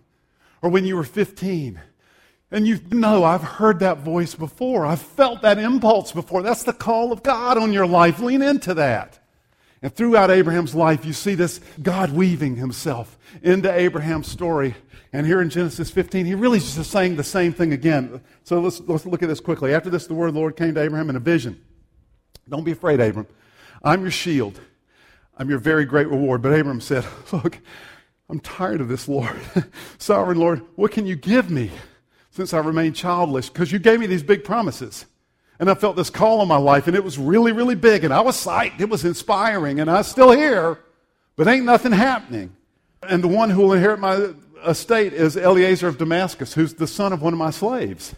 or 0.62 0.70
when 0.70 0.86
you 0.86 0.96
were 0.96 1.04
15 1.04 1.82
and 2.50 2.66
you 2.66 2.80
know, 2.92 3.26
I've 3.26 3.44
heard 3.44 3.80
that 3.80 3.98
voice 3.98 4.34
before. 4.36 4.86
I've 4.86 5.02
felt 5.02 5.42
that 5.42 5.58
impulse 5.58 6.14
before. 6.14 6.42
That's 6.42 6.64
the 6.64 6.72
call 6.72 7.12
of 7.12 7.22
God 7.22 7.58
on 7.58 7.74
your 7.74 7.86
life. 7.86 8.20
Lean 8.20 8.42
into 8.42 8.74
that. 8.76 9.20
And 9.82 9.94
throughout 9.94 10.32
Abraham's 10.32 10.74
life, 10.74 11.06
you 11.06 11.14
see 11.14 11.36
this 11.36 11.60
God 11.82 12.12
weaving 12.12 12.56
himself 12.56 13.18
into 13.42 13.72
Abraham's 13.72 14.28
story. 14.28 14.76
And 15.14 15.26
here 15.26 15.42
in 15.42 15.50
Genesis 15.50 15.92
15, 15.92 16.26
he 16.26 16.36
really 16.36 16.58
is 16.58 16.76
just 16.76 16.92
saying 16.92 17.16
the 17.16 17.24
same 17.24 17.54
thing 17.54 17.74
again. 17.74 18.22
So 18.44 18.60
let's, 18.60 18.80
let's 18.82 19.06
look 19.06 19.24
at 19.24 19.30
this 19.30 19.40
quickly. 19.40 19.74
After 19.74 19.90
this, 19.90 20.08
the 20.08 20.14
word 20.14 20.34
the 20.34 20.40
Lord 20.40 20.56
came 20.56 20.74
to 20.74 20.82
Abraham 20.82 21.10
in 21.10 21.16
a 21.16 21.20
vision. 21.20 21.64
Don't 22.50 22.64
be 22.64 22.72
afraid, 22.72 23.00
Abram. 23.00 23.28
I'm 23.84 24.02
your 24.02 24.12
shield. 24.12 24.60
I'm 25.38 25.50
your 25.50 25.60
very 25.60 25.86
great 25.86 26.08
reward. 26.08 26.42
But 26.42 26.60
Abram 26.60 26.82
said, 26.82 27.06
Look, 27.32 27.60
I'm 28.30 28.40
tired 28.40 28.82
of 28.82 28.88
this, 28.88 29.08
Lord. 29.08 29.36
Sovereign 29.98 30.40
Lord, 30.40 30.62
what 30.76 30.92
can 30.92 31.06
you 31.06 31.16
give 31.16 31.50
me? 31.50 31.72
since 32.38 32.54
I 32.54 32.60
remain 32.60 32.94
childless 32.94 33.50
because 33.50 33.72
you 33.72 33.80
gave 33.80 34.00
me 34.00 34.06
these 34.06 34.22
big 34.22 34.44
promises. 34.44 35.08
And 35.60 35.70
I 35.70 35.74
felt 35.74 35.96
this 35.96 36.10
call 36.10 36.42
on 36.42 36.48
my 36.48 36.58
life, 36.58 36.88
and 36.88 36.96
it 36.96 37.04
was 37.04 37.18
really, 37.18 37.52
really 37.52 37.76
big. 37.76 38.04
And 38.04 38.14
I 38.14 38.22
was 38.22 38.36
psyched. 38.36 38.80
It 38.80 38.90
was 38.90 39.04
inspiring. 39.04 39.80
And 39.80 39.90
I'm 39.90 40.04
still 40.04 40.32
here, 40.32 40.80
but 41.36 41.48
ain't 41.48 41.66
nothing 41.66 41.92
happening. 41.92 42.56
And 43.02 43.24
the 43.24 43.28
one 43.28 43.50
who 43.50 43.64
will 43.64 43.74
inherit 43.74 44.00
my 44.00 44.34
estate 44.66 45.14
is 45.14 45.36
Eliezer 45.36 45.88
of 45.88 45.98
Damascus, 45.98 46.54
who's 46.54 46.76
the 46.76 46.88
son 46.88 47.14
of 47.14 47.22
one 47.22 47.34
of 47.34 47.40
my 47.40 47.52
slaves. 47.52 48.16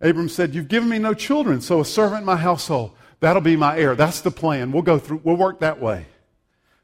Abram 0.00 0.28
said, 0.28 0.54
You've 0.54 0.68
given 0.68 0.88
me 0.88 0.98
no 0.98 1.14
children, 1.14 1.60
so 1.60 1.80
a 1.80 1.84
servant 1.84 2.20
in 2.20 2.26
my 2.26 2.36
household, 2.36 2.92
that'll 3.20 3.42
be 3.42 3.56
my 3.56 3.78
heir. 3.78 3.94
That's 3.94 4.20
the 4.20 4.30
plan. 4.30 4.72
We'll 4.72 4.82
go 4.82 4.98
through, 4.98 5.22
we'll 5.24 5.36
work 5.36 5.60
that 5.60 5.80
way. 5.80 6.06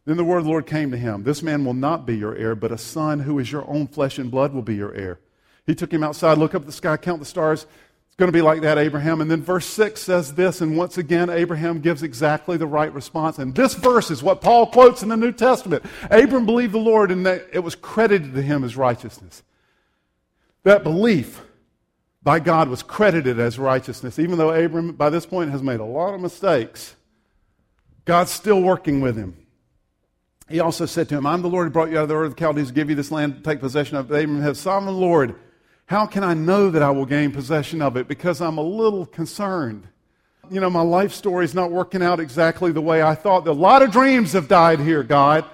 Then 0.04 0.16
the 0.18 0.24
word 0.24 0.38
of 0.38 0.44
the 0.44 0.50
Lord 0.50 0.66
came 0.66 0.90
to 0.90 0.98
him 0.98 1.22
This 1.22 1.42
man 1.42 1.64
will 1.64 1.74
not 1.74 2.06
be 2.06 2.16
your 2.16 2.34
heir, 2.34 2.54
but 2.54 2.72
a 2.72 2.78
son 2.78 3.20
who 3.20 3.38
is 3.38 3.50
your 3.50 3.68
own 3.68 3.86
flesh 3.86 4.18
and 4.18 4.30
blood 4.30 4.52
will 4.52 4.62
be 4.62 4.74
your 4.74 4.94
heir. 4.94 5.18
He 5.66 5.74
took 5.74 5.92
him 5.92 6.04
outside, 6.04 6.36
look 6.36 6.54
up 6.54 6.62
at 6.62 6.66
the 6.66 6.72
sky, 6.72 6.96
count 6.96 7.20
the 7.20 7.26
stars. 7.26 7.66
It's 8.14 8.20
going 8.20 8.30
to 8.30 8.38
be 8.38 8.42
like 8.42 8.60
that, 8.60 8.78
Abraham. 8.78 9.20
And 9.20 9.28
then 9.28 9.42
verse 9.42 9.66
6 9.66 10.00
says 10.00 10.34
this, 10.34 10.60
and 10.60 10.76
once 10.76 10.98
again, 10.98 11.28
Abraham 11.28 11.80
gives 11.80 12.04
exactly 12.04 12.56
the 12.56 12.64
right 12.64 12.94
response. 12.94 13.40
And 13.40 13.52
this 13.52 13.74
verse 13.74 14.08
is 14.08 14.22
what 14.22 14.40
Paul 14.40 14.68
quotes 14.68 15.02
in 15.02 15.08
the 15.08 15.16
New 15.16 15.32
Testament. 15.32 15.84
Abram 16.12 16.46
believed 16.46 16.74
the 16.74 16.78
Lord, 16.78 17.10
and 17.10 17.26
that 17.26 17.48
it 17.52 17.58
was 17.58 17.74
credited 17.74 18.32
to 18.34 18.40
him 18.40 18.62
as 18.62 18.76
righteousness. 18.76 19.42
That 20.62 20.84
belief 20.84 21.42
by 22.22 22.38
God 22.38 22.68
was 22.68 22.84
credited 22.84 23.40
as 23.40 23.58
righteousness. 23.58 24.20
Even 24.20 24.38
though 24.38 24.52
Abram, 24.52 24.92
by 24.92 25.10
this 25.10 25.26
point, 25.26 25.50
has 25.50 25.60
made 25.60 25.80
a 25.80 25.84
lot 25.84 26.14
of 26.14 26.20
mistakes, 26.20 26.94
God's 28.04 28.30
still 28.30 28.62
working 28.62 29.00
with 29.00 29.16
him. 29.16 29.36
He 30.48 30.60
also 30.60 30.86
said 30.86 31.08
to 31.08 31.16
him, 31.16 31.26
I'm 31.26 31.42
the 31.42 31.48
Lord 31.50 31.66
who 31.66 31.72
brought 31.72 31.90
you 31.90 31.98
out 31.98 32.04
of 32.04 32.08
the 32.10 32.14
Ur 32.14 32.22
of 32.22 32.36
the 32.36 32.40
Chaldees 32.40 32.68
to 32.68 32.74
give 32.74 32.90
you 32.90 32.94
this 32.94 33.10
land 33.10 33.34
to 33.34 33.42
take 33.42 33.58
possession 33.58 33.96
of. 33.96 34.08
Abram 34.12 34.40
has 34.40 34.60
sovereign 34.60 34.94
Lord 34.94 35.34
how 35.86 36.06
can 36.06 36.24
I 36.24 36.34
know 36.34 36.70
that 36.70 36.82
I 36.82 36.90
will 36.90 37.06
gain 37.06 37.30
possession 37.30 37.82
of 37.82 37.96
it? 37.96 38.08
Because 38.08 38.40
I'm 38.40 38.58
a 38.58 38.62
little 38.62 39.04
concerned. 39.04 39.86
You 40.50 40.60
know, 40.60 40.70
my 40.70 40.82
life 40.82 41.12
story 41.12 41.44
is 41.44 41.54
not 41.54 41.70
working 41.70 42.02
out 42.02 42.20
exactly 42.20 42.72
the 42.72 42.80
way 42.80 43.02
I 43.02 43.14
thought. 43.14 43.46
A 43.46 43.52
lot 43.52 43.82
of 43.82 43.90
dreams 43.90 44.32
have 44.32 44.48
died 44.48 44.80
here, 44.80 45.02
God. 45.02 45.44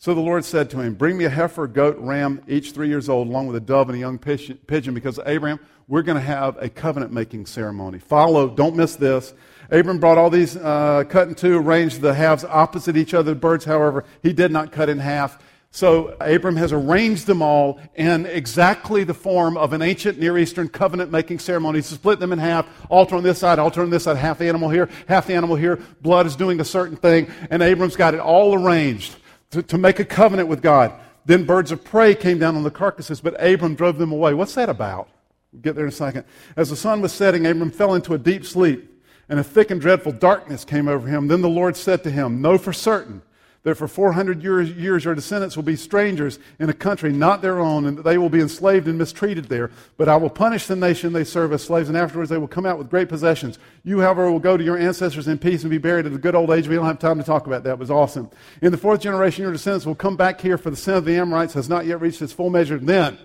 So 0.00 0.14
the 0.14 0.20
Lord 0.20 0.44
said 0.44 0.70
to 0.70 0.80
him, 0.80 0.94
Bring 0.94 1.18
me 1.18 1.24
a 1.24 1.30
heifer, 1.30 1.66
goat, 1.66 1.96
ram, 1.98 2.40
each 2.46 2.72
three 2.72 2.88
years 2.88 3.08
old, 3.08 3.26
along 3.26 3.48
with 3.48 3.56
a 3.56 3.60
dove 3.60 3.88
and 3.88 3.96
a 3.96 3.98
young 3.98 4.18
pigeon, 4.18 4.94
because 4.94 5.18
Abraham, 5.26 5.58
we're 5.88 6.02
going 6.02 6.16
to 6.16 6.24
have 6.24 6.56
a 6.58 6.68
covenant 6.68 7.12
making 7.12 7.46
ceremony. 7.46 7.98
Follow, 7.98 8.48
don't 8.48 8.76
miss 8.76 8.94
this. 8.94 9.34
Abram 9.70 9.98
brought 9.98 10.16
all 10.16 10.30
these 10.30 10.56
uh, 10.56 11.04
cut 11.08 11.28
in 11.28 11.34
two, 11.34 11.58
arranged 11.58 12.00
the 12.00 12.14
halves 12.14 12.44
opposite 12.44 12.96
each 12.96 13.12
other. 13.12 13.32
The 13.32 13.40
birds, 13.40 13.64
however, 13.64 14.04
he 14.22 14.32
did 14.32 14.52
not 14.52 14.70
cut 14.70 14.88
in 14.88 14.98
half. 14.98 15.38
So 15.70 16.16
Abram 16.20 16.56
has 16.56 16.72
arranged 16.72 17.26
them 17.26 17.42
all 17.42 17.78
in 17.94 18.26
exactly 18.26 19.04
the 19.04 19.14
form 19.14 19.56
of 19.56 19.72
an 19.72 19.82
ancient 19.82 20.18
Near 20.18 20.38
Eastern 20.38 20.68
covenant 20.68 21.12
making 21.12 21.40
ceremony. 21.40 21.78
He's 21.78 21.86
split 21.86 22.18
them 22.18 22.32
in 22.32 22.38
half, 22.38 22.66
altar 22.88 23.16
on 23.16 23.22
this 23.22 23.38
side, 23.38 23.58
altar 23.58 23.82
on 23.82 23.90
this 23.90 24.04
side, 24.04 24.16
half 24.16 24.38
the 24.38 24.48
animal 24.48 24.70
here, 24.70 24.88
half 25.06 25.26
the 25.26 25.34
animal 25.34 25.56
here. 25.56 25.76
Blood 26.00 26.26
is 26.26 26.36
doing 26.36 26.60
a 26.60 26.64
certain 26.64 26.96
thing, 26.96 27.30
and 27.50 27.62
Abram's 27.62 27.96
got 27.96 28.14
it 28.14 28.20
all 28.20 28.54
arranged 28.54 29.16
to, 29.50 29.62
to 29.62 29.78
make 29.78 29.98
a 30.00 30.04
covenant 30.04 30.48
with 30.48 30.62
God. 30.62 30.92
Then 31.26 31.44
birds 31.44 31.70
of 31.70 31.84
prey 31.84 32.14
came 32.14 32.38
down 32.38 32.56
on 32.56 32.62
the 32.62 32.70
carcasses, 32.70 33.20
but 33.20 33.34
Abram 33.38 33.74
drove 33.74 33.98
them 33.98 34.12
away. 34.12 34.32
What's 34.32 34.54
that 34.54 34.70
about? 34.70 35.08
We'll 35.52 35.60
get 35.60 35.74
there 35.74 35.84
in 35.84 35.90
a 35.90 35.92
second. 35.92 36.24
As 36.56 36.70
the 36.70 36.76
sun 36.76 37.02
was 37.02 37.12
setting, 37.12 37.46
Abram 37.46 37.70
fell 37.70 37.94
into 37.94 38.14
a 38.14 38.18
deep 38.18 38.46
sleep, 38.46 38.90
and 39.28 39.38
a 39.38 39.44
thick 39.44 39.70
and 39.70 39.80
dreadful 39.80 40.12
darkness 40.12 40.64
came 40.64 40.88
over 40.88 41.06
him. 41.06 41.28
Then 41.28 41.42
the 41.42 41.48
Lord 41.48 41.76
said 41.76 42.02
to 42.04 42.10
him, 42.10 42.40
Know 42.40 42.56
for 42.56 42.72
certain 42.72 43.20
that 43.64 43.74
for 43.74 43.88
400 43.88 44.42
years, 44.42 44.70
years 44.70 45.04
your 45.04 45.14
descendants 45.14 45.56
will 45.56 45.64
be 45.64 45.76
strangers 45.76 46.38
in 46.58 46.70
a 46.70 46.72
country 46.72 47.12
not 47.12 47.42
their 47.42 47.58
own, 47.58 47.86
and 47.86 47.98
that 47.98 48.02
they 48.02 48.16
will 48.16 48.28
be 48.28 48.40
enslaved 48.40 48.86
and 48.86 48.96
mistreated 48.96 49.46
there. 49.46 49.70
But 49.96 50.08
I 50.08 50.16
will 50.16 50.30
punish 50.30 50.66
the 50.66 50.76
nation 50.76 51.12
they 51.12 51.24
serve 51.24 51.52
as 51.52 51.64
slaves, 51.64 51.88
and 51.88 51.98
afterwards 51.98 52.30
they 52.30 52.38
will 52.38 52.48
come 52.48 52.66
out 52.66 52.78
with 52.78 52.90
great 52.90 53.08
possessions. 53.08 53.58
You, 53.84 54.00
however, 54.00 54.30
will 54.30 54.38
go 54.38 54.56
to 54.56 54.64
your 54.64 54.78
ancestors 54.78 55.28
in 55.28 55.38
peace 55.38 55.62
and 55.62 55.70
be 55.70 55.78
buried 55.78 56.06
at 56.06 56.12
a 56.12 56.18
good 56.18 56.34
old 56.34 56.50
age. 56.50 56.68
We 56.68 56.76
don't 56.76 56.86
have 56.86 56.98
time 56.98 57.18
to 57.18 57.24
talk 57.24 57.46
about 57.46 57.64
that. 57.64 57.72
It 57.72 57.78
was 57.78 57.90
awesome. 57.90 58.30
In 58.62 58.70
the 58.70 58.78
fourth 58.78 59.00
generation, 59.00 59.42
your 59.42 59.52
descendants 59.52 59.86
will 59.86 59.94
come 59.94 60.16
back 60.16 60.40
here, 60.40 60.56
for 60.56 60.70
the 60.70 60.76
sin 60.76 60.94
of 60.94 61.04
the 61.04 61.16
Amorites 61.16 61.54
has 61.54 61.68
not 61.68 61.86
yet 61.86 62.00
reached 62.00 62.22
its 62.22 62.32
full 62.32 62.50
measure. 62.50 62.78
Then, 62.78 63.18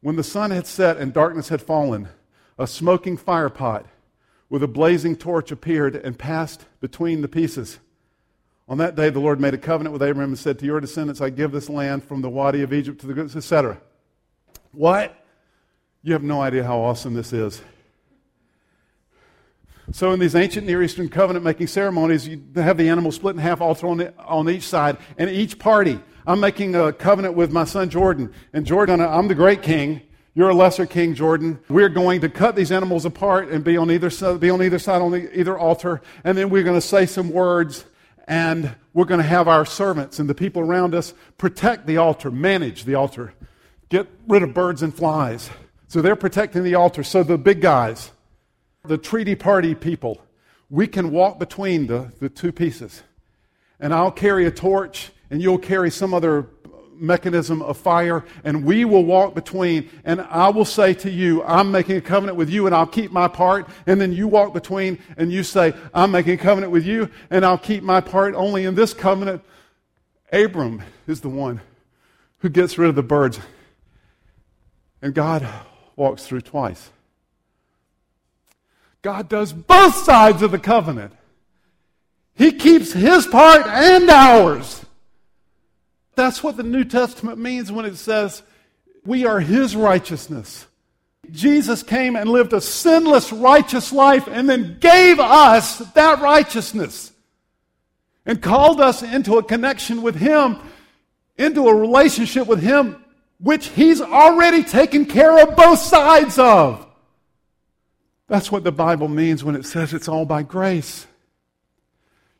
when 0.00 0.16
the 0.16 0.24
sun 0.24 0.50
had 0.50 0.66
set 0.66 0.96
and 0.98 1.12
darkness 1.12 1.48
had 1.48 1.62
fallen, 1.62 2.08
a 2.58 2.66
smoking 2.66 3.16
firepot 3.16 3.84
with 4.48 4.62
a 4.62 4.68
blazing 4.68 5.16
torch 5.16 5.50
appeared 5.50 5.96
and 5.96 6.18
passed 6.18 6.64
between 6.80 7.22
the 7.22 7.28
pieces. 7.28 7.78
On 8.68 8.78
that 8.78 8.96
day, 8.96 9.10
the 9.10 9.20
Lord 9.20 9.40
made 9.40 9.54
a 9.54 9.58
covenant 9.58 9.92
with 9.92 10.02
Abraham 10.02 10.30
and 10.30 10.38
said, 10.38 10.58
To 10.58 10.66
your 10.66 10.80
descendants, 10.80 11.20
I 11.20 11.30
give 11.30 11.52
this 11.52 11.68
land 11.68 12.02
from 12.02 12.20
the 12.20 12.28
Wadi 12.28 12.62
of 12.62 12.72
Egypt 12.72 13.00
to 13.00 13.06
the 13.06 13.14
goods, 13.14 13.36
etc. 13.36 13.80
What? 14.72 15.24
You 16.02 16.12
have 16.14 16.24
no 16.24 16.40
idea 16.40 16.64
how 16.64 16.78
awesome 16.78 17.14
this 17.14 17.32
is. 17.32 17.62
So, 19.92 20.10
in 20.10 20.18
these 20.18 20.34
ancient 20.34 20.66
Near 20.66 20.82
Eastern 20.82 21.08
covenant 21.08 21.44
making 21.44 21.68
ceremonies, 21.68 22.26
you 22.26 22.42
have 22.56 22.76
the 22.76 22.88
animal 22.88 23.12
split 23.12 23.36
in 23.36 23.40
half, 23.40 23.60
altar 23.60 23.86
on, 23.86 24.12
on 24.18 24.50
each 24.50 24.64
side, 24.64 24.96
and 25.16 25.30
each 25.30 25.60
party. 25.60 26.00
I'm 26.26 26.40
making 26.40 26.74
a 26.74 26.92
covenant 26.92 27.34
with 27.34 27.52
my 27.52 27.62
son 27.62 27.88
Jordan. 27.88 28.32
And 28.52 28.66
Jordan, 28.66 29.00
I'm 29.00 29.28
the 29.28 29.36
great 29.36 29.62
king. 29.62 30.00
You're 30.34 30.48
a 30.48 30.54
lesser 30.54 30.86
king, 30.86 31.14
Jordan. 31.14 31.60
We're 31.68 31.88
going 31.88 32.20
to 32.22 32.28
cut 32.28 32.56
these 32.56 32.72
animals 32.72 33.04
apart 33.04 33.48
and 33.48 33.62
be 33.62 33.76
on 33.76 33.92
either 33.92 34.10
side, 34.10 34.40
be 34.40 34.50
on 34.50 34.60
either 34.60 34.80
side 34.80 35.00
on 35.02 35.12
the, 35.12 35.38
either 35.38 35.56
altar, 35.56 36.02
and 36.24 36.36
then 36.36 36.50
we're 36.50 36.64
going 36.64 36.78
to 36.78 36.86
say 36.86 37.06
some 37.06 37.30
words 37.30 37.84
and 38.26 38.74
we're 38.92 39.04
going 39.04 39.20
to 39.20 39.26
have 39.26 39.48
our 39.48 39.64
servants 39.64 40.18
and 40.18 40.28
the 40.28 40.34
people 40.34 40.62
around 40.62 40.94
us 40.94 41.14
protect 41.38 41.86
the 41.86 41.98
altar, 41.98 42.30
manage 42.30 42.84
the 42.84 42.94
altar, 42.94 43.34
get 43.88 44.08
rid 44.26 44.42
of 44.42 44.52
birds 44.52 44.82
and 44.82 44.94
flies. 44.94 45.50
So 45.88 46.02
they're 46.02 46.16
protecting 46.16 46.64
the 46.64 46.74
altar. 46.74 47.04
So 47.04 47.22
the 47.22 47.38
big 47.38 47.60
guys, 47.60 48.10
the 48.84 48.98
treaty 48.98 49.36
party 49.36 49.74
people, 49.74 50.20
we 50.68 50.86
can 50.88 51.12
walk 51.12 51.38
between 51.38 51.86
the, 51.86 52.12
the 52.18 52.28
two 52.28 52.50
pieces. 52.50 53.02
And 53.78 53.94
I'll 53.94 54.10
carry 54.10 54.46
a 54.46 54.50
torch, 54.50 55.12
and 55.30 55.40
you'll 55.40 55.58
carry 55.58 55.90
some 55.90 56.12
other 56.12 56.42
mechanism 56.98 57.62
of 57.62 57.76
fire, 57.76 58.24
and 58.44 58.64
we 58.64 58.84
will 58.84 59.04
walk 59.04 59.34
between. 59.34 59.90
And 60.04 60.20
I 60.20 60.48
will 60.48 60.64
say 60.64 60.94
to 60.94 61.10
you, 61.10 61.42
I'm 61.44 61.70
making 61.70 61.96
a 61.96 62.00
covenant 62.00 62.38
with 62.38 62.50
you, 62.50 62.66
and 62.66 62.74
I'll 62.74 62.86
keep 62.86 63.12
my 63.12 63.28
part. 63.28 63.68
And 63.86 64.00
then 64.00 64.12
you 64.12 64.28
walk 64.28 64.54
between, 64.54 64.98
and 65.16 65.32
you 65.32 65.42
say, 65.42 65.74
I'm 65.92 66.10
making 66.10 66.34
a 66.34 66.38
covenant 66.38 66.72
with 66.72 66.84
you, 66.84 67.10
and 67.30 67.44
I'll 67.44 67.58
keep 67.58 67.82
my 67.82 68.00
part. 68.00 68.34
Only 68.34 68.64
in 68.64 68.74
this 68.74 68.94
covenant, 68.94 69.42
Abram 70.32 70.82
is 71.06 71.20
the 71.20 71.28
one 71.28 71.60
who 72.38 72.48
gets 72.48 72.78
rid 72.78 72.88
of 72.88 72.94
the 72.94 73.02
birds. 73.02 73.38
And 75.02 75.14
God 75.14 75.46
walks 75.94 76.24
through 76.24 76.40
twice. 76.40 76.90
God 79.02 79.28
does 79.28 79.52
both 79.52 79.94
sides 79.94 80.42
of 80.42 80.50
the 80.50 80.58
covenant. 80.58 81.12
He 82.34 82.52
keeps 82.52 82.92
his 82.92 83.26
part 83.26 83.66
and 83.66 84.10
ours. 84.10 84.85
That's 86.16 86.42
what 86.42 86.56
the 86.56 86.62
New 86.62 86.84
Testament 86.84 87.38
means 87.38 87.70
when 87.70 87.84
it 87.84 87.96
says 87.96 88.42
we 89.04 89.24
are 89.26 89.38
His 89.38 89.76
righteousness. 89.76 90.66
Jesus 91.30 91.82
came 91.82 92.16
and 92.16 92.30
lived 92.30 92.52
a 92.52 92.60
sinless, 92.60 93.32
righteous 93.32 93.92
life 93.92 94.26
and 94.26 94.48
then 94.48 94.78
gave 94.80 95.20
us 95.20 95.78
that 95.78 96.20
righteousness 96.20 97.12
and 98.24 98.40
called 98.40 98.80
us 98.80 99.02
into 99.02 99.36
a 99.36 99.42
connection 99.42 100.02
with 100.02 100.16
Him, 100.16 100.58
into 101.36 101.68
a 101.68 101.74
relationship 101.74 102.46
with 102.46 102.62
Him, 102.62 103.04
which 103.38 103.68
He's 103.68 104.00
already 104.00 104.64
taken 104.64 105.04
care 105.04 105.38
of 105.42 105.54
both 105.54 105.78
sides 105.78 106.38
of. 106.38 106.86
That's 108.28 108.50
what 108.50 108.64
the 108.64 108.72
Bible 108.72 109.08
means 109.08 109.44
when 109.44 109.54
it 109.54 109.66
says 109.66 109.92
it's 109.92 110.08
all 110.08 110.24
by 110.24 110.42
grace. 110.42 111.06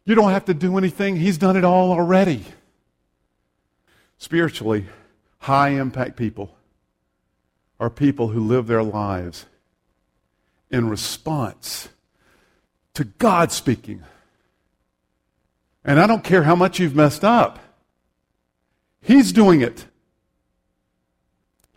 You 0.05 0.15
don't 0.15 0.31
have 0.31 0.47
to 0.47 0.55
do 0.55 0.79
anything, 0.79 1.17
He's 1.17 1.39
done 1.39 1.57
it 1.57 1.65
all 1.65 1.93
already. 1.93 2.45
Spiritually, 4.19 4.87
high 5.41 5.71
impact 5.71 6.17
people 6.17 6.57
are 7.79 7.91
people 7.91 8.29
who 8.29 8.41
live 8.41 8.67
their 8.67 8.83
lives 8.83 9.47
in 10.71 10.89
response 10.89 11.89
to 12.95 13.05
God 13.05 13.53
speaking. 13.53 14.03
And 15.85 16.01
I 16.01 16.07
don't 16.07 16.25
care 16.25 16.43
how 16.43 16.57
much 16.57 16.81
you've 16.81 16.97
messed 16.97 17.25
up, 17.25 17.59
He's 19.03 19.33
doing 19.33 19.61
it. 19.61 19.87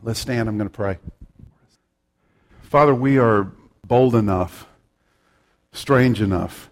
Let's 0.01 0.19
stand. 0.19 0.49
I'm 0.49 0.57
going 0.57 0.69
to 0.69 0.75
pray. 0.75 0.97
Father, 2.63 2.95
we 2.95 3.19
are 3.19 3.51
bold 3.85 4.15
enough, 4.15 4.67
strange 5.71 6.21
enough 6.21 6.69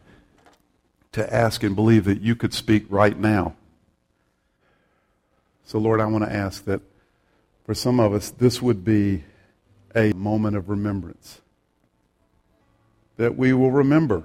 to 1.12 1.34
ask 1.34 1.62
and 1.62 1.76
believe 1.76 2.06
that 2.06 2.22
you 2.22 2.36
could 2.36 2.54
speak 2.54 2.86
right 2.90 3.20
now. 3.20 3.56
So, 5.68 5.80
Lord, 5.80 6.00
I 6.00 6.06
want 6.06 6.24
to 6.24 6.32
ask 6.32 6.64
that 6.64 6.80
for 7.66 7.74
some 7.74 8.00
of 8.00 8.14
us, 8.14 8.32
this 8.32 8.62
would 8.62 8.86
be 8.86 9.26
a 9.94 10.14
moment 10.14 10.56
of 10.56 10.70
remembrance. 10.70 11.42
That 13.18 13.38
we 13.38 13.52
will 13.52 13.72
remember 13.72 14.24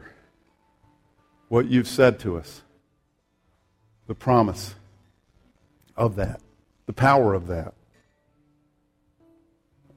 what 1.49 1.67
you've 1.67 1.89
said 1.89 2.21
to 2.21 2.39
us, 2.39 2.63
the 4.07 4.15
promise 4.15 4.77
of 5.97 6.15
that, 6.15 6.41
the 6.87 6.93
power 6.93 7.35
of 7.35 7.49
that. 7.49 7.75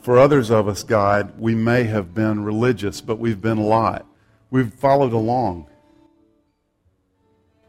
For 0.02 0.18
others 0.18 0.50
of 0.50 0.68
us, 0.68 0.82
God, 0.82 1.40
we 1.40 1.54
may 1.54 1.84
have 1.84 2.16
been 2.16 2.44
religious, 2.44 3.02
but 3.02 3.20
we've 3.20 3.40
been 3.42 3.60
a 3.60 3.68
lot. 3.68 4.08
We've 4.50 4.74
followed 4.74 5.14
along. 5.14 5.68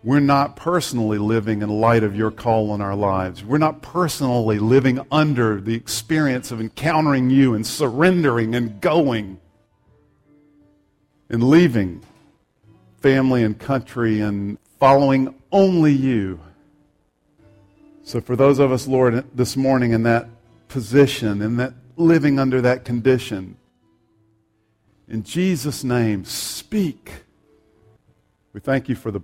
We're 0.07 0.21
not 0.21 0.55
personally 0.55 1.19
living 1.19 1.63
in 1.63 1.69
light 1.69 2.05
of 2.05 2.15
your 2.15 2.31
call 2.31 2.71
on 2.71 2.81
our 2.81 2.95
lives. 2.95 3.43
We're 3.43 3.59
not 3.59 3.83
personally 3.83 4.61
living 4.61 5.05
under 5.11 5.61
the 5.61 5.75
experience 5.75 6.53
of 6.53 6.61
encountering 6.61 7.29
you 7.29 7.55
and 7.55 7.67
surrendering 7.67 8.55
and 8.55 8.81
going 8.81 9.41
and 11.29 11.43
leaving 11.43 12.05
family 13.01 13.43
and 13.43 13.59
country 13.59 14.21
and 14.21 14.59
following 14.79 15.35
only 15.51 15.93
you. 15.93 16.39
So, 18.05 18.21
for 18.21 18.37
those 18.37 18.61
of 18.61 18.71
us, 18.71 18.87
Lord, 18.87 19.25
this 19.35 19.57
morning 19.57 19.91
in 19.91 20.05
that 20.05 20.29
position, 20.69 21.43
in 21.43 21.57
that 21.57 21.75
living 21.97 22.39
under 22.39 22.61
that 22.61 22.85
condition, 22.85 23.57
in 25.09 25.25
Jesus' 25.25 25.83
name, 25.83 26.25
speak. 26.25 27.25
We 28.53 28.61
thank 28.61 28.89
you 28.89 28.95
for 28.95 29.11
the 29.11 29.21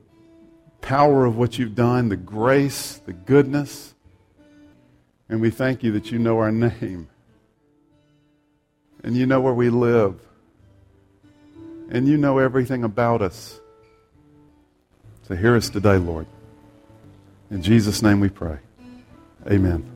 power 0.82 1.24
of 1.24 1.38
what 1.38 1.58
you've 1.58 1.74
done, 1.74 2.10
the 2.10 2.16
grace, 2.16 3.00
the 3.06 3.14
goodness. 3.14 3.94
And 5.28 5.40
we 5.40 5.50
thank 5.50 5.82
you 5.82 5.92
that 5.92 6.12
you 6.12 6.18
know 6.18 6.38
our 6.38 6.52
name. 6.52 7.08
And 9.02 9.16
you 9.16 9.24
know 9.24 9.40
where 9.40 9.54
we 9.54 9.70
live. 9.70 10.20
And 11.88 12.06
you 12.06 12.18
know 12.18 12.38
everything 12.38 12.84
about 12.84 13.22
us. 13.22 13.58
So 15.26 15.34
hear 15.34 15.56
us 15.56 15.70
today, 15.70 15.96
Lord. 15.96 16.26
In 17.50 17.62
Jesus' 17.62 18.02
name 18.02 18.20
we 18.20 18.28
pray. 18.28 18.58
Amen. 19.46 19.91